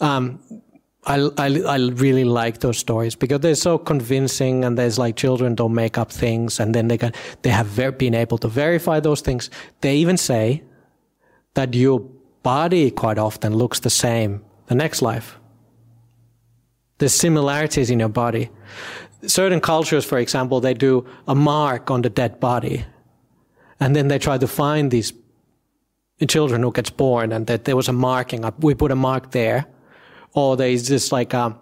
um, 0.00 0.38
I, 1.10 1.28
I, 1.38 1.46
I, 1.66 1.76
really 1.76 2.22
like 2.22 2.60
those 2.60 2.78
stories 2.78 3.16
because 3.16 3.40
they're 3.40 3.56
so 3.56 3.78
convincing 3.78 4.64
and 4.64 4.78
there's 4.78 4.96
like 4.96 5.16
children 5.16 5.56
don't 5.56 5.74
make 5.74 5.98
up 5.98 6.12
things 6.12 6.60
and 6.60 6.72
then 6.72 6.86
they 6.86 6.98
can, 6.98 7.12
they 7.42 7.50
have 7.50 7.66
ver- 7.66 7.90
been 7.90 8.14
able 8.14 8.38
to 8.38 8.46
verify 8.48 9.00
those 9.00 9.20
things. 9.20 9.50
They 9.80 9.96
even 9.96 10.16
say 10.16 10.62
that 11.54 11.74
your 11.74 11.98
body 12.44 12.92
quite 12.92 13.18
often 13.18 13.54
looks 13.54 13.80
the 13.80 13.90
same 13.90 14.44
the 14.66 14.76
next 14.76 15.02
life. 15.02 15.36
There's 16.98 17.12
similarities 17.12 17.90
in 17.90 17.98
your 17.98 18.08
body. 18.08 18.50
Certain 19.26 19.60
cultures, 19.60 20.04
for 20.04 20.18
example, 20.18 20.60
they 20.60 20.74
do 20.74 21.04
a 21.26 21.34
mark 21.34 21.90
on 21.90 22.02
the 22.02 22.10
dead 22.10 22.38
body 22.38 22.84
and 23.80 23.96
then 23.96 24.06
they 24.06 24.20
try 24.20 24.38
to 24.38 24.46
find 24.46 24.92
these 24.92 25.12
children 26.28 26.62
who 26.62 26.70
gets 26.70 26.90
born 26.90 27.32
and 27.32 27.48
that 27.48 27.64
there 27.64 27.74
was 27.74 27.88
a 27.88 27.92
marking. 27.92 28.48
We 28.60 28.76
put 28.76 28.92
a 28.92 28.96
mark 28.96 29.32
there 29.32 29.66
or 30.34 30.56
there's 30.56 30.86
just 30.88 31.12
like 31.12 31.34
um, 31.34 31.58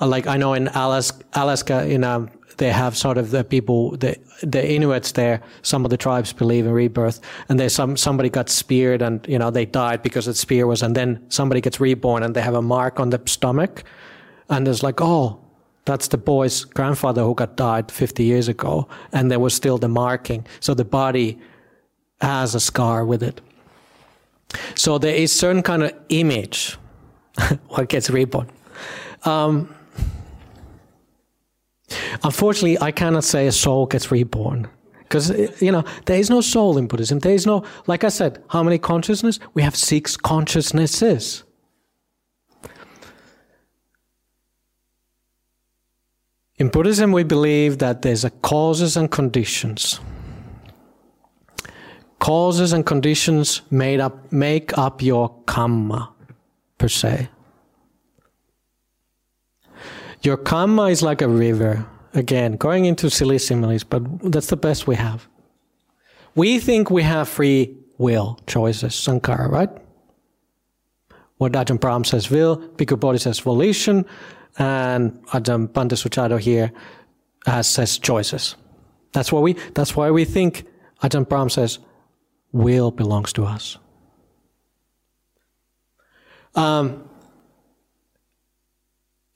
like 0.00 0.26
I 0.26 0.36
know 0.36 0.54
in 0.54 0.68
Alaska, 0.68 1.24
Alaska 1.34 1.86
in 1.86 2.04
um, 2.04 2.30
they 2.56 2.70
have 2.70 2.96
sort 2.96 3.18
of 3.18 3.30
the 3.30 3.44
people 3.44 3.96
the 3.96 4.16
the 4.42 4.62
Inuits 4.70 5.12
there. 5.12 5.42
Some 5.62 5.84
of 5.84 5.90
the 5.90 5.96
tribes 5.96 6.32
believe 6.32 6.66
in 6.66 6.72
rebirth, 6.72 7.20
and 7.48 7.58
there's 7.58 7.74
some 7.74 7.96
somebody 7.96 8.28
got 8.28 8.48
speared 8.48 9.02
and 9.02 9.26
you 9.28 9.38
know 9.38 9.50
they 9.50 9.64
died 9.64 10.02
because 10.02 10.26
the 10.26 10.34
spear 10.34 10.66
was, 10.66 10.82
and 10.82 10.94
then 10.94 11.24
somebody 11.28 11.60
gets 11.60 11.80
reborn 11.80 12.22
and 12.22 12.34
they 12.34 12.42
have 12.42 12.54
a 12.54 12.62
mark 12.62 13.00
on 13.00 13.10
the 13.10 13.20
stomach, 13.26 13.84
and 14.48 14.66
it's 14.68 14.82
like 14.82 15.00
oh. 15.00 15.40
That's 15.86 16.08
the 16.08 16.18
boy's 16.18 16.64
grandfather 16.64 17.22
who 17.22 17.34
got 17.34 17.56
died 17.56 17.90
50 17.90 18.22
years 18.22 18.48
ago, 18.48 18.86
and 19.12 19.30
there 19.30 19.40
was 19.40 19.54
still 19.54 19.78
the 19.78 19.88
marking. 19.88 20.46
So 20.60 20.74
the 20.74 20.84
body 20.84 21.38
has 22.20 22.54
a 22.54 22.60
scar 22.60 23.04
with 23.04 23.22
it. 23.22 23.40
So 24.74 24.98
there 24.98 25.14
is 25.14 25.32
certain 25.32 25.62
kind 25.62 25.82
of 25.82 25.92
image 26.10 26.76
what 27.68 27.88
gets 27.88 28.10
reborn. 28.10 28.48
Um, 29.24 29.74
unfortunately, 32.22 32.78
I 32.80 32.92
cannot 32.92 33.24
say 33.24 33.46
a 33.46 33.52
soul 33.52 33.86
gets 33.86 34.10
reborn 34.10 34.68
because 35.00 35.30
you 35.60 35.72
know 35.72 35.84
there 36.06 36.18
is 36.18 36.30
no 36.30 36.40
soul 36.40 36.78
in 36.78 36.86
Buddhism. 36.86 37.18
There 37.18 37.34
is 37.34 37.46
no, 37.46 37.64
like 37.86 38.04
I 38.04 38.08
said, 38.08 38.42
how 38.48 38.62
many 38.62 38.78
consciousness? 38.78 39.38
We 39.54 39.62
have 39.62 39.76
six 39.76 40.16
consciousnesses. 40.16 41.44
In 46.56 46.68
Buddhism, 46.68 47.12
we 47.12 47.24
believe 47.24 47.78
that 47.78 48.02
there's 48.02 48.22
a 48.22 48.30
causes 48.30 48.96
and 48.96 49.10
conditions. 49.10 49.98
Causes 52.18 52.74
and 52.74 52.84
conditions 52.84 53.62
made 53.70 53.98
up 53.98 54.30
make 54.30 54.76
up 54.76 55.00
your 55.00 55.34
karma 55.46 56.12
per 56.80 56.88
se. 56.88 57.28
Your 60.22 60.36
karma 60.36 60.84
is 60.84 61.02
like 61.02 61.22
a 61.22 61.28
river. 61.28 61.86
Again, 62.14 62.56
going 62.56 62.86
into 62.86 63.08
silly 63.08 63.38
similes, 63.38 63.84
but 63.84 64.02
that's 64.32 64.48
the 64.48 64.56
best 64.56 64.88
we 64.88 64.96
have. 64.96 65.28
We 66.34 66.58
think 66.58 66.90
we 66.90 67.02
have 67.02 67.28
free 67.28 67.76
will 67.98 68.38
choices, 68.46 68.94
sankhara, 68.94 69.48
right? 69.48 69.70
What 71.36 71.52
Ajahn 71.52 71.78
Brahm 71.78 72.04
says 72.04 72.30
will, 72.30 72.56
Bhikkhu 72.76 72.98
Bodhi 72.98 73.18
says 73.18 73.38
volition, 73.38 74.04
and 74.58 75.12
Ajahn 75.28 75.68
Bhante 75.68 75.96
Sujato 75.96 76.38
here 76.38 76.72
uh, 77.46 77.62
says 77.62 77.98
choices. 77.98 78.56
That's 79.12 79.30
why 79.32 79.40
we. 79.40 79.52
That's 79.74 79.94
why 79.96 80.10
we 80.10 80.24
think 80.24 80.66
Ajahn 81.02 81.28
Brahm 81.28 81.50
says 81.50 81.78
will 82.52 82.90
belongs 82.90 83.32
to 83.34 83.44
us. 83.44 83.78
Um, 86.54 87.08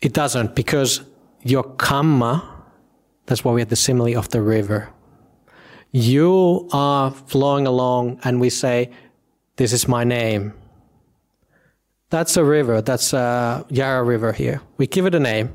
it 0.00 0.12
doesn't 0.12 0.54
because 0.54 1.02
your 1.42 1.62
karma, 1.62 2.64
that's 3.26 3.44
why 3.44 3.52
we 3.52 3.60
have 3.60 3.70
the 3.70 3.76
simile 3.76 4.18
of 4.18 4.28
the 4.30 4.42
river. 4.42 4.90
You 5.92 6.68
are 6.72 7.10
flowing 7.10 7.66
along 7.66 8.20
and 8.24 8.40
we 8.40 8.50
say, 8.50 8.90
This 9.56 9.72
is 9.72 9.86
my 9.86 10.04
name. 10.04 10.52
That's 12.10 12.36
a 12.36 12.44
river, 12.44 12.82
that's 12.82 13.12
a 13.12 13.64
Yarra 13.70 14.04
River 14.04 14.32
here. 14.32 14.60
We 14.76 14.86
give 14.86 15.06
it 15.06 15.14
a 15.14 15.20
name 15.20 15.52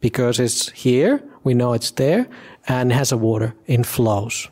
because 0.00 0.38
it's 0.38 0.70
here, 0.70 1.22
we 1.42 1.54
know 1.54 1.72
it's 1.72 1.90
there, 1.92 2.28
and 2.68 2.92
it 2.92 2.94
has 2.94 3.10
a 3.10 3.16
water, 3.16 3.54
it 3.66 3.84
flows. 3.86 4.48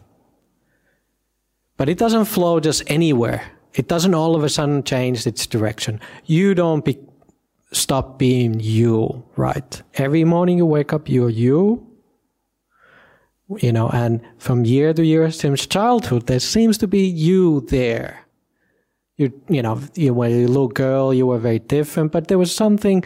But 1.77 1.89
it 1.89 1.99
doesn't 1.99 2.25
flow 2.25 2.59
just 2.61 2.83
anywhere. 2.87 3.52
It 3.75 3.89
doesn't 3.89 4.15
all 4.15 4.37
of 4.37 4.45
a 4.45 4.49
sudden 4.49 4.83
change 4.83 5.27
its 5.27 5.47
direction. 5.47 6.01
You 6.27 6.55
don't 6.55 6.85
be, 6.85 6.99
stop 7.73 8.19
being 8.19 8.61
you, 8.61 9.25
right? 9.37 9.83
Every 9.95 10.25
morning 10.25 10.59
you 10.59 10.67
wake 10.67 10.93
up, 10.93 11.09
you're 11.09 11.31
you. 11.31 11.87
You 13.59 13.73
know, 13.73 13.89
and 13.91 14.21
from 14.39 14.65
year 14.65 14.95
to 14.95 15.05
year 15.05 15.31
since 15.31 15.67
childhood, 15.67 16.27
there 16.27 16.41
seems 16.41 16.79
to 16.79 16.87
be 16.87 17.07
you 17.07 17.61
there. 17.69 18.27
You, 19.17 19.33
you 19.49 19.63
know, 19.63 19.81
you 19.95 20.15
were 20.15 20.27
a 20.27 20.47
little 20.47 20.69
girl, 20.69 21.13
you 21.13 21.27
were 21.27 21.39
very 21.39 21.59
different, 21.59 22.13
but 22.13 22.29
there 22.29 22.39
was 22.39 22.55
something 22.55 23.05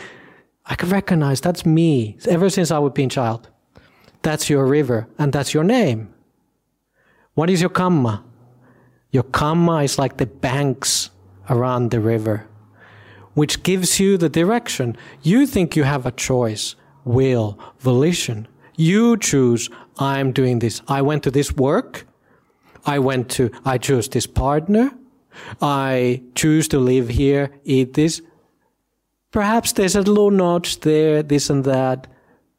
I 0.65 0.75
could 0.77 0.91
recognize. 0.91 1.41
That's 1.41 1.67
me. 1.67 2.17
Ever 2.29 2.49
since 2.49 2.71
I 2.71 2.79
was 2.79 2.93
being 2.93 3.09
child, 3.09 3.49
that's 4.23 4.49
your 4.49 4.67
river, 4.67 5.09
and 5.19 5.33
that's 5.33 5.53
your 5.53 5.65
name. 5.65 6.13
What 7.35 7.51
is 7.51 7.61
your 7.61 7.71
karma? 7.71 8.25
Your 9.17 9.23
karma 9.23 9.83
is 9.83 9.99
like 9.99 10.19
the 10.19 10.27
banks 10.27 11.09
around 11.49 11.91
the 11.91 12.01
river, 12.01 12.47
which 13.33 13.63
gives 13.63 13.99
you 13.99 14.19
the 14.19 14.29
direction. 14.29 14.95
You 15.23 15.47
think 15.47 15.75
you 15.75 15.85
have 15.85 16.05
a 16.05 16.11
choice, 16.11 16.77
will, 17.07 17.59
volition. 17.79 18.47
You 18.77 19.17
choose, 19.17 19.71
I'm 19.99 20.33
doing 20.33 20.59
this. 20.59 20.83
I 20.87 21.01
went 21.01 21.23
to 21.23 21.31
this 21.31 21.51
work. 21.51 22.07
I 22.85 22.99
went 22.99 23.31
to, 23.37 23.51
I 23.65 23.79
chose 23.79 24.07
this 24.07 24.27
partner. 24.27 24.91
I 25.63 26.23
choose 26.35 26.69
to 26.69 26.79
live 26.79 27.09
here, 27.09 27.49
eat 27.65 27.95
this. 27.95 28.21
Perhaps 29.31 29.73
there's 29.73 29.97
a 29.97 30.03
little 30.03 30.31
notch 30.31 30.81
there, 30.81 31.23
this 31.23 31.49
and 31.49 31.65
that, 31.65 32.07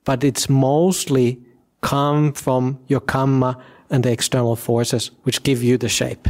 but 0.05 0.24
it's 0.24 0.49
mostly 0.49 1.39
come 1.82 2.34
from 2.34 2.80
your 2.88 3.01
karma 3.01 3.64
and 3.91 4.03
the 4.03 4.12
external 4.12 4.55
forces 4.55 5.12
which 5.22 5.43
give 5.43 5.62
you 5.62 5.78
the 5.78 5.88
shape. 5.88 6.28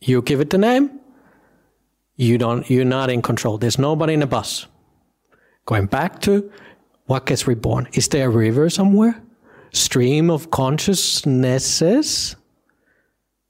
You 0.00 0.22
give 0.22 0.40
it 0.40 0.50
the 0.50 0.58
name. 0.58 1.00
You 2.16 2.38
don't, 2.38 2.68
you're 2.70 2.84
not 2.84 3.10
in 3.10 3.22
control. 3.22 3.58
There's 3.58 3.78
nobody 3.78 4.14
in 4.14 4.20
the 4.20 4.26
bus. 4.26 4.66
Going 5.66 5.86
back 5.86 6.20
to 6.22 6.50
what 7.06 7.26
gets 7.26 7.46
reborn. 7.46 7.88
Is 7.92 8.08
there 8.08 8.28
a 8.28 8.30
river 8.30 8.70
somewhere? 8.70 9.20
Stream 9.72 10.30
of 10.30 10.50
consciousnesses? 10.50 12.36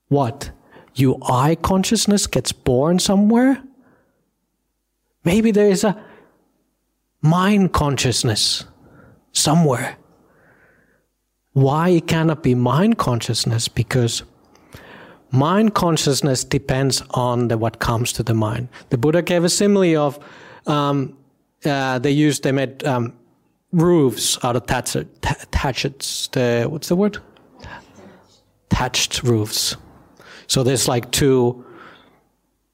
What? 0.08 0.50
You 0.94 1.18
I 1.22 1.54
consciousness 1.54 2.26
gets 2.26 2.52
born 2.52 2.98
somewhere? 2.98 3.62
Maybe 5.24 5.50
there 5.50 5.68
is 5.68 5.84
a 5.84 6.02
mind 7.22 7.72
consciousness 7.72 8.64
somewhere. 9.32 9.96
Why 11.52 11.90
it 11.90 12.06
cannot 12.06 12.42
be 12.42 12.54
mind 12.54 12.98
consciousness? 12.98 13.68
Because 13.68 14.22
mind 15.30 15.74
consciousness 15.74 16.44
depends 16.44 17.02
on 17.10 17.48
the, 17.48 17.58
what 17.58 17.78
comes 17.78 18.12
to 18.14 18.22
the 18.22 18.34
mind. 18.34 18.68
The 18.90 18.98
Buddha 18.98 19.22
gave 19.22 19.44
a 19.44 19.48
simile 19.48 19.96
of 19.96 20.18
um, 20.66 21.16
uh, 21.64 21.98
they 21.98 22.10
used 22.10 22.42
they 22.42 22.52
made 22.52 22.84
um, 22.84 23.12
roofs 23.72 24.42
out 24.44 24.56
of 24.56 24.66
thatched, 24.66 26.32
the 26.32 26.66
what's 26.68 26.88
the 26.88 26.96
word 26.96 27.18
thatched 28.70 29.22
roofs. 29.22 29.76
So 30.46 30.62
there's 30.62 30.88
like 30.88 31.10
two 31.10 31.64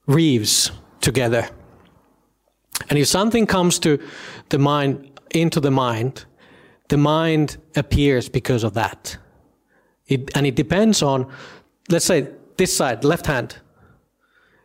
reefs 0.07 0.70
together, 1.00 1.48
and 2.88 2.98
if 2.98 3.09
something 3.09 3.46
comes 3.46 3.78
to 3.80 3.98
the 4.48 4.59
mind 4.59 5.11
into 5.30 5.61
the 5.61 5.70
mind, 5.70 6.24
the 6.88 6.96
mind 6.96 7.57
appears 7.74 8.28
because 8.28 8.64
of 8.64 8.74
that. 8.74 9.18
It, 10.07 10.30
and 10.36 10.46
it 10.46 10.54
depends 10.54 11.02
on, 11.02 11.26
let's 11.90 12.04
say, 12.04 12.28
this 12.59 12.76
side, 12.76 13.04
left 13.04 13.26
hand, 13.26 13.57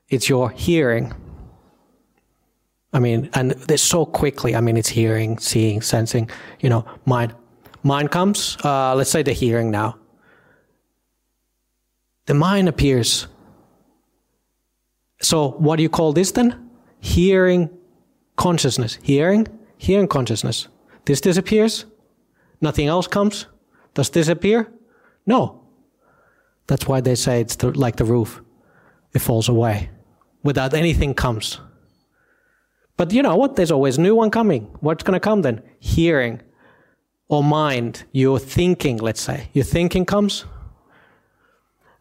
it's 0.09 0.27
your 0.27 0.49
hearing. 0.49 1.13
I 2.93 2.99
mean, 2.99 3.29
and 3.33 3.51
this 3.51 3.81
so 3.81 4.05
quickly. 4.05 4.55
I 4.55 4.61
mean, 4.61 4.75
it's 4.75 4.89
hearing, 4.89 5.37
seeing, 5.39 5.81
sensing. 5.81 6.29
You 6.59 6.69
know, 6.69 6.85
mind. 7.05 7.33
Mind 7.83 8.11
comes. 8.11 8.57
Uh, 8.63 8.93
let's 8.95 9.09
say 9.09 9.23
the 9.23 9.33
hearing 9.33 9.71
now. 9.71 9.97
The 12.25 12.33
mind 12.33 12.67
appears. 12.67 13.27
So, 15.21 15.51
what 15.51 15.77
do 15.77 15.83
you 15.83 15.89
call 15.89 16.13
this 16.13 16.31
then? 16.31 16.69
Hearing 16.99 17.69
consciousness. 18.35 18.97
Hearing, 19.01 19.47
hearing 19.77 20.07
consciousness. 20.07 20.67
This 21.05 21.21
disappears. 21.21 21.85
Nothing 22.59 22.87
else 22.87 23.07
comes. 23.07 23.47
Does 23.93 24.09
this 24.09 24.27
appear? 24.27 24.71
No. 25.25 25.61
That's 26.72 26.88
why 26.88 27.01
they 27.01 27.15
say 27.15 27.41
it's 27.41 27.57
the, 27.57 27.78
like 27.78 27.97
the 27.97 28.05
roof. 28.05 28.41
It 29.13 29.19
falls 29.19 29.49
away. 29.49 29.89
Without 30.41 30.74
anything 30.74 31.13
comes. 31.13 31.59
But 32.95 33.11
you 33.11 33.22
know 33.22 33.36
what? 33.36 33.57
There's 33.57 33.72
always 33.72 33.99
new 33.99 34.15
one 34.15 34.32
coming. 34.32 34.74
What's 34.80 35.03
going 35.03 35.19
to 35.19 35.19
come 35.19 35.41
then? 35.41 35.63
Hearing 35.80 36.41
or 37.28 37.43
mind. 37.43 38.05
Your 38.13 38.39
thinking, 38.39 38.99
let's 38.99 39.19
say. 39.19 39.49
Your 39.51 39.65
thinking 39.65 40.05
comes. 40.05 40.45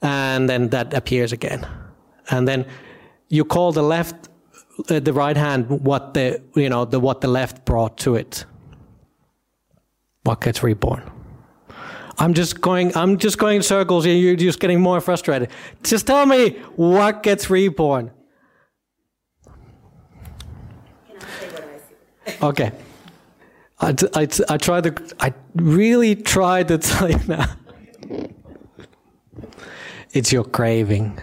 And 0.03 0.49
then 0.49 0.69
that 0.69 0.95
appears 0.95 1.33
again. 1.33 1.67
And 2.31 2.47
then 2.47 2.65
you 3.29 3.45
call 3.45 3.73
the 3.73 3.83
left, 3.83 4.29
uh, 4.89 5.01
the 5.01 5.13
right 5.13 5.37
hand, 5.37 5.69
what 5.69 6.15
the, 6.15 6.41
you 6.55 6.69
know, 6.69 6.85
the, 6.85 7.01
what 7.01 7.23
the 7.23 7.29
left 7.29 7.65
brought 7.65 7.99
to 7.99 8.15
it. 8.15 8.45
What 10.23 10.41
gets 10.43 10.63
reborn? 10.63 11.11
I'm 12.21 12.35
just 12.35 12.61
going, 12.61 12.95
I'm 12.95 13.17
just 13.17 13.39
going 13.39 13.57
in 13.57 13.63
circles 13.63 14.05
and 14.05 14.21
you're 14.21 14.37
just 14.37 14.61
getting 14.61 14.79
more 14.79 15.01
frustrated. 15.01 15.49
Just 15.83 16.07
tell 16.07 16.27
me 16.27 16.51
what 16.77 17.23
gets 17.23 17.49
reborn. 17.49 18.11
Okay. 22.43 22.73
I, 23.81 23.95
I 24.51 24.59
tried 24.59 24.85
to, 24.85 25.17
I 25.19 25.33
really 25.55 26.15
tried 26.15 26.69
to 26.69 26.77
tell 26.77 27.11
you 27.11 27.21
now. 27.27 27.57
It's 30.13 30.31
your 30.31 30.45
craving. 30.45 31.19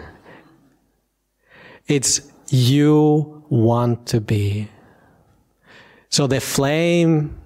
It's 1.85 2.31
you 2.49 3.45
want 3.49 4.07
to 4.07 4.19
be. 4.19 4.69
So 6.09 6.25
the 6.25 6.41
flame, 6.41 7.37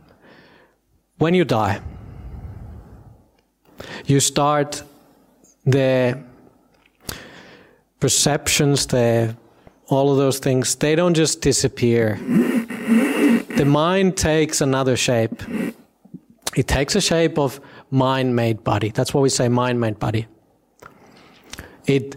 when 1.17 1.33
you 1.33 1.43
die, 1.43 1.81
you 4.05 4.19
start 4.19 4.83
the 5.65 6.21
perceptions, 7.99 8.87
the 8.87 9.35
all 9.87 10.11
of 10.11 10.17
those 10.17 10.39
things, 10.39 10.75
they 10.75 10.95
don't 10.95 11.13
just 11.13 11.41
disappear. 11.41 12.15
the 13.57 13.65
mind 13.65 14.15
takes 14.15 14.61
another 14.61 14.95
shape. 14.95 15.43
It 16.55 16.67
takes 16.67 16.95
a 16.95 17.01
shape 17.01 17.37
of 17.37 17.59
mind 17.89 18.35
made 18.35 18.63
body. 18.63 18.89
That's 18.89 19.13
what 19.13 19.21
we 19.21 19.29
say 19.29 19.49
mind 19.49 19.79
made 19.79 19.99
body. 19.99 20.27
It 21.85 22.15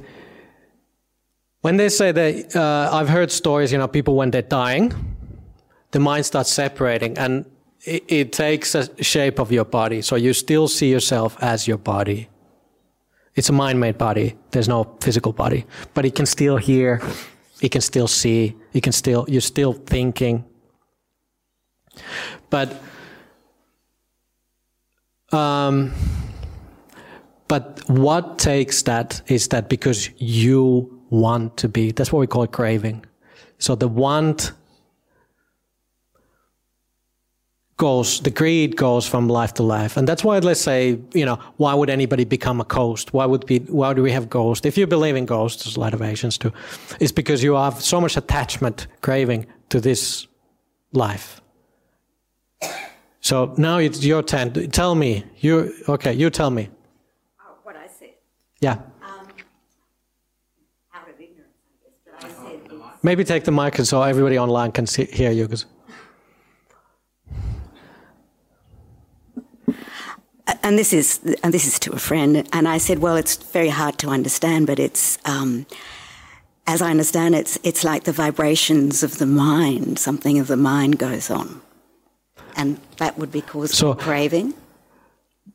when 1.63 1.79
they 1.79 1.89
say 1.89 2.13
that 2.13 2.55
uh, 2.55 2.91
I've 2.93 3.09
heard 3.09 3.33
stories, 3.33 3.73
you 3.73 3.79
know, 3.79 3.89
people 3.89 4.17
when 4.17 4.31
they're 4.31 4.43
dying, 4.43 4.93
the 5.93 5.99
mind 5.99 6.27
starts 6.27 6.53
separating 6.53 7.17
and 7.17 7.47
it, 7.85 8.05
it 8.09 8.33
takes 8.33 8.75
a 8.75 9.03
shape 9.03 9.39
of 9.39 9.53
your 9.53 9.65
body. 9.65 10.03
So 10.03 10.17
you 10.17 10.33
still 10.33 10.69
see 10.69 10.91
yourself 10.91 11.37
as 11.41 11.69
your 11.69 11.79
body. 11.79 12.29
It's 13.35 13.49
a 13.49 13.53
mind 13.53 13.81
made 13.81 13.99
body. 13.99 14.37
There's 14.51 14.69
no 14.69 14.97
physical 15.01 15.33
body. 15.33 15.67
But 15.93 16.05
it 16.05 16.15
can 16.15 16.27
still 16.27 16.57
hear, 16.57 17.03
it 17.61 17.71
can 17.71 17.81
still 17.81 18.09
see, 18.09 18.57
it 18.73 18.83
can 18.83 18.93
still, 18.93 19.27
you're 19.29 19.41
still 19.41 19.73
thinking. 19.73 20.45
But, 22.49 22.81
um, 25.33 25.93
but 27.49 27.81
what 27.89 28.39
takes 28.39 28.83
that 28.83 29.21
is 29.27 29.49
that 29.49 29.69
because 29.69 30.11
you 30.17 31.03
want 31.11 31.57
to 31.59 31.69
be, 31.69 31.93
that's 31.93 32.13
what 32.13 32.21
we 32.21 32.27
call 32.27 32.47
craving. 32.47 33.05
So 33.59 33.75
the 33.75 33.89
want 33.89 34.53
goes, 37.77 38.21
the 38.21 38.31
greed 38.31 38.77
goes 38.77 39.07
from 39.07 39.29
life 39.29 39.55
to 39.55 39.63
life. 39.63 39.97
And 39.97 40.07
that's 40.07 40.23
why, 40.23 40.39
let's 40.39 40.61
say, 40.61 40.99
you 41.13 41.25
know, 41.25 41.39
why 41.57 41.75
would 41.75 41.91
anybody 41.91 42.25
become 42.25 42.61
a 42.61 42.65
ghost? 42.65 43.13
Why 43.13 43.27
would 43.27 43.47
be, 43.47 43.59
why 43.61 43.93
do 43.95 44.03
we 44.03 44.13
have 44.13 44.31
ghosts? 44.31 44.65
If 44.65 44.79
you 44.79 44.87
believe 44.87 45.17
in 45.17 45.27
ghosts, 45.27 45.65
there's 45.65 45.77
a 45.77 45.81
lot 45.81 45.93
of 45.95 46.01
Asians 46.01 46.39
too. 46.39 46.53
It's 47.01 47.13
because 47.13 47.43
you 47.43 47.55
have 47.55 47.81
so 47.83 48.01
much 48.01 48.17
attachment, 48.17 48.87
craving 49.01 49.47
to 49.71 49.81
this 49.81 50.27
life. 50.93 51.41
So 53.21 53.55
now 53.57 53.79
it's 53.79 54.05
your 54.05 54.23
turn. 54.23 54.53
Tell 54.71 54.95
me, 54.95 55.25
you, 55.39 55.75
okay, 55.89 56.13
you 56.13 56.31
tell 56.31 56.51
me. 56.51 56.69
Oh, 57.41 57.55
what 57.65 57.75
I 57.75 57.89
said. 57.89 58.11
Yeah. 58.61 58.73
Um, 59.03 59.27
out 60.95 61.09
of 61.09 61.19
ignorance, 61.19 61.57
I 61.67 62.21
guess. 62.21 62.31
But 62.41 62.47
I 62.47 62.51
said 62.51 62.71
Maybe 63.03 63.25
take 63.25 63.45
the 63.45 63.53
mic 63.53 63.77
so 63.79 64.03
everybody 64.03 64.39
online 64.39 64.73
can 64.73 64.87
see, 64.87 65.07
hear 65.07 65.33
you. 65.33 65.49
'cause- 65.49 65.67
and 70.63 70.79
this 70.79 70.93
is 70.93 71.21
and 71.43 71.53
this 71.55 71.67
is 71.67 71.79
to 71.81 71.93
a 71.93 71.99
friend, 71.99 72.47
and 72.53 72.69
I 72.69 72.79
said, 72.79 72.99
well, 72.99 73.17
it's 73.17 73.37
very 73.37 73.69
hard 73.71 73.99
to 73.99 74.09
understand, 74.09 74.67
but 74.67 74.79
it's. 74.79 75.19
Um, 75.25 75.67
as 76.67 76.81
I 76.81 76.91
understand 76.91 77.35
it's, 77.35 77.59
it's 77.63 77.85
like 77.85 78.05
the 78.05 78.13
vibrations 78.13 79.03
of 79.03 79.19
the 79.19 79.27
mind. 79.27 79.99
Something 79.99 80.39
of 80.39 80.47
the 80.47 80.57
mind 80.57 80.99
goes 80.99 81.31
on, 81.31 81.61
and 82.57 82.79
that 82.97 83.19
would 83.19 83.31
be 83.31 83.43
caused 83.43 83.75
So- 83.75 83.93
by 83.95 84.03
craving. 84.03 84.55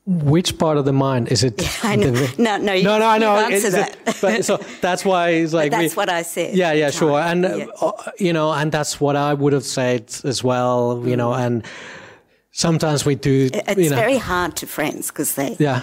Which 0.05 0.57
part 0.57 0.77
of 0.77 0.85
the 0.85 0.93
mind 0.93 1.27
is 1.31 1.43
it? 1.43 1.57
Know. 1.83 1.97
the- 2.11 2.35
No, 2.37 2.57
no, 2.57 2.73
you- 2.73 2.83
no, 2.83 2.97
no. 2.99 3.07
I 3.07 3.17
know. 3.19 3.35
answered 3.35 3.73
It's- 3.73 3.95
that. 4.05 4.17
but, 4.21 4.45
so 4.45 4.57
that's 4.81 5.03
why 5.05 5.29
it's 5.29 5.53
like 5.59 5.71
that's 5.71 5.95
we- 5.95 5.99
what 5.99 6.09
I 6.09 6.21
said 6.23 6.55
Yeah, 6.55 6.73
yeah, 6.73 6.89
sure. 6.91 7.19
And 7.19 7.43
Yeah. 7.43 7.65
uh, 7.81 7.91
you 8.19 8.31
know, 8.33 8.51
and 8.51 8.71
that's 8.71 8.99
what 8.99 9.15
I 9.15 9.33
would 9.33 9.53
have 9.53 9.65
said 9.65 10.03
as 10.23 10.43
well. 10.43 11.01
You 11.05 11.15
know, 11.15 11.33
and 11.33 11.63
sometimes 12.59 13.05
we 13.05 13.15
do. 13.15 13.49
It's 13.53 13.77
you 13.77 13.89
know, 13.89 13.95
very 13.95 14.17
hard 14.17 14.55
to 14.57 14.67
friends 14.67 15.07
because 15.07 15.35
they 15.35 15.55
Yeah, 15.59 15.81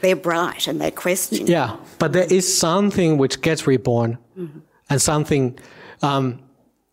they're 0.00 0.16
bright 0.16 0.68
and 0.68 0.80
they 0.80 0.90
question. 0.90 1.46
yeah. 1.46 1.76
But 1.98 2.12
there 2.12 2.26
is 2.32 2.58
something 2.58 3.18
which 3.18 3.40
gets 3.40 3.66
reborn, 3.66 4.18
Mm-hmm. 4.38 4.58
and 4.90 5.00
something. 5.02 5.58
Um, 6.02 6.40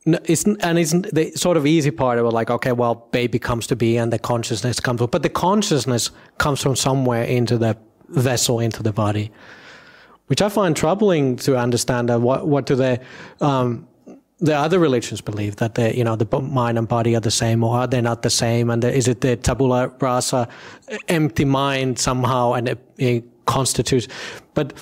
it's, 0.06 0.46
and 0.46 0.78
it's 0.78 0.92
the 0.92 1.32
sort 1.36 1.58
of 1.58 1.66
easy 1.66 1.90
part 1.92 2.20
of 2.20 2.26
it, 2.28 2.30
like, 2.30 2.52
okay, 2.52 2.72
well, 2.74 2.96
baby 3.12 3.40
comes 3.40 3.66
to 3.68 3.76
be 3.76 3.98
and 3.98 4.14
the 4.14 4.20
consciousness 4.20 4.80
comes, 4.80 5.02
but 5.02 5.24
the 5.24 5.30
consciousness 5.30 6.12
comes 6.38 6.62
from 6.62 6.76
somewhere 6.76 7.24
into 7.24 7.58
the 7.58 7.76
vessel, 8.10 8.60
into 8.60 8.84
the 8.84 8.92
body, 8.94 9.32
which 10.28 10.44
I 10.44 10.50
find 10.50 10.76
troubling 10.78 11.38
to 11.38 11.58
understand. 11.58 12.10
That 12.10 12.22
what, 12.22 12.48
what 12.48 12.68
do 12.68 12.76
the, 12.76 13.00
um, 13.42 13.88
the 14.40 14.56
other 14.56 14.80
religions 14.80 15.22
believe 15.22 15.56
that 15.58 15.76
the, 15.76 15.96
you 15.96 16.04
know, 16.04 16.16
the 16.16 16.42
mind 16.42 16.78
and 16.78 16.88
body 16.88 17.16
are 17.16 17.22
the 17.22 17.32
same 17.32 17.64
or 17.64 17.78
are 17.78 17.88
they 17.88 18.02
not 18.02 18.22
the 18.22 18.30
same? 18.30 18.70
And 18.70 18.84
the, 18.84 18.94
is 18.94 19.08
it 19.08 19.22
the 19.22 19.38
tabula 19.38 19.88
rasa, 20.00 20.48
empty 21.08 21.46
mind 21.46 22.00
somehow 22.00 22.54
and 22.54 22.68
it, 22.68 22.80
it 22.98 23.24
constitutes, 23.46 24.08
but 24.54 24.74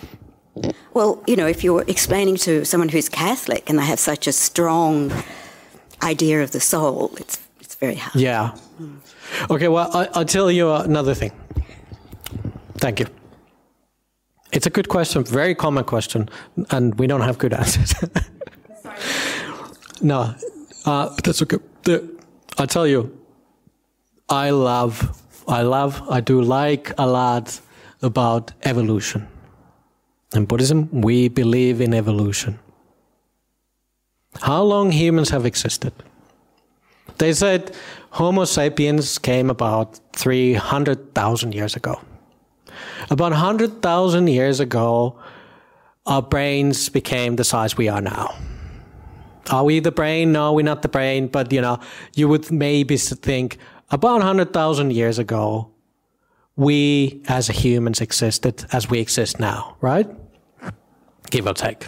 Well, 0.94 1.22
you 1.28 1.36
know, 1.36 1.48
if 1.48 1.64
you're 1.64 1.84
explaining 1.88 2.38
to 2.38 2.66
someone 2.66 2.90
who's 2.90 3.10
Catholic 3.10 3.70
and 3.70 3.78
they 3.78 3.86
have 3.86 4.00
such 4.00 4.28
a 4.28 4.32
strong 4.32 5.12
idea 6.02 6.44
of 6.44 6.52
the 6.52 6.60
soul, 6.60 7.12
it's 7.18 7.40
it's 7.60 7.76
very 7.76 7.96
hard. 7.96 8.16
Yeah. 8.16 8.56
Okay, 9.50 9.68
well, 9.68 9.90
I, 9.94 10.08
I'll 10.14 10.26
tell 10.26 10.52
you 10.52 10.72
another 10.72 11.16
thing. 11.16 11.32
Thank 12.78 13.00
you. 13.00 13.08
It's 14.52 14.68
a 14.68 14.70
good 14.70 14.88
question, 14.90 15.24
very 15.24 15.56
common 15.56 15.84
question, 15.84 16.30
and 16.70 16.94
we 17.00 17.08
don't 17.08 17.22
have 17.22 17.38
good 17.38 17.54
answers. 17.62 17.94
No, 20.04 20.36
uh, 20.86 21.16
that's 21.24 21.42
okay. 21.42 21.58
The, 21.84 22.08
I 22.58 22.66
tell 22.66 22.86
you, 22.86 23.18
I 24.30 24.52
love, 24.52 25.22
I 25.48 25.64
love, 25.64 26.02
I 26.10 26.22
do 26.22 26.42
like 26.42 26.92
a 26.98 27.08
lot 27.08 27.60
about 28.02 28.52
evolution. 28.64 29.28
In 30.36 30.46
Buddhism, 30.46 30.90
we 30.92 31.30
believe 31.30 31.82
in 31.82 31.94
evolution. 31.94 32.60
How 34.42 34.64
long 34.64 34.92
humans 34.92 35.30
have 35.30 35.46
existed? 35.46 35.94
They 37.18 37.34
said 37.34 37.76
Homo 38.12 38.46
sapiens 38.46 39.18
came 39.20 39.50
about 39.50 40.00
300,000 40.14 41.54
years 41.54 41.76
ago. 41.76 42.02
About 43.10 43.32
100,000 43.32 44.28
years 44.28 44.60
ago, 44.60 45.20
our 46.06 46.22
brains 46.22 46.90
became 46.90 47.36
the 47.36 47.44
size 47.44 47.78
we 47.78 47.88
are 47.88 48.02
now. 48.02 48.36
Are 49.50 49.64
we 49.64 49.80
the 49.80 49.92
brain? 49.92 50.32
No, 50.32 50.54
we're 50.54 50.64
not 50.64 50.82
the 50.82 50.90
brain, 50.90 51.28
but 51.28 51.52
you 51.52 51.62
know, 51.62 51.80
you 52.16 52.28
would 52.28 52.52
maybe 52.52 52.98
think 52.98 53.58
about 53.92 54.18
100,000 54.20 54.92
years 54.92 55.20
ago, 55.20 55.70
we 56.56 57.22
as 57.28 57.48
humans 57.48 58.02
existed 58.02 58.66
as 58.72 58.90
we 58.90 59.00
exist 59.00 59.40
now, 59.40 59.78
right? 59.82 60.08
Give 61.30 61.48
or 61.48 61.54
take. 61.54 61.88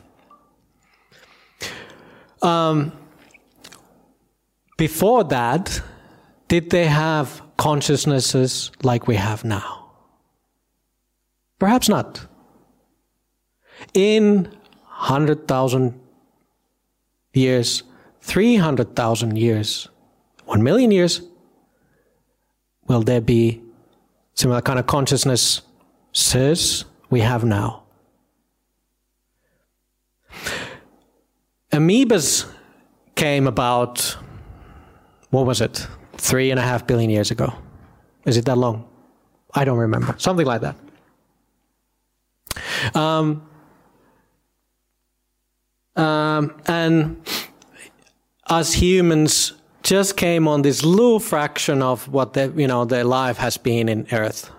Um, 2.41 2.91
before 4.77 5.23
that, 5.25 5.81
did 6.47 6.69
they 6.69 6.85
have 6.85 7.41
consciousnesses 7.57 8.71
like 8.83 9.07
we 9.07 9.15
have 9.15 9.43
now? 9.43 9.91
Perhaps 11.59 11.89
not. 11.89 12.27
In 13.93 14.45
100,000 14.83 15.99
years, 17.35 17.83
300,000 18.21 19.37
years, 19.37 19.87
1 20.45 20.63
million 20.63 20.91
years, 20.91 21.21
will 22.87 23.01
there 23.01 23.21
be 23.21 23.61
similar 24.33 24.61
kind 24.61 24.79
of 24.79 24.87
consciousness 24.87 25.61
says 26.11 26.85
we 27.09 27.19
have 27.21 27.43
now? 27.43 27.83
Amoebas 31.71 32.47
came 33.15 33.47
about, 33.47 34.17
what 35.29 35.45
was 35.45 35.61
it, 35.61 35.87
three 36.17 36.51
and 36.51 36.59
a 36.59 36.63
half 36.63 36.87
billion 36.87 37.09
years 37.09 37.31
ago? 37.31 37.53
Is 38.25 38.37
it 38.37 38.45
that 38.45 38.57
long? 38.57 38.87
I 39.53 39.65
don't 39.65 39.77
remember. 39.77 40.15
Something 40.17 40.45
like 40.45 40.61
that. 40.61 40.75
Um, 42.95 43.47
um, 45.95 46.53
and 46.67 47.21
us 48.47 48.73
humans 48.73 49.53
just 49.83 50.17
came 50.17 50.47
on 50.47 50.61
this 50.63 50.83
little 50.83 51.19
fraction 51.19 51.81
of 51.81 52.07
what 52.07 52.33
the, 52.33 52.51
you 52.55 52.67
know 52.67 52.85
their 52.85 53.03
life 53.03 53.37
has 53.37 53.57
been 53.57 53.87
in 53.89 54.07
Earth. 54.11 54.51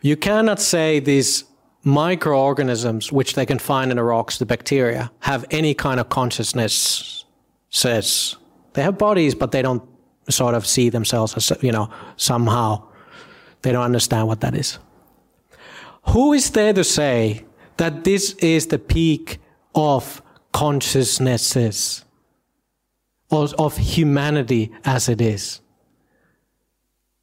You 0.00 0.16
cannot 0.16 0.60
say 0.60 1.00
these 1.00 1.44
microorganisms, 1.84 3.12
which 3.12 3.34
they 3.34 3.46
can 3.46 3.58
find 3.58 3.90
in 3.90 3.96
the 3.96 4.02
rocks, 4.02 4.38
the 4.38 4.46
bacteria, 4.46 5.10
have 5.20 5.44
any 5.50 5.74
kind 5.74 6.00
of 6.00 6.08
consciousness. 6.08 7.24
Says 7.70 8.36
they 8.72 8.82
have 8.82 8.96
bodies, 8.96 9.34
but 9.34 9.52
they 9.52 9.62
don't 9.62 9.82
sort 10.28 10.54
of 10.54 10.66
see 10.66 10.88
themselves 10.88 11.36
as, 11.36 11.52
you 11.62 11.72
know, 11.72 11.90
somehow 12.16 12.82
they 13.62 13.72
don't 13.72 13.84
understand 13.84 14.26
what 14.26 14.40
that 14.40 14.54
is. 14.54 14.78
Who 16.08 16.32
is 16.32 16.50
there 16.50 16.72
to 16.72 16.84
say 16.84 17.44
that 17.76 18.04
this 18.04 18.32
is 18.34 18.68
the 18.68 18.78
peak 18.78 19.38
of 19.74 20.22
consciousnesses, 20.56 22.04
of, 23.30 23.52
of 23.58 23.76
humanity 23.76 24.72
as 24.84 25.08
it 25.08 25.20
is? 25.20 25.60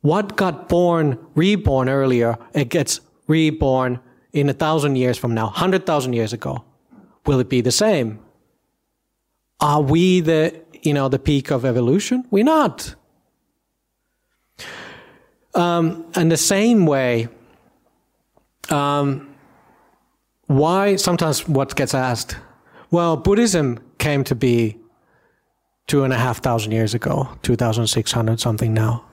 What 0.02 0.36
got 0.36 0.70
born, 0.70 1.18
reborn 1.34 1.90
earlier, 1.90 2.38
it 2.54 2.70
gets 2.70 3.02
reborn 3.28 4.00
in 4.34 4.50
a 4.50 4.54
thousand 4.54 4.98
years 4.98 5.18
from 5.18 5.34
now, 5.34 5.48
hundred 5.48 5.86
thousand 5.86 6.14
years 6.14 6.34
ago. 6.34 6.64
Will 7.26 7.40
it 7.40 7.50
be 7.50 7.62
the 7.62 7.72
same? 7.72 8.20
Are 9.60 9.82
we 9.82 10.20
the, 10.20 10.62
you 10.82 10.94
know, 10.94 11.08
the 11.10 11.20
peak 11.20 11.52
of 11.52 11.66
evolution? 11.66 12.26
We're 12.30 12.44
not. 12.44 12.96
Um, 15.56 16.06
and 16.16 16.32
the 16.32 16.38
same 16.38 16.86
way, 16.86 17.30
um, 18.70 19.34
why 20.48 20.98
sometimes 20.98 21.48
what 21.48 21.76
gets 21.76 21.94
asked, 21.94 22.36
well, 22.94 23.18
Buddhism 23.18 23.80
came 23.98 24.24
to 24.24 24.36
be 24.36 24.78
two 25.88 26.04
and 26.04 26.14
a 26.14 26.18
half 26.18 26.44
thousand 26.44 26.74
years 26.74 26.94
ago, 26.94 27.28
2,600 27.42 28.40
something 28.40 28.72
now. 28.72 29.04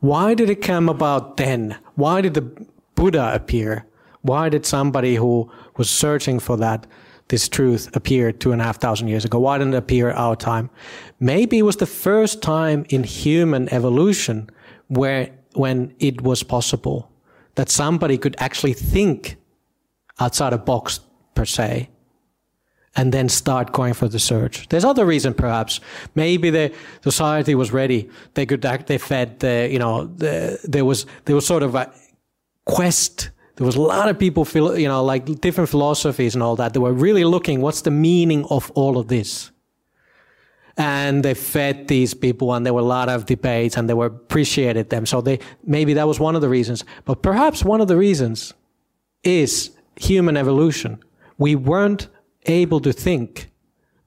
Why 0.00 0.34
did 0.34 0.50
it 0.50 0.60
come 0.60 0.90
about 0.90 1.38
then? 1.38 1.78
Why 1.94 2.20
did 2.20 2.34
the 2.34 2.66
Buddha 2.96 3.32
appear? 3.34 3.86
Why 4.20 4.50
did 4.50 4.66
somebody 4.66 5.14
who 5.14 5.50
was 5.78 5.88
searching 5.88 6.38
for 6.38 6.58
that, 6.58 6.86
this 7.28 7.48
truth, 7.48 7.88
appear 7.96 8.30
two 8.30 8.52
and 8.52 8.60
a 8.60 8.64
half 8.64 8.78
thousand 8.78 9.08
years 9.08 9.24
ago? 9.24 9.38
Why 9.38 9.56
didn't 9.56 9.72
it 9.72 9.78
appear 9.78 10.10
our 10.10 10.36
time? 10.36 10.68
Maybe 11.18 11.56
it 11.56 11.62
was 11.62 11.76
the 11.76 11.86
first 11.86 12.42
time 12.42 12.84
in 12.90 13.04
human 13.04 13.72
evolution 13.72 14.50
where 14.88 15.30
when 15.54 15.94
it 15.98 16.20
was 16.20 16.42
possible 16.42 17.10
that 17.54 17.70
somebody 17.70 18.18
could 18.18 18.36
actually 18.38 18.74
think 18.74 19.38
outside 20.20 20.52
a 20.52 20.58
box 20.58 21.00
per 21.34 21.46
se 21.46 21.88
and 22.98 23.12
then 23.12 23.28
start 23.28 23.72
going 23.72 23.94
for 23.94 24.08
the 24.08 24.18
search. 24.18 24.68
There's 24.68 24.84
other 24.84 25.06
reason 25.06 25.32
perhaps. 25.32 25.80
Maybe 26.16 26.50
the 26.50 26.74
society 27.04 27.54
was 27.54 27.72
ready. 27.72 28.10
They 28.34 28.44
could 28.44 28.64
act, 28.64 28.88
they 28.88 28.98
fed 28.98 29.38
the, 29.38 29.68
you 29.70 29.78
know, 29.78 30.06
the, 30.06 30.58
there 30.64 30.84
was, 30.84 31.06
there 31.24 31.36
was 31.36 31.46
sort 31.46 31.62
of 31.62 31.76
a 31.76 31.92
quest. 32.64 33.30
There 33.54 33.64
was 33.64 33.76
a 33.76 33.80
lot 33.80 34.08
of 34.08 34.18
people, 34.18 34.44
you 34.76 34.88
know, 34.88 35.04
like 35.04 35.24
different 35.40 35.70
philosophies 35.70 36.34
and 36.34 36.42
all 36.42 36.56
that. 36.56 36.72
They 36.74 36.80
were 36.80 36.92
really 36.92 37.24
looking, 37.24 37.60
what's 37.60 37.82
the 37.82 37.92
meaning 37.92 38.44
of 38.50 38.70
all 38.72 38.98
of 38.98 39.06
this? 39.06 39.52
and 40.80 41.24
they 41.24 41.34
fed 41.34 41.88
these 41.88 42.14
people 42.14 42.54
and 42.54 42.64
there 42.64 42.72
were 42.72 42.86
a 42.88 42.94
lot 42.98 43.08
of 43.08 43.26
debates 43.26 43.76
and 43.76 43.88
they 43.88 43.94
were 43.94 44.06
appreciated 44.06 44.90
them 44.90 45.04
so 45.04 45.20
they 45.20 45.36
maybe 45.64 45.92
that 45.92 46.06
was 46.06 46.20
one 46.20 46.36
of 46.36 46.40
the 46.40 46.48
reasons 46.48 46.84
but 47.04 47.20
perhaps 47.20 47.64
one 47.64 47.80
of 47.80 47.88
the 47.88 47.96
reasons 47.96 48.54
is 49.24 49.72
human 49.96 50.36
evolution 50.36 51.02
we 51.36 51.56
weren't 51.56 52.06
able 52.48 52.80
to 52.80 52.92
think 52.92 53.50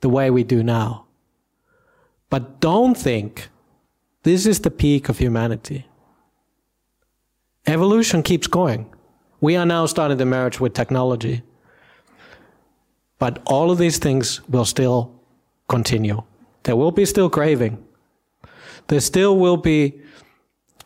the 0.02 0.10
way 0.10 0.30
we 0.30 0.44
do 0.44 0.64
now. 0.64 1.06
But 2.30 2.60
don't 2.60 2.96
think 2.96 3.50
this 4.24 4.46
is 4.46 4.60
the 4.60 4.72
peak 4.72 5.10
of 5.10 5.18
humanity. 5.18 5.86
Evolution 7.68 8.24
keeps 8.24 8.48
going. 8.48 8.92
We 9.40 9.56
are 9.56 9.66
now 9.66 9.86
starting 9.86 10.18
the 10.18 10.26
marriage 10.26 10.60
with 10.60 10.74
technology. 10.74 11.44
But 13.20 13.42
all 13.46 13.70
of 13.70 13.78
these 13.78 14.00
things 14.00 14.48
will 14.50 14.66
still 14.66 15.14
continue. 15.68 16.24
There 16.64 16.76
will 16.76 16.92
be 16.92 17.06
still 17.06 17.30
craving. 17.30 17.84
There 18.88 19.00
still 19.00 19.38
will 19.38 19.58
be 19.58 20.02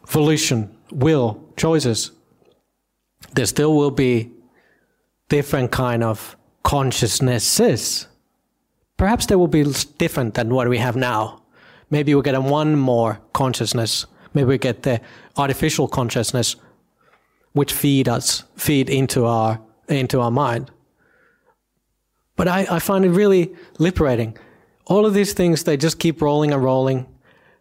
volition, 0.08 0.76
will, 0.92 1.42
choices. 1.58 2.12
There 3.34 3.46
still 3.46 3.76
will 3.76 3.92
be 3.92 4.32
different 5.30 5.72
kind 5.72 6.04
of 6.04 6.36
consciousnesses. 6.66 8.08
Perhaps 8.98 9.28
they 9.28 9.36
will 9.36 9.48
be 9.48 9.64
different 9.98 10.34
than 10.34 10.54
what 10.54 10.68
we 10.68 10.78
have 10.80 10.98
now. 10.98 11.42
Maybe 11.90 12.14
we 12.14 12.22
get 12.22 12.42
one 12.42 12.76
more 12.76 13.20
consciousness. 13.32 14.06
Maybe 14.34 14.48
we 14.48 14.58
get 14.58 14.84
the 14.84 15.00
artificial 15.38 15.88
consciousness, 15.88 16.58
which 17.54 17.72
feed 17.72 18.10
us, 18.10 18.44
feed 18.58 18.90
into 18.90 19.26
our 19.26 19.62
into 19.88 20.20
our 20.20 20.32
mind. 20.32 20.72
But 22.36 22.48
I, 22.50 22.68
I 22.70 22.80
find 22.80 23.06
it 23.06 23.12
really 23.12 23.56
liberating 23.80 24.38
all 24.88 25.06
of 25.06 25.14
these 25.14 25.34
things, 25.34 25.64
they 25.64 25.78
just 25.78 26.00
keep 26.00 26.22
rolling 26.22 26.54
and 26.54 26.64
rolling, 26.64 27.08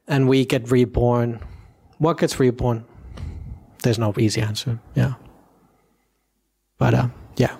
and 0.06 0.28
we 0.28 0.44
get 0.44 0.70
reborn. 0.70 1.40
What 1.98 2.18
gets 2.18 2.38
reborn? 2.38 2.84
There's 3.82 3.98
no 3.98 4.12
easy 4.18 4.40
answer. 4.40 4.78
Yeah. 4.94 5.14
But 6.78 6.94
uh, 6.94 7.08
yeah. 7.36 7.56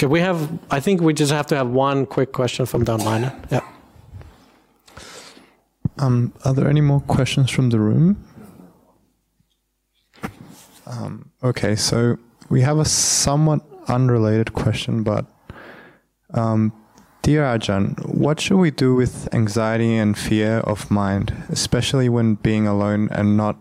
Okay, 0.00 0.06
we 0.06 0.20
have. 0.20 0.48
I 0.70 0.80
think 0.80 1.02
we 1.02 1.12
just 1.12 1.30
have 1.30 1.46
to 1.48 1.56
have 1.56 1.68
one 1.68 2.06
quick 2.06 2.32
question 2.32 2.64
from 2.64 2.84
down 2.84 3.00
line. 3.00 3.30
Yeah. 3.50 3.60
Um, 5.98 6.32
are 6.42 6.54
there 6.54 6.70
any 6.70 6.80
more 6.80 7.00
questions 7.02 7.50
from 7.50 7.68
the 7.68 7.78
room? 7.78 8.16
Um, 10.86 11.30
okay, 11.44 11.76
so 11.76 12.16
we 12.48 12.62
have 12.62 12.78
a 12.78 12.86
somewhat 12.86 13.60
unrelated 13.88 14.54
question, 14.54 15.02
but 15.02 15.26
um, 16.32 16.72
Dear 17.20 17.42
Ajahn, 17.42 17.94
what 18.06 18.40
should 18.40 18.56
we 18.56 18.70
do 18.70 18.94
with 18.94 19.28
anxiety 19.34 19.98
and 19.98 20.16
fear 20.16 20.60
of 20.60 20.90
mind, 20.90 21.34
especially 21.50 22.08
when 22.08 22.36
being 22.36 22.66
alone 22.66 23.10
and 23.12 23.36
not 23.36 23.58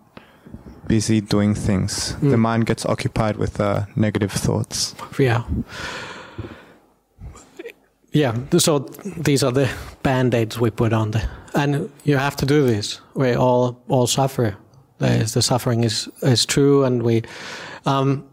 busy 0.88 1.20
doing 1.20 1.54
things? 1.54 2.14
Mm. 2.14 2.20
The 2.22 2.36
hmm. 2.38 2.40
mind 2.40 2.66
gets 2.66 2.86
occupied 2.86 3.36
with 3.36 3.60
uh, 3.60 3.88
negative 3.98 4.32
thoughts. 4.32 4.96
Yeah. 5.20 5.44
Yeah, 8.12 8.36
so 8.58 8.80
these 9.24 9.44
are 9.44 9.52
the 9.52 9.70
band 10.02 10.34
aids 10.34 10.60
we 10.60 10.72
put 10.72 10.94
on 10.94 11.12
the, 11.12 11.30
and 11.54 11.92
you 12.04 12.18
have 12.18 12.36
to 12.38 12.46
do 12.46 12.66
this. 12.66 13.02
We 13.14 13.34
all 13.36 13.84
all 13.88 14.08
suffer. 14.08 14.58
The 14.98 15.42
suffering 15.42 15.84
is 15.84 16.10
is 16.22 16.46
true, 16.46 16.84
and 16.86 17.04
we 17.04 17.22
um, 17.86 18.24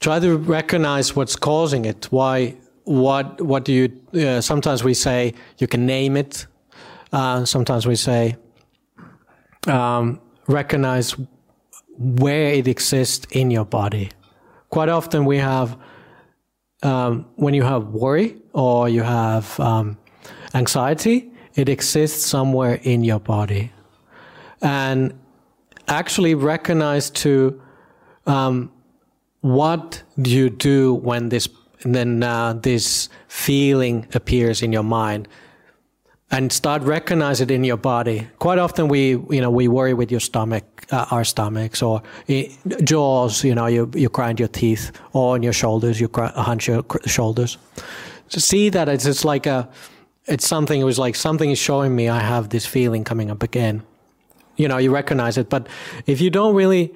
try 0.00 0.20
to 0.20 0.36
recognize 0.38 1.14
what's 1.14 1.36
causing 1.36 1.84
it. 1.84 2.06
Why 2.10 2.56
what 2.84 3.40
what 3.42 3.64
do 3.64 3.72
you? 3.72 3.92
Uh, 4.14 4.40
sometimes 4.40 4.82
we 4.82 4.94
say 4.94 5.34
you 5.58 5.66
can 5.66 5.84
name 5.86 6.16
it. 6.16 6.46
Uh, 7.12 7.44
sometimes 7.44 7.86
we 7.86 7.96
say 7.96 8.36
um, 9.66 10.18
recognize 10.46 11.14
where 11.98 12.54
it 12.54 12.66
exists 12.66 13.26
in 13.32 13.50
your 13.50 13.66
body. 13.66 14.10
Quite 14.70 14.88
often 14.88 15.24
we 15.26 15.38
have 15.38 15.76
um, 16.82 17.26
when 17.36 17.54
you 17.54 17.62
have 17.62 17.88
worry 17.88 18.36
or 18.52 18.88
you 18.88 19.02
have 19.02 19.58
um, 19.60 19.96
anxiety, 20.54 21.30
it 21.54 21.68
exists 21.68 22.24
somewhere 22.24 22.80
in 22.82 23.04
your 23.04 23.20
body, 23.20 23.72
and 24.62 25.18
actually 25.88 26.34
recognize 26.34 27.10
to 27.10 27.60
um, 28.26 28.70
what 29.40 30.02
do 30.20 30.30
you 30.30 30.50
do 30.50 30.94
when 30.94 31.28
this 31.28 31.48
then 31.84 32.22
uh, 32.22 32.52
this 32.54 33.08
feeling 33.28 34.06
appears 34.14 34.62
in 34.62 34.72
your 34.72 34.82
mind 34.82 35.28
and 36.30 36.52
start 36.52 36.82
recognize 36.82 37.40
it 37.40 37.50
in 37.50 37.64
your 37.64 37.76
body. 37.76 38.28
Quite 38.38 38.58
often 38.58 38.88
we 38.88 39.10
you 39.10 39.40
know 39.40 39.50
we 39.50 39.68
worry 39.68 39.94
with 39.94 40.10
your 40.10 40.20
stomach 40.20 40.64
uh, 40.90 41.06
our 41.10 41.24
stomachs 41.24 41.82
or 41.82 42.02
uh, 42.28 42.42
jaws 42.84 43.44
you 43.44 43.54
know 43.54 43.66
you, 43.66 43.90
you 43.94 44.08
grind 44.08 44.38
your 44.38 44.48
teeth 44.48 44.92
or 45.12 45.34
on 45.34 45.42
your 45.42 45.52
shoulders 45.52 46.00
you 46.00 46.10
hunch 46.14 46.68
your 46.68 46.84
shoulders. 47.06 47.58
To 48.30 48.40
see 48.40 48.68
that 48.70 48.88
it's, 48.88 49.06
it's 49.06 49.24
like 49.24 49.46
a 49.46 49.68
it's 50.26 50.46
something 50.46 50.80
it 50.80 50.84
was 50.84 50.98
like 50.98 51.14
something 51.14 51.50
is 51.50 51.58
showing 51.58 51.96
me 51.96 52.10
i 52.10 52.20
have 52.20 52.50
this 52.50 52.66
feeling 52.66 53.04
coming 53.04 53.30
up 53.30 53.42
again. 53.42 53.82
You 54.56 54.68
know 54.68 54.78
you 54.78 54.92
recognize 54.92 55.38
it 55.38 55.48
but 55.48 55.66
if 56.06 56.20
you 56.20 56.30
don't 56.30 56.54
really 56.54 56.94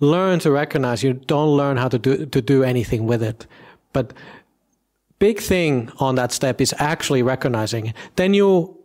learn 0.00 0.38
to 0.40 0.50
recognize 0.50 1.02
you 1.02 1.14
don't 1.14 1.56
learn 1.56 1.76
how 1.76 1.88
to 1.88 1.98
do 1.98 2.26
to 2.26 2.42
do 2.42 2.62
anything 2.62 3.06
with 3.06 3.22
it. 3.22 3.46
But 3.92 4.12
big 5.18 5.40
thing 5.40 5.90
on 5.98 6.14
that 6.16 6.32
step 6.32 6.60
is 6.60 6.74
actually 6.78 7.22
recognizing. 7.22 7.86
it. 7.86 7.96
Then 8.16 8.34
you 8.34 8.78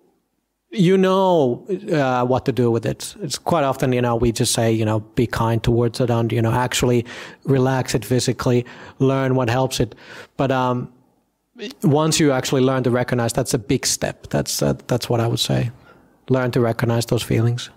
you 0.74 0.98
know 0.98 1.66
uh, 1.92 2.26
what 2.26 2.46
to 2.46 2.52
do 2.52 2.72
with 2.72 2.86
it. 2.86 3.16
It's 3.22 3.38
quite 3.38 3.64
often, 3.64 3.94
you 3.94 4.02
know, 4.02 4.16
we 4.16 4.32
just 4.32 4.54
say, 4.54 4.72
you 4.72 4.84
know, 4.84 5.02
be 5.16 5.28
kind 5.28 5.64
towards 5.64 6.00
it 6.00 6.10
and, 6.10 6.32
you 6.32 6.42
know, 6.42 6.52
actually 6.52 7.06
relax 7.44 7.94
it 7.94 8.04
physically, 8.04 8.66
learn 8.98 9.36
what 9.36 9.50
helps 9.50 9.80
it. 9.80 9.94
But 10.36 10.52
um, 10.52 10.92
once 11.84 12.20
you 12.20 12.32
actually 12.32 12.62
learn 12.62 12.84
to 12.84 12.90
recognize, 12.90 13.34
that's 13.34 13.54
a 13.54 13.60
big 13.60 13.86
step. 13.86 14.28
That's 14.30 14.64
uh, 14.64 14.74
that's 14.88 15.10
what 15.10 15.20
I 15.20 15.28
would 15.28 15.40
say. 15.40 15.72
Learn 16.30 16.52
to 16.52 16.60
recognize 16.60 17.06
those 17.06 17.22
feelings. 17.22 17.70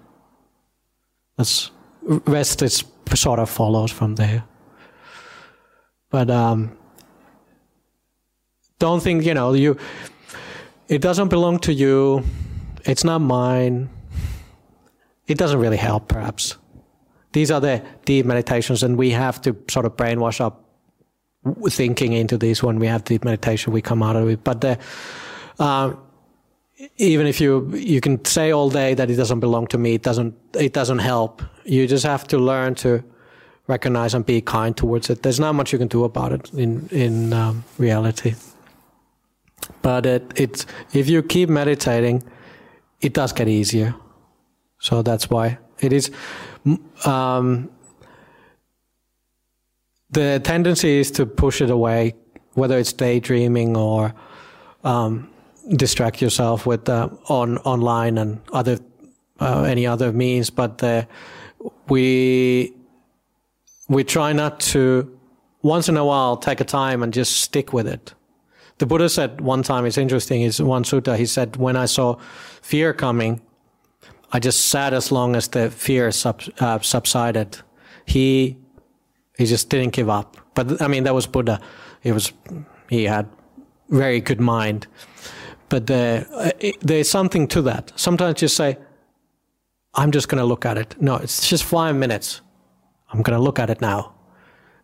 That's 1.36 1.70
rest 2.02 2.62
is 2.62 2.84
sort 3.14 3.38
of 3.38 3.50
follows 3.50 3.92
from 3.92 4.14
there. 4.14 4.44
But 6.08 6.30
um, 6.30 6.78
don't 8.78 9.02
think 9.02 9.24
you 9.24 9.34
know 9.34 9.54
you 9.54 9.76
it 10.88 11.02
doesn't 11.02 11.28
belong 11.28 11.58
to 11.60 11.72
you. 11.72 12.22
It's 12.84 13.02
not 13.02 13.20
mine. 13.20 13.88
It 15.26 15.38
doesn't 15.38 15.58
really 15.58 15.76
help, 15.76 16.08
perhaps. 16.08 16.56
These 17.32 17.50
are 17.50 17.60
the 17.60 17.82
deep 18.04 18.24
meditations, 18.24 18.82
and 18.82 18.96
we 18.96 19.10
have 19.10 19.40
to 19.42 19.56
sort 19.68 19.84
of 19.86 19.96
brainwash 19.96 20.40
up 20.40 20.64
thinking 21.68 22.12
into 22.12 22.38
these 22.38 22.62
when 22.62 22.78
we 22.78 22.86
have 22.86 23.04
deep 23.04 23.24
meditation. 23.24 23.72
We 23.72 23.82
come 23.82 24.02
out 24.02 24.16
of 24.16 24.28
it, 24.28 24.44
but 24.44 24.60
the, 24.60 24.78
uh, 25.58 25.94
even 26.96 27.26
if 27.26 27.40
you 27.40 27.74
you 27.74 28.00
can 28.00 28.24
say 28.24 28.52
all 28.52 28.70
day 28.70 28.94
that 28.94 29.10
it 29.10 29.16
doesn't 29.16 29.40
belong 29.40 29.66
to 29.68 29.78
me, 29.78 29.94
it 29.94 30.02
doesn't 30.02 30.34
it 30.54 30.72
doesn't 30.72 31.00
help. 31.00 31.42
You 31.64 31.86
just 31.88 32.06
have 32.06 32.26
to 32.28 32.38
learn 32.38 32.76
to 32.76 33.02
recognize 33.66 34.14
and 34.14 34.24
be 34.24 34.40
kind 34.40 34.76
towards 34.76 35.10
it. 35.10 35.22
There's 35.22 35.40
not 35.40 35.54
much 35.54 35.72
you 35.72 35.78
can 35.78 35.88
do 35.88 36.04
about 36.04 36.32
it 36.32 36.52
in 36.54 36.88
in 36.90 37.32
um, 37.32 37.64
reality. 37.78 38.34
But 39.82 40.06
it 40.06 40.32
it's 40.36 40.66
if 40.92 41.08
you 41.08 41.22
keep 41.22 41.48
meditating, 41.48 42.22
it 43.00 43.12
does 43.14 43.32
get 43.32 43.48
easier. 43.48 43.94
So 44.80 45.02
that's 45.02 45.30
why 45.30 45.58
it 45.80 45.92
is. 45.92 46.10
Um, 47.04 47.70
the 50.10 50.40
tendency 50.42 50.98
is 50.98 51.10
to 51.12 51.26
push 51.26 51.60
it 51.60 51.70
away, 51.70 52.14
whether 52.54 52.78
it's 52.78 52.92
daydreaming 52.92 53.76
or 53.76 54.14
um, 54.84 55.28
distract 55.70 56.22
yourself 56.22 56.66
with 56.66 56.88
uh, 56.88 57.08
on 57.28 57.58
online 57.58 58.18
and 58.18 58.40
other 58.52 58.78
uh, 59.40 59.62
any 59.62 59.86
other 59.86 60.12
means. 60.12 60.50
But 60.50 60.82
uh, 60.82 61.04
we 61.88 62.72
we 63.88 64.04
try 64.04 64.32
not 64.32 64.60
to 64.60 65.18
once 65.62 65.88
in 65.88 65.96
a 65.96 66.04
while 66.04 66.36
take 66.36 66.60
a 66.60 66.64
time 66.64 67.02
and 67.02 67.12
just 67.12 67.40
stick 67.40 67.72
with 67.72 67.86
it. 67.86 68.14
The 68.78 68.86
Buddha 68.86 69.08
said 69.08 69.40
one 69.40 69.62
time, 69.62 69.86
it's 69.86 69.98
interesting, 69.98 70.42
is 70.42 70.60
one 70.60 70.84
sutta, 70.84 71.16
he 71.16 71.26
said, 71.26 71.56
when 71.56 71.76
I 71.76 71.86
saw 71.86 72.16
fear 72.60 72.92
coming, 72.92 73.40
I 74.32 74.38
just 74.38 74.66
sat 74.66 74.92
as 74.92 75.10
long 75.10 75.34
as 75.36 75.48
the 75.48 75.70
fear 75.70 76.10
sub, 76.12 76.42
uh, 76.60 76.80
subsided. 76.80 77.58
He, 78.04 78.56
he 79.38 79.46
just 79.46 79.70
didn't 79.70 79.92
give 79.94 80.10
up. 80.10 80.36
But 80.54 80.82
I 80.82 80.88
mean, 80.88 81.04
that 81.04 81.14
was 81.14 81.26
Buddha. 81.26 81.60
He 82.02 82.12
was, 82.12 82.32
he 82.90 83.04
had 83.04 83.28
very 83.88 84.20
good 84.20 84.40
mind. 84.40 84.86
But 85.68 85.86
the, 85.86 86.26
uh, 86.32 86.50
it, 86.60 86.76
there's 86.80 87.08
something 87.08 87.48
to 87.48 87.62
that. 87.62 87.92
Sometimes 87.96 88.42
you 88.42 88.48
say, 88.48 88.76
I'm 89.94 90.10
just 90.10 90.28
going 90.28 90.40
to 90.40 90.44
look 90.44 90.66
at 90.66 90.76
it. 90.76 91.00
No, 91.00 91.16
it's 91.16 91.48
just 91.48 91.64
five 91.64 91.96
minutes. 91.96 92.42
I'm 93.10 93.22
going 93.22 93.36
to 93.36 93.42
look 93.42 93.58
at 93.58 93.70
it 93.70 93.80
now. 93.80 94.14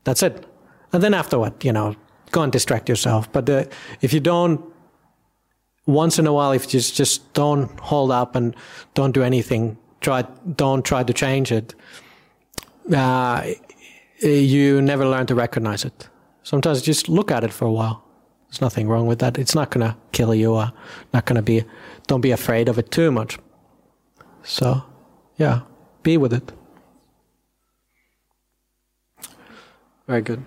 That's 0.05 0.22
it. 0.22 0.47
And 0.93 1.03
then 1.03 1.14
afterward, 1.14 1.64
you 1.64 1.72
know, 1.72 1.95
go 2.33 2.43
and 2.43 2.51
distract 2.51 2.89
yourself. 2.89 3.30
But 3.33 3.47
the, 3.47 3.70
if 4.01 4.12
you 4.12 4.20
don't, 4.20 4.61
once 5.87 6.18
in 6.18 6.26
a 6.26 6.33
while, 6.33 6.53
if 6.53 6.64
you 6.64 6.70
just, 6.70 6.97
just 6.97 7.33
don't 7.33 7.78
hold 7.80 8.11
up 8.11 8.35
and 8.35 8.57
don't 8.95 9.12
do 9.12 9.22
anything, 9.22 9.76
try, 10.01 10.22
don't 10.57 10.85
try 10.85 11.03
to 11.05 11.12
change 11.12 11.53
it, 11.53 11.74
uh, 12.95 13.45
you 14.20 14.83
never 14.83 15.07
learn 15.07 15.26
to 15.26 15.35
recognize 15.35 15.85
it. 15.85 16.09
Sometimes 16.43 16.83
just 16.83 17.09
look 17.09 17.30
at 17.30 17.45
it 17.45 17.53
for 17.53 17.66
a 17.66 17.72
while. 17.72 18.05
There's 18.49 18.61
nothing 18.61 18.89
wrong 18.89 19.07
with 19.07 19.18
that. 19.20 19.39
It's 19.39 19.55
not 19.55 19.70
going 19.70 19.87
to 19.87 19.97
kill 20.12 20.35
you 20.35 20.55
or 20.55 20.72
not 21.12 21.24
going 21.24 21.37
to 21.37 21.43
be, 21.43 21.64
don't 22.07 22.20
be 22.20 22.33
afraid 22.33 22.68
of 22.68 22.78
it 22.78 22.91
too 22.91 23.11
much. 23.11 23.39
So, 24.43 24.83
yeah, 25.37 25.61
be 26.03 26.16
with 26.16 26.33
it. 26.33 26.53
Very 30.07 30.22
good. 30.22 30.45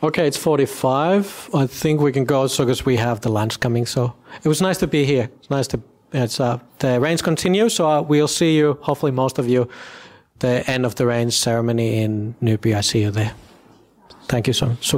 Okay, 0.00 0.28
it's 0.28 0.36
45. 0.36 1.50
I 1.54 1.66
think 1.66 2.00
we 2.00 2.12
can 2.12 2.24
go 2.24 2.46
so 2.46 2.64
because 2.64 2.86
we 2.86 2.96
have 2.96 3.20
the 3.20 3.30
lunch 3.30 3.58
coming. 3.58 3.84
So 3.84 4.14
it 4.44 4.48
was 4.48 4.62
nice 4.62 4.78
to 4.78 4.86
be 4.86 5.04
here. 5.04 5.28
It's 5.40 5.50
nice 5.50 5.66
to, 5.68 5.80
it's, 6.12 6.38
uh, 6.38 6.60
the 6.78 7.00
rains 7.00 7.20
continue. 7.20 7.68
So 7.68 7.88
uh, 7.88 8.02
we'll 8.02 8.28
see 8.28 8.56
you, 8.56 8.78
hopefully 8.80 9.10
most 9.10 9.40
of 9.40 9.48
you, 9.48 9.68
the 10.38 10.62
end 10.70 10.86
of 10.86 10.94
the 10.94 11.04
rains 11.04 11.36
ceremony 11.36 12.00
in 12.00 12.36
Newby. 12.40 12.76
I 12.76 12.80
see 12.82 13.00
you 13.00 13.10
there. 13.10 13.32
Thank 14.28 14.46
you 14.46 14.52
so 14.52 14.66
much. 14.66 14.88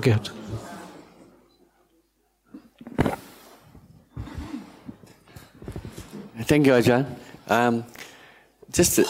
Thank 6.43 6.67
you, 6.67 6.73
Ajahn. 6.73 7.07
Um, 7.49 7.85
just 8.71 8.99
uh, 8.99 9.05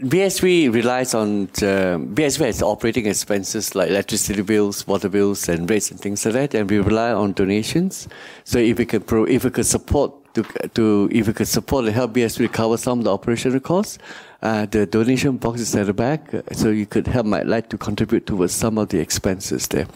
BSV 0.00 0.72
relies 0.72 1.12
on 1.12 1.42
uh, 1.42 1.98
BSV 2.16 2.46
has 2.46 2.62
operating 2.62 3.04
expenses 3.04 3.74
like 3.74 3.90
electricity 3.90 4.40
bills, 4.40 4.86
water 4.86 5.10
bills, 5.10 5.46
and 5.46 5.68
rates 5.68 5.90
and 5.90 6.00
things 6.00 6.24
like 6.24 6.34
that, 6.34 6.54
and 6.54 6.70
we 6.70 6.78
rely 6.78 7.12
on 7.12 7.34
donations. 7.34 8.08
So 8.44 8.58
if 8.58 8.78
we 8.78 8.86
could 8.86 9.06
pro, 9.06 9.24
if 9.24 9.44
we 9.44 9.50
could 9.50 9.66
support 9.66 10.14
to, 10.34 10.42
to 10.74 11.08
if 11.12 11.26
we 11.26 11.32
could 11.32 11.48
support 11.48 11.84
and 11.84 11.94
help 11.94 12.12
BSV 12.12 12.52
cover 12.52 12.76
some 12.76 12.98
of 13.00 13.04
the 13.04 13.12
operational 13.12 13.60
costs, 13.60 13.98
uh, 14.42 14.64
the 14.66 14.86
donation 14.86 15.36
box 15.36 15.60
is 15.60 15.74
at 15.76 15.86
the 15.86 15.92
back, 15.92 16.32
uh, 16.32 16.40
so 16.52 16.70
you 16.70 16.86
could 16.86 17.06
help 17.06 17.26
my 17.26 17.42
like 17.42 17.68
to 17.68 17.76
contribute 17.76 18.26
towards 18.26 18.54
some 18.54 18.78
of 18.78 18.88
the 18.88 18.98
expenses 18.98 19.68
there. 19.68 19.86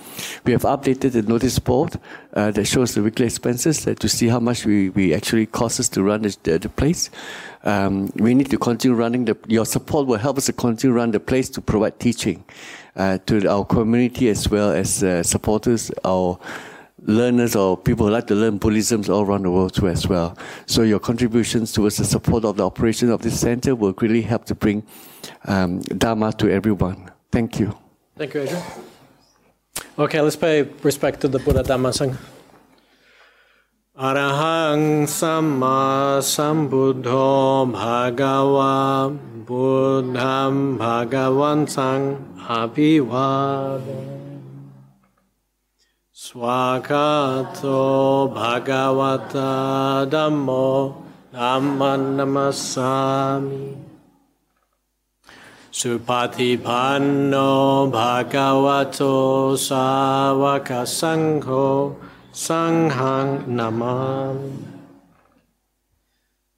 We 0.44 0.52
have 0.52 0.62
updated 0.62 1.12
the 1.12 1.22
notice 1.22 1.58
board 1.58 1.98
uh, 2.34 2.50
that 2.50 2.66
shows 2.66 2.94
the 2.94 3.02
weekly 3.02 3.26
expenses 3.26 3.86
uh, 3.86 3.94
to 3.94 4.08
see 4.08 4.28
how 4.28 4.40
much 4.40 4.66
we, 4.66 4.90
we 4.90 5.14
actually 5.14 5.46
cost 5.46 5.80
us 5.80 5.88
to 5.90 6.02
run 6.02 6.22
the, 6.22 6.36
the, 6.42 6.58
the 6.58 6.68
place. 6.68 7.08
Um, 7.62 8.12
we 8.16 8.34
need 8.34 8.50
to 8.50 8.58
continue 8.58 8.94
running 8.94 9.24
the. 9.24 9.36
Your 9.48 9.64
support 9.64 10.06
will 10.06 10.18
help 10.18 10.36
us 10.36 10.46
to 10.46 10.52
continue 10.52 10.94
run 10.94 11.12
the 11.12 11.20
place 11.20 11.48
to 11.50 11.62
provide 11.62 11.98
teaching 11.98 12.44
uh, 12.96 13.18
to 13.26 13.48
our 13.48 13.64
community 13.64 14.28
as 14.28 14.50
well 14.50 14.70
as 14.70 15.02
uh, 15.02 15.22
supporters, 15.22 15.90
our 16.04 16.38
learners 17.06 17.54
or 17.54 17.76
people 17.76 18.06
who 18.06 18.12
like 18.12 18.26
to 18.26 18.34
learn 18.34 18.58
Buddhism 18.58 19.02
all 19.08 19.22
around 19.22 19.42
the 19.44 19.50
world 19.50 19.74
too 19.74 19.88
as 19.88 20.08
well. 20.08 20.36
So 20.66 20.82
your 20.82 20.98
contributions 20.98 21.72
towards 21.72 21.96
the 21.96 22.04
support 22.04 22.44
of 22.44 22.56
the 22.56 22.66
operation 22.66 23.10
of 23.10 23.22
this 23.22 23.38
center 23.38 23.74
will 23.74 23.94
really 24.00 24.22
help 24.22 24.44
to 24.46 24.54
bring 24.54 24.82
um, 25.46 25.80
Dharma 25.80 26.32
to 26.34 26.50
everyone. 26.50 27.10
Thank 27.30 27.60
you. 27.60 27.76
Thank 28.16 28.34
you, 28.34 28.42
Adrian. 28.42 28.62
Okay, 29.98 30.20
let's 30.20 30.36
pay 30.36 30.62
respect 30.82 31.20
to 31.20 31.28
the 31.28 31.38
Buddha 31.38 31.62
Dhamma 31.62 31.92
Sangha. 31.92 32.18
Arahang 33.96 35.06
Samma 35.06 36.18
Sambuddho 36.18 37.70
Bhagava 37.70 39.16
Buddham 39.46 40.78
Bhagavantang 40.78 42.18
Abhivadana 42.38 44.23
Svakkhato 46.34 48.26
Bhagavata 48.34 50.02
Dhammo 50.10 50.98
Namasami 51.32 52.56
Supatipanno 55.70 57.86
Bhagavato 57.88 59.54
Savaka 59.54 60.82
Sangho 60.82 61.94
Sanghang 62.32 63.46
Namami 63.46 64.73